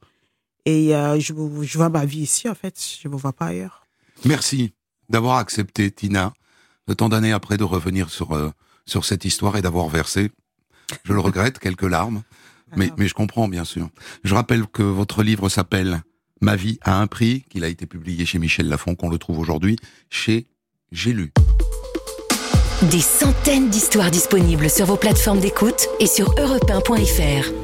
Et 0.65 0.95
euh, 0.95 1.19
je, 1.19 1.33
je 1.63 1.79
vois 1.79 1.89
ma 1.89 2.05
vie 2.05 2.21
ici, 2.21 2.49
en 2.49 2.55
fait. 2.55 2.79
Je 3.03 3.09
me 3.09 3.17
vois 3.17 3.33
pas 3.33 3.47
ailleurs. 3.47 3.85
Merci 4.25 4.73
d'avoir 5.09 5.39
accepté, 5.39 5.91
Tina, 5.91 6.33
de 6.87 6.95
tant 6.95 7.09
d'années 7.09 7.33
après 7.33 7.57
de 7.57 7.65
revenir 7.65 8.11
sur, 8.11 8.33
euh, 8.33 8.51
sur 8.87 9.05
cette 9.05 9.25
histoire 9.25 9.57
et 9.57 9.63
d'avoir 9.63 9.89
versé, 9.89 10.31
je 11.03 11.13
le 11.13 11.19
regrette, 11.21 11.59
quelques 11.59 11.83
larmes. 11.83 12.23
Mais, 12.77 12.91
je 12.99 13.15
comprends, 13.15 13.49
bien 13.49 13.65
sûr. 13.65 13.89
Je 14.25 14.35
rappelle 14.35 14.67
que 14.67 14.83
votre 14.83 15.23
livre 15.23 15.49
s'appelle 15.49 16.03
Ma 16.41 16.57
vie 16.57 16.79
a 16.83 17.01
un 17.01 17.07
prix, 17.07 17.45
qu'il 17.51 17.65
a 17.65 17.69
été 17.69 17.87
publié 17.87 18.25
chez 18.25 18.39
Michel 18.39 18.69
Lafon, 18.69 18.95
qu'on 18.95 19.11
le 19.11 19.19
trouve 19.19 19.39
aujourd'hui 19.39 19.77
chez 20.09 20.47
J'ai 20.91 21.13
lu. 21.13 21.33
Des 22.91 23.01
centaines 23.01 23.69
d'histoires 23.69 24.11
disponibles 24.11 24.71
sur 24.71 24.87
vos 24.87 24.97
plateformes 24.97 25.41
d'écoute 25.41 25.87
et 26.01 26.07
sur 26.07 26.31
europe1.fr. 26.37 27.60